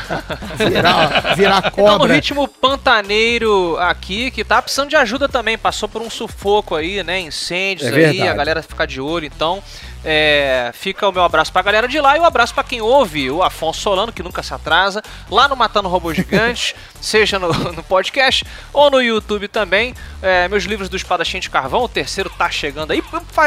Virar, 0.57 1.35
virar 1.37 1.59
Então, 1.66 1.85
no 1.85 1.98
cobra. 1.98 2.14
ritmo 2.14 2.48
pantaneiro 2.48 3.76
aqui, 3.79 4.31
que 4.31 4.42
tá 4.42 4.62
precisando 4.62 4.88
de 4.88 4.96
ajuda 4.96 5.29
também, 5.29 5.59
passou 5.59 5.87
por 5.87 6.00
um 6.00 6.09
sufoco 6.09 6.74
aí, 6.74 7.05
né? 7.05 7.20
Incêndios 7.20 7.92
É 7.92 8.07
aí, 8.07 8.22
a 8.26 8.33
galera 8.33 8.62
fica 8.62 8.87
de 8.87 9.03
olho, 9.03 9.26
então. 9.26 9.62
É, 10.04 10.70
fica 10.74 11.08
o 11.08 11.12
meu 11.12 11.22
abraço 11.22 11.52
pra 11.52 11.62
galera 11.62 11.86
de 11.86 12.00
lá 12.00 12.16
e 12.16 12.20
o 12.20 12.24
abraço 12.24 12.54
pra 12.54 12.64
quem 12.64 12.80
ouve, 12.80 13.30
o 13.30 13.42
Afonso 13.42 13.80
Solano, 13.80 14.12
que 14.12 14.22
nunca 14.22 14.42
se 14.42 14.52
atrasa, 14.54 15.02
lá 15.30 15.46
no 15.48 15.56
Matando 15.56 15.88
Robôs 15.88 16.16
Gigantes, 16.16 16.74
seja 17.00 17.38
no, 17.38 17.48
no 17.52 17.82
podcast 17.82 18.44
ou 18.72 18.90
no 18.90 19.00
YouTube 19.02 19.48
também. 19.48 19.94
É, 20.22 20.48
meus 20.48 20.64
livros 20.64 20.88
do 20.88 20.96
Espadachim 20.96 21.38
de 21.40 21.48
Carvão, 21.50 21.82
o 21.84 21.88
terceiro 21.88 22.30
tá 22.30 22.50
chegando 22.50 22.92
aí. 22.92 23.02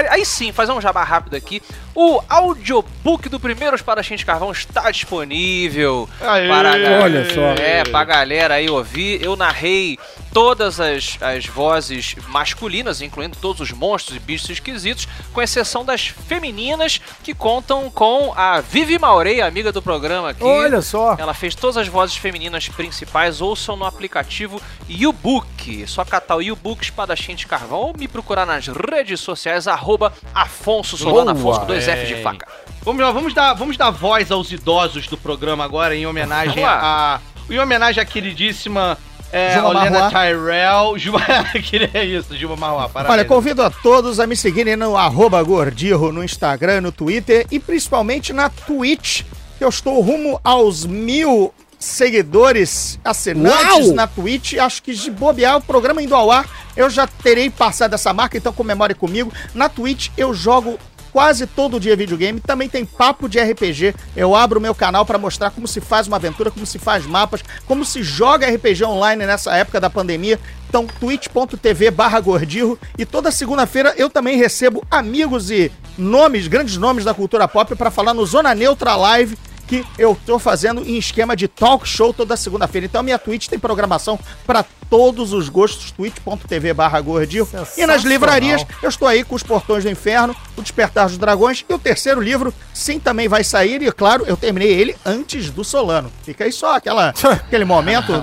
Aí 0.09 0.25
sim, 0.25 0.51
fazer 0.51 0.71
um 0.71 0.81
jabá 0.81 1.03
rápido 1.03 1.35
aqui. 1.35 1.61
O 1.95 2.19
audiobook 2.27 3.29
do 3.29 3.39
primeiro 3.39 3.75
Espadachim 3.75 4.15
de 4.15 4.25
Carvão 4.25 4.51
está 4.51 4.89
disponível. 4.89 6.09
Aê! 6.19 6.47
para 6.47 6.69
a 6.69 6.77
galera- 6.77 7.03
Olha 7.03 7.33
só. 7.33 7.41
É, 7.63 7.83
pra 7.83 8.03
galera 8.03 8.53
aí 8.55 8.69
ouvir. 8.69 9.23
Eu 9.23 9.35
narrei 9.35 9.97
todas 10.33 10.79
as, 10.79 11.17
as 11.21 11.45
vozes 11.45 12.15
masculinas, 12.27 13.01
incluindo 13.01 13.37
todos 13.39 13.61
os 13.61 13.71
monstros 13.71 14.17
e 14.17 14.19
bichos 14.19 14.49
esquisitos, 14.49 15.07
com 15.31 15.41
exceção 15.41 15.85
das 15.85 16.07
femininas, 16.07 16.99
que 17.23 17.33
contam 17.33 17.89
com 17.89 18.33
a 18.35 18.59
Vivi 18.59 18.97
Maurei, 18.97 19.41
amiga 19.41 19.71
do 19.71 19.81
programa 19.81 20.31
aqui. 20.31 20.43
Olha 20.43 20.81
só. 20.81 21.15
Ela 21.19 21.33
fez 21.33 21.53
todas 21.53 21.77
as 21.77 21.87
vozes 21.87 22.17
femininas 22.17 22.67
principais, 22.67 23.41
ouçam 23.41 23.77
no 23.77 23.85
aplicativo 23.85 24.59
YouBook. 24.89 25.85
Só 25.87 26.03
catar 26.03 26.37
o 26.37 26.41
YouBook 26.41 26.83
Espadachim 26.83 27.35
de 27.35 27.45
Carvão 27.45 27.79
ou 27.79 27.93
me 27.95 28.07
procurar 28.07 28.45
nas 28.45 28.67
redes 28.67 29.19
sociais, 29.19 29.67
arroba 29.67 30.11
Afonso 30.33 30.97
Solano. 30.97 31.31
Afonso 31.31 31.59
com 31.59 31.65
dois 31.67 31.87
F 31.87 32.07
de 32.07 32.21
faca. 32.23 32.47
Vamos 32.81 33.01
lá, 33.01 33.11
vamos 33.11 33.33
dar, 33.33 33.53
vamos 33.53 33.77
dar 33.77 33.91
voz 33.91 34.31
aos 34.31 34.51
idosos 34.51 35.07
do 35.07 35.17
programa 35.17 35.63
agora, 35.63 35.95
em 35.95 36.07
homenagem 36.07 36.63
a. 36.63 37.19
Em 37.49 37.59
homenagem 37.59 38.01
à 38.01 38.05
queridíssima 38.05 38.97
é, 39.33 39.55
Juma 39.55 39.69
Olena 39.69 39.99
Marruá. 39.99 40.09
Tyrell. 40.11 40.97
Juma, 40.99 41.19
que 41.61 41.89
é 41.91 42.05
isso, 42.05 42.37
Juma 42.37 42.55
Marruá, 42.55 42.87
parabéns. 42.87 43.13
Olha, 43.13 43.25
convido 43.25 43.63
a 43.63 43.69
todos 43.69 44.19
a 44.19 44.27
me 44.27 44.35
seguirem 44.35 44.75
no 44.75 44.95
arroba 44.95 45.41
Gordirro 45.41 46.11
no 46.11 46.23
Instagram, 46.23 46.81
no 46.81 46.91
Twitter 46.91 47.47
e 47.49 47.59
principalmente 47.59 48.31
na 48.31 48.49
Twitch, 48.49 49.23
que 49.57 49.63
eu 49.63 49.69
estou 49.69 49.99
rumo 50.01 50.39
aos 50.43 50.85
mil 50.85 51.51
seguidores 51.79 52.99
assinantes 53.03 53.87
Uau! 53.87 53.93
na 53.93 54.07
Twitch. 54.07 54.53
Acho 54.53 54.81
que 54.83 54.93
de 54.93 55.11
bobear 55.11 55.57
o 55.57 55.61
programa 55.61 56.01
indo 56.01 56.15
ao 56.15 56.31
ar, 56.31 56.47
eu 56.77 56.89
já 56.89 57.07
terei 57.07 57.49
passado 57.49 57.93
essa 57.93 58.13
marca, 58.13 58.37
então 58.37 58.53
comemore 58.53 58.93
comigo. 58.93 59.33
Na 59.53 59.67
Twitch 59.67 60.09
eu 60.15 60.33
jogo 60.33 60.77
quase 61.13 61.45
todo 61.45 61.79
dia 61.79 61.95
videogame. 61.95 62.41
Também 62.41 62.67
tem 62.67 62.83
papo 62.83 63.29
de 63.29 63.39
RPG. 63.39 63.93
Eu 64.15 64.35
abro 64.35 64.59
o 64.59 64.61
meu 64.61 64.73
canal 64.73 65.05
para 65.05 65.19
mostrar 65.19 65.51
como 65.51 65.67
se 65.67 65.79
faz 65.79 66.07
uma 66.07 66.17
aventura, 66.17 66.49
como 66.49 66.65
se 66.65 66.79
faz 66.79 67.05
mapas, 67.05 67.43
como 67.67 67.85
se 67.85 68.01
joga 68.01 68.49
RPG 68.49 68.83
online 68.83 69.23
nessa 69.25 69.55
época 69.55 69.79
da 69.79 69.89
pandemia. 69.89 70.39
Então, 70.67 70.87
twitch.tv 70.87 71.91
barra 71.91 72.19
Gordirro. 72.19 72.79
E 72.97 73.05
toda 73.05 73.31
segunda-feira 73.31 73.93
eu 73.95 74.09
também 74.09 74.35
recebo 74.35 74.83
amigos 74.89 75.51
e 75.51 75.71
nomes, 75.95 76.47
grandes 76.47 76.77
nomes 76.77 77.05
da 77.05 77.13
cultura 77.13 77.47
pop 77.47 77.75
para 77.75 77.91
falar 77.91 78.15
no 78.15 78.25
Zona 78.25 78.55
Neutra 78.55 78.95
Live 78.95 79.37
que 79.67 79.85
eu 79.97 80.17
tô 80.25 80.37
fazendo 80.39 80.81
em 80.81 80.97
esquema 80.97 81.35
de 81.35 81.47
talk 81.47 81.87
show 81.87 82.13
toda 82.13 82.35
segunda-feira. 82.37 82.85
Então, 82.85 83.01
minha 83.03 83.17
Twitch 83.19 83.47
tem 83.47 83.57
programação 83.59 84.19
para 84.45 84.65
todos 84.89 85.33
os 85.33 85.49
gostos, 85.49 85.89
twitch.tv 85.91 86.73
barra 86.73 87.01
Gordirro. 87.01 87.49
E 87.75 87.85
nas 87.85 88.03
livrarias, 88.03 88.63
eu 88.81 88.89
estou 88.89 89.07
aí 89.07 89.23
com 89.23 89.33
Os 89.35 89.41
Portões 89.41 89.83
do 89.83 89.89
Inferno, 89.89 90.35
O 90.55 90.61
Despertar 90.61 91.07
dos 91.07 91.17
Dragões 91.17 91.65
e 91.67 91.73
o 91.73 91.79
terceiro 91.79 92.21
livro, 92.21 92.53
sim, 92.73 92.99
também 92.99 93.27
vai 93.27 93.43
sair. 93.43 93.81
E, 93.81 93.91
claro, 93.91 94.23
eu 94.27 94.37
terminei 94.37 94.69
ele 94.71 94.95
antes 95.03 95.49
do 95.49 95.63
Solano. 95.63 96.11
Fica 96.23 96.43
aí 96.43 96.51
só 96.51 96.75
aquela, 96.75 97.09
aquele 97.23 97.65
momento, 97.65 98.13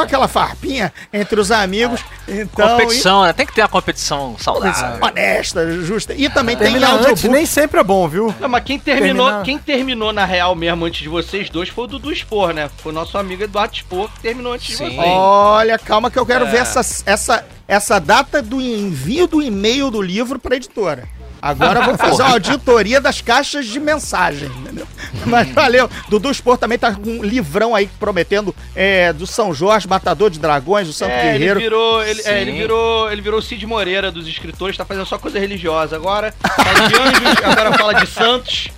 aquela 0.00 0.28
farpinha 0.28 0.92
entre 1.12 1.40
os 1.40 1.50
amigos. 1.50 2.00
Então, 2.28 2.68
competição, 2.78 3.24
né? 3.24 3.32
Tem 3.32 3.44
que 3.46 3.52
ter 3.52 3.62
uma 3.62 3.68
competição 3.68 4.36
e- 4.38 4.42
saudável. 4.42 5.04
honesta, 5.04 5.70
justa. 5.82 6.14
E 6.14 6.28
também 6.30 6.56
tem 6.56 6.64
Terminar 6.64 6.94
antes 7.10 7.24
nem 7.24 7.44
sempre 7.44 7.80
é 7.80 7.84
bom, 7.84 8.08
viu? 8.08 8.34
Não, 8.40 8.48
mas 8.48 8.64
quem 8.64 8.78
terminou, 8.78 9.26
Terminar. 9.26 9.44
quem 9.44 9.58
terminou 9.58 10.12
na 10.12 10.24
real 10.24 10.54
mesmo 10.54 10.73
antes 10.82 11.00
de 11.02 11.08
vocês 11.08 11.48
dois 11.50 11.68
foi 11.68 11.84
o 11.84 11.86
Dudu 11.86 12.10
Spor, 12.14 12.52
né? 12.52 12.70
Foi 12.78 12.90
o 12.90 12.94
nosso 12.94 13.16
amigo 13.18 13.42
Eduardo 13.42 13.76
Spor 13.76 14.10
que 14.10 14.20
terminou 14.20 14.52
antes 14.54 14.66
de 14.66 14.76
Sim. 14.76 14.84
vocês. 14.96 15.00
Olha, 15.00 15.78
calma 15.78 16.10
que 16.10 16.18
eu 16.18 16.26
quero 16.26 16.46
É. 16.46 16.50
ver 16.50 16.58
essa, 16.58 16.80
essa, 17.06 17.46
essa 17.68 17.98
data 18.00 18.40
do 18.42 18.60
envio 18.60 19.26
do 19.26 19.42
e-mail 19.42 19.90
do 19.90 20.00
livro 20.00 20.38
para 20.38 20.56
editora. 20.56 21.06
Agora 21.42 21.80
eu 21.80 21.84
vou 21.84 21.98
fazer 21.98 22.22
uma 22.22 22.30
auditoria 22.40 23.02
das 23.02 23.20
caixas 23.20 23.66
de 23.66 23.78
mensagem, 23.78 24.48
entendeu? 24.48 24.86
Mas 25.26 25.46
valeu. 25.50 25.90
Dudu 26.08 26.32
Spor 26.32 26.56
também 26.56 26.78
tá 26.78 26.94
com 26.94 27.02
um 27.18 27.22
livrão 27.22 27.74
aí 27.74 27.86
prometendo 28.00 28.54
é, 28.74 29.12
do 29.12 29.26
São 29.26 29.52
Jorge, 29.52 29.86
Matador 29.86 30.30
de 30.30 30.38
Dragões, 30.38 30.86
do 30.86 30.94
Santo 30.94 31.10
É, 31.10 31.28
ele 31.34 31.38
Guerreiro. 31.40 31.60
virou, 31.60 32.02
ele, 32.02 32.22
é, 32.24 32.40
ele 32.40 32.52
virou, 32.52 33.12
ele 33.12 33.20
virou 33.20 33.40
o 33.40 33.42
Cid 33.42 33.66
Moreira 33.66 34.10
dos 34.10 34.26
escritores, 34.26 34.74
tá 34.74 34.86
fazendo 34.86 35.04
só 35.04 35.18
coisa 35.18 35.38
religiosa 35.38 35.94
agora. 35.96 36.32
Fala 36.40 36.88
de 36.88 36.94
anjos, 36.94 37.44
agora 37.44 37.72
fala 37.76 37.92
de 37.92 38.06
santos. 38.06 38.68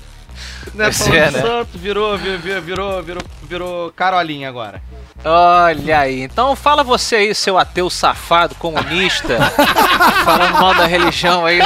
Né, 0.74 0.84
Pois 0.84 1.06
é, 1.08 1.30
né? 1.30 1.40
santo, 1.40 1.78
virou, 1.78 2.16
virou, 2.18 2.38
virou, 2.60 3.02
virou, 3.02 3.22
virou, 3.42 3.92
Carolinha 3.92 4.48
agora. 4.48 4.82
Olha 5.24 6.00
aí, 6.00 6.20
então 6.22 6.54
fala 6.54 6.84
você 6.84 7.16
aí, 7.16 7.34
seu 7.34 7.58
ateu 7.58 7.88
safado, 7.88 8.54
comunista, 8.56 9.38
falando 10.24 10.52
mal 10.60 10.74
da 10.74 10.86
religião 10.86 11.44
aí. 11.46 11.58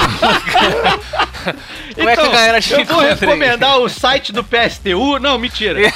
Como 1.95 2.09
é 2.09 2.17
que 2.17 2.23
a 2.23 2.29
galera 2.29 2.61
te 2.61 2.73
Então, 2.75 2.81
eu 2.81 2.87
vou 2.87 3.05
encontra 3.07 3.15
aí? 3.15 3.19
recomendar 3.39 3.79
o 3.79 3.89
site 3.89 4.33
do 4.33 4.45
PSTU. 4.45 5.19
Não, 5.19 5.39
mentira. 5.39 5.81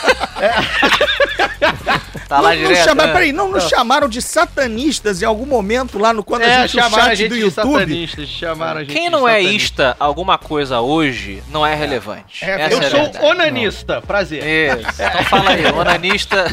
Tá 2.28 2.40
lá 2.40 2.54
não, 2.54 2.62
não 2.62 2.68
direto. 2.68 2.84
chama- 2.84 3.06
né? 3.06 3.12
Peraí, 3.12 3.32
não 3.32 3.50
nos 3.50 3.68
chamaram 3.68 4.08
de 4.08 4.22
satanistas 4.22 5.20
em 5.22 5.26
algum 5.26 5.44
momento 5.44 5.98
lá 5.98 6.12
no 6.12 6.24
quando 6.24 6.42
a 6.42 6.46
É, 6.46 6.60
gente 6.62 6.78
o 6.78 6.82
chamaram 6.82 7.04
a 7.04 7.06
chat 7.08 7.16
gente 7.18 7.28
do 7.28 7.34
de 7.34 7.40
YouTube. 7.42 7.72
satanistas. 7.80 8.28
Chamaram 8.28 8.80
a 8.80 8.84
gente 8.84 8.92
Quem 8.94 9.04
de 9.04 9.10
não 9.10 9.28
é 9.28 9.32
satanista. 9.42 9.56
ista 9.64 9.96
alguma 10.00 10.38
coisa 10.38 10.80
hoje 10.80 11.42
não 11.50 11.66
é 11.66 11.74
relevante. 11.74 12.42
É, 12.44 12.62
Essa 12.62 12.74
Eu 12.74 12.82
é 12.82 12.86
a 12.86 12.90
sou 12.94 13.24
onanista, 13.30 14.00
prazer. 14.02 14.42
Isso. 14.78 15.02
Então 15.02 15.24
fala 15.24 15.50
aí, 15.50 15.64
onanista. 15.72 16.44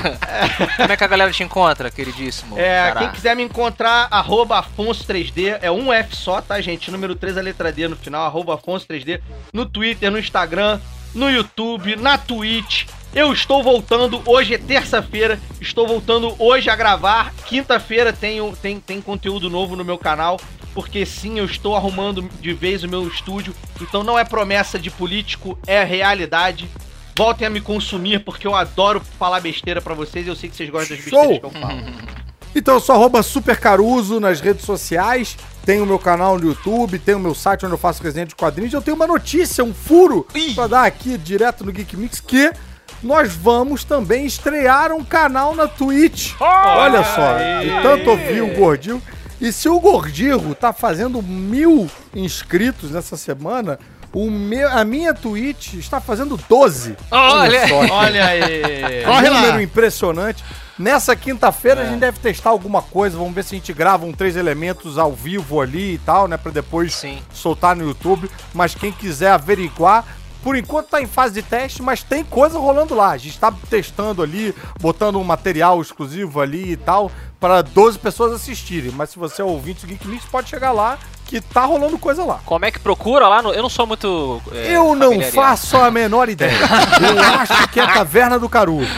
Como 0.77 0.91
é 0.91 0.97
que 0.97 1.03
a 1.03 1.07
galera 1.07 1.31
te 1.31 1.43
encontra, 1.43 1.89
queridíssimo? 1.89 2.57
É, 2.59 2.93
quem 2.97 3.09
quiser 3.11 3.35
me 3.35 3.43
encontrar, 3.43 4.07
arroba 4.09 4.61
Afonso3D, 4.61 5.59
é 5.61 5.71
um 5.71 5.91
F 5.91 6.15
só, 6.15 6.41
tá, 6.41 6.59
gente? 6.61 6.91
Número 6.91 7.15
3, 7.15 7.37
a 7.37 7.41
letra 7.41 7.71
D 7.71 7.87
no 7.87 7.95
final, 7.95 8.25
arroba 8.25 8.57
Afonso3D, 8.57 9.21
no 9.53 9.65
Twitter, 9.65 10.11
no 10.11 10.19
Instagram, 10.19 10.79
no 11.13 11.29
YouTube, 11.29 11.95
na 11.95 12.17
Twitch. 12.17 12.85
Eu 13.13 13.33
estou 13.33 13.61
voltando, 13.61 14.21
hoje 14.25 14.53
é 14.53 14.57
terça-feira, 14.57 15.37
estou 15.59 15.85
voltando 15.85 16.33
hoje 16.39 16.69
a 16.69 16.75
gravar. 16.77 17.33
Quinta-feira 17.45 18.13
tem, 18.13 18.39
tem, 18.61 18.79
tem 18.79 19.01
conteúdo 19.01 19.49
novo 19.49 19.75
no 19.75 19.83
meu 19.83 19.97
canal, 19.97 20.39
porque 20.73 21.05
sim, 21.05 21.37
eu 21.37 21.43
estou 21.43 21.75
arrumando 21.75 22.29
de 22.39 22.53
vez 22.53 22.83
o 22.83 22.87
meu 22.87 23.05
estúdio. 23.05 23.53
Então 23.81 24.01
não 24.01 24.17
é 24.17 24.23
promessa 24.23 24.79
de 24.79 24.89
político, 24.89 25.59
é 25.67 25.83
realidade. 25.83 26.69
Voltem 27.17 27.45
a 27.45 27.49
me 27.49 27.59
consumir, 27.59 28.23
porque 28.23 28.47
eu 28.47 28.55
adoro 28.55 29.01
falar 29.19 29.41
besteira 29.41 29.81
pra 29.81 29.93
vocês 29.93 30.25
e 30.25 30.29
eu 30.29 30.35
sei 30.35 30.49
que 30.49 30.55
vocês 30.55 30.69
gostam 30.69 30.95
das 30.95 31.03
besteiras 31.03 31.29
Show! 31.31 31.39
que 31.39 31.57
eu 31.57 31.61
falo. 31.61 31.81
Então 32.53 32.73
eu 32.73 32.81
sou 32.81 32.95
arroba 32.95 33.23
supercaruso 33.23 34.19
nas 34.19 34.41
redes 34.41 34.65
sociais. 34.65 35.37
Tem 35.65 35.79
o 35.79 35.85
meu 35.85 35.97
canal 35.97 36.37
no 36.37 36.49
YouTube, 36.49 36.99
tem 36.99 37.15
o 37.15 37.19
meu 37.19 37.33
site 37.33 37.65
onde 37.65 37.75
eu 37.75 37.77
faço 37.77 38.03
resenha 38.03 38.25
de 38.25 38.35
quadrinhos. 38.35 38.73
Eu 38.73 38.81
tenho 38.81 38.95
uma 38.95 39.07
notícia, 39.07 39.63
um 39.63 39.73
furo, 39.73 40.27
pra 40.53 40.67
dar 40.67 40.83
aqui 40.83 41.17
direto 41.17 41.63
no 41.63 41.71
Geek 41.71 41.95
Mix, 41.95 42.19
que 42.19 42.51
nós 43.01 43.33
vamos 43.33 43.83
também 43.83 44.25
estrear 44.25 44.91
um 44.91 45.03
canal 45.03 45.55
na 45.55 45.67
Twitch. 45.67 46.33
Olha 46.39 47.03
só, 47.03 47.37
de 47.61 47.81
tanto 47.81 48.09
ouvir 48.09 48.41
o 48.41 48.53
Gordinho. 48.55 49.01
E 49.39 49.51
se 49.51 49.67
o 49.67 49.79
Gordirro 49.79 50.53
tá 50.53 50.71
fazendo 50.71 51.21
mil 51.21 51.89
inscritos 52.13 52.91
nessa 52.91 53.17
semana, 53.17 53.79
o 54.13 54.29
meu, 54.29 54.69
a 54.69 54.83
minha 54.83 55.13
Twitch 55.13 55.73
está 55.73 55.99
fazendo 55.99 56.37
12. 56.47 56.95
Olha! 57.09 57.67
só. 57.67 57.79
Olha 57.95 58.25
aí. 58.25 59.03
Corre 59.03 59.29
um 59.29 59.33
lá. 59.33 59.41
número 59.41 59.61
impressionante. 59.61 60.43
Nessa 60.77 61.15
quinta-feira 61.15 61.81
a 61.81 61.85
gente 61.85 61.99
deve 61.99 62.19
testar 62.19 62.49
alguma 62.49 62.81
coisa. 62.81 63.17
Vamos 63.17 63.33
ver 63.33 63.43
se 63.43 63.55
a 63.55 63.57
gente 63.57 63.71
grava 63.73 64.05
um 64.05 64.11
três 64.11 64.35
elementos 64.35 64.97
ao 64.97 65.13
vivo 65.13 65.61
ali 65.61 65.93
e 65.93 65.97
tal, 65.99 66.27
né? 66.27 66.37
Pra 66.37 66.51
depois 66.51 66.93
Sim. 66.93 67.19
soltar 67.33 67.75
no 67.75 67.83
YouTube. 67.83 68.29
Mas 68.53 68.75
quem 68.75 68.91
quiser 68.91 69.31
averiguar, 69.31 70.05
por 70.43 70.55
enquanto 70.55 70.87
tá 70.87 71.01
em 71.01 71.07
fase 71.07 71.33
de 71.35 71.41
teste, 71.41 71.81
mas 71.81 72.03
tem 72.03 72.23
coisa 72.23 72.57
rolando 72.57 72.95
lá. 72.95 73.11
A 73.11 73.17
gente 73.17 73.39
tá 73.39 73.53
testando 73.69 74.21
ali, 74.23 74.55
botando 74.79 75.17
um 75.19 75.23
material 75.23 75.81
exclusivo 75.81 76.41
ali 76.41 76.71
e 76.71 76.77
tal, 76.77 77.11
para 77.39 77.61
12 77.61 77.99
pessoas 77.99 78.33
assistirem. 78.33 78.91
Mas 78.91 79.11
se 79.11 79.19
você 79.19 79.41
é 79.41 79.45
ouvinte 79.45 79.81
do 79.81 79.87
Geek 79.87 80.07
Mix, 80.07 80.25
pode 80.25 80.49
chegar 80.49 80.71
lá 80.71 80.97
que 81.25 81.39
tá 81.39 81.63
rolando 81.63 81.97
coisa 81.97 82.25
lá. 82.25 82.41
Como 82.45 82.65
é 82.65 82.71
que 82.71 82.79
procura 82.79 83.27
lá? 83.27 83.41
No... 83.41 83.53
Eu 83.53 83.61
não 83.61 83.69
sou 83.69 83.87
muito. 83.87 84.41
é, 84.51 84.75
Eu 84.75 84.93
não 84.95 85.21
faço 85.21 85.77
a 85.77 85.89
menor 85.89 86.27
ideia. 86.27 86.51
Eu 86.99 87.23
acho 87.39 87.67
que 87.69 87.79
é 87.79 87.85
Taverna 87.87 88.37
do 88.37 88.49
Caruso. 88.49 88.91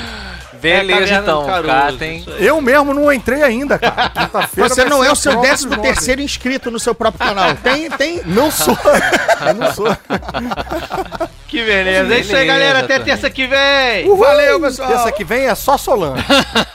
Beleza, 0.64 1.14
É, 1.14 1.18
do 1.18 1.24
então. 1.24 1.46
Caruso, 1.46 1.68
Catem. 1.68 2.26
Eu 2.40 2.62
mesmo 2.62 2.94
não 2.94 3.12
entrei 3.12 3.44
ainda, 3.44 3.78
cara. 3.78 4.10
Quinta-feira 4.16 4.70
Você 4.70 4.86
não 4.86 5.04
é 5.04 5.12
o 5.12 5.16
seu 5.16 5.34
próprio 5.34 5.52
13 5.52 5.68
nome. 5.68 5.82
terceiro 5.82 6.22
inscrito 6.22 6.72
no 6.72 6.80
seu 6.80 6.96
próprio 6.96 7.28
canal. 7.28 7.54
Tem, 7.56 7.90
tem, 7.92 8.22
Não 8.26 8.50
sou. 8.50 8.78
Eu 9.46 9.54
não 9.60 9.74
sou. 9.74 9.98
Que 11.48 11.64
beleza. 11.64 12.16
É 12.16 12.20
isso 12.20 12.30
aí, 12.36 12.46
Beleza, 12.46 12.46
galera. 12.46 12.80
Até 12.80 13.00
terça 13.00 13.30
que 13.30 13.46
vem. 13.46 14.18
Valeu, 14.18 14.60
pessoal. 14.62 14.92
Essa 14.92 15.12
que 15.12 15.24
vem 15.24 15.46
é 15.48 15.54
só 15.56 15.78
Solange. 15.78 16.24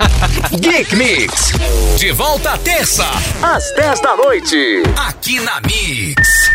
Geek 0.61 0.95
Mix. 0.95 1.53
De 1.97 2.13
volta 2.13 2.53
à 2.53 2.59
terça, 2.59 3.05
às 3.43 3.73
10 3.75 4.01
da 4.01 4.17
noite. 4.17 4.83
Aqui 5.09 5.41
na 5.41 5.61
Mix. 5.63 6.53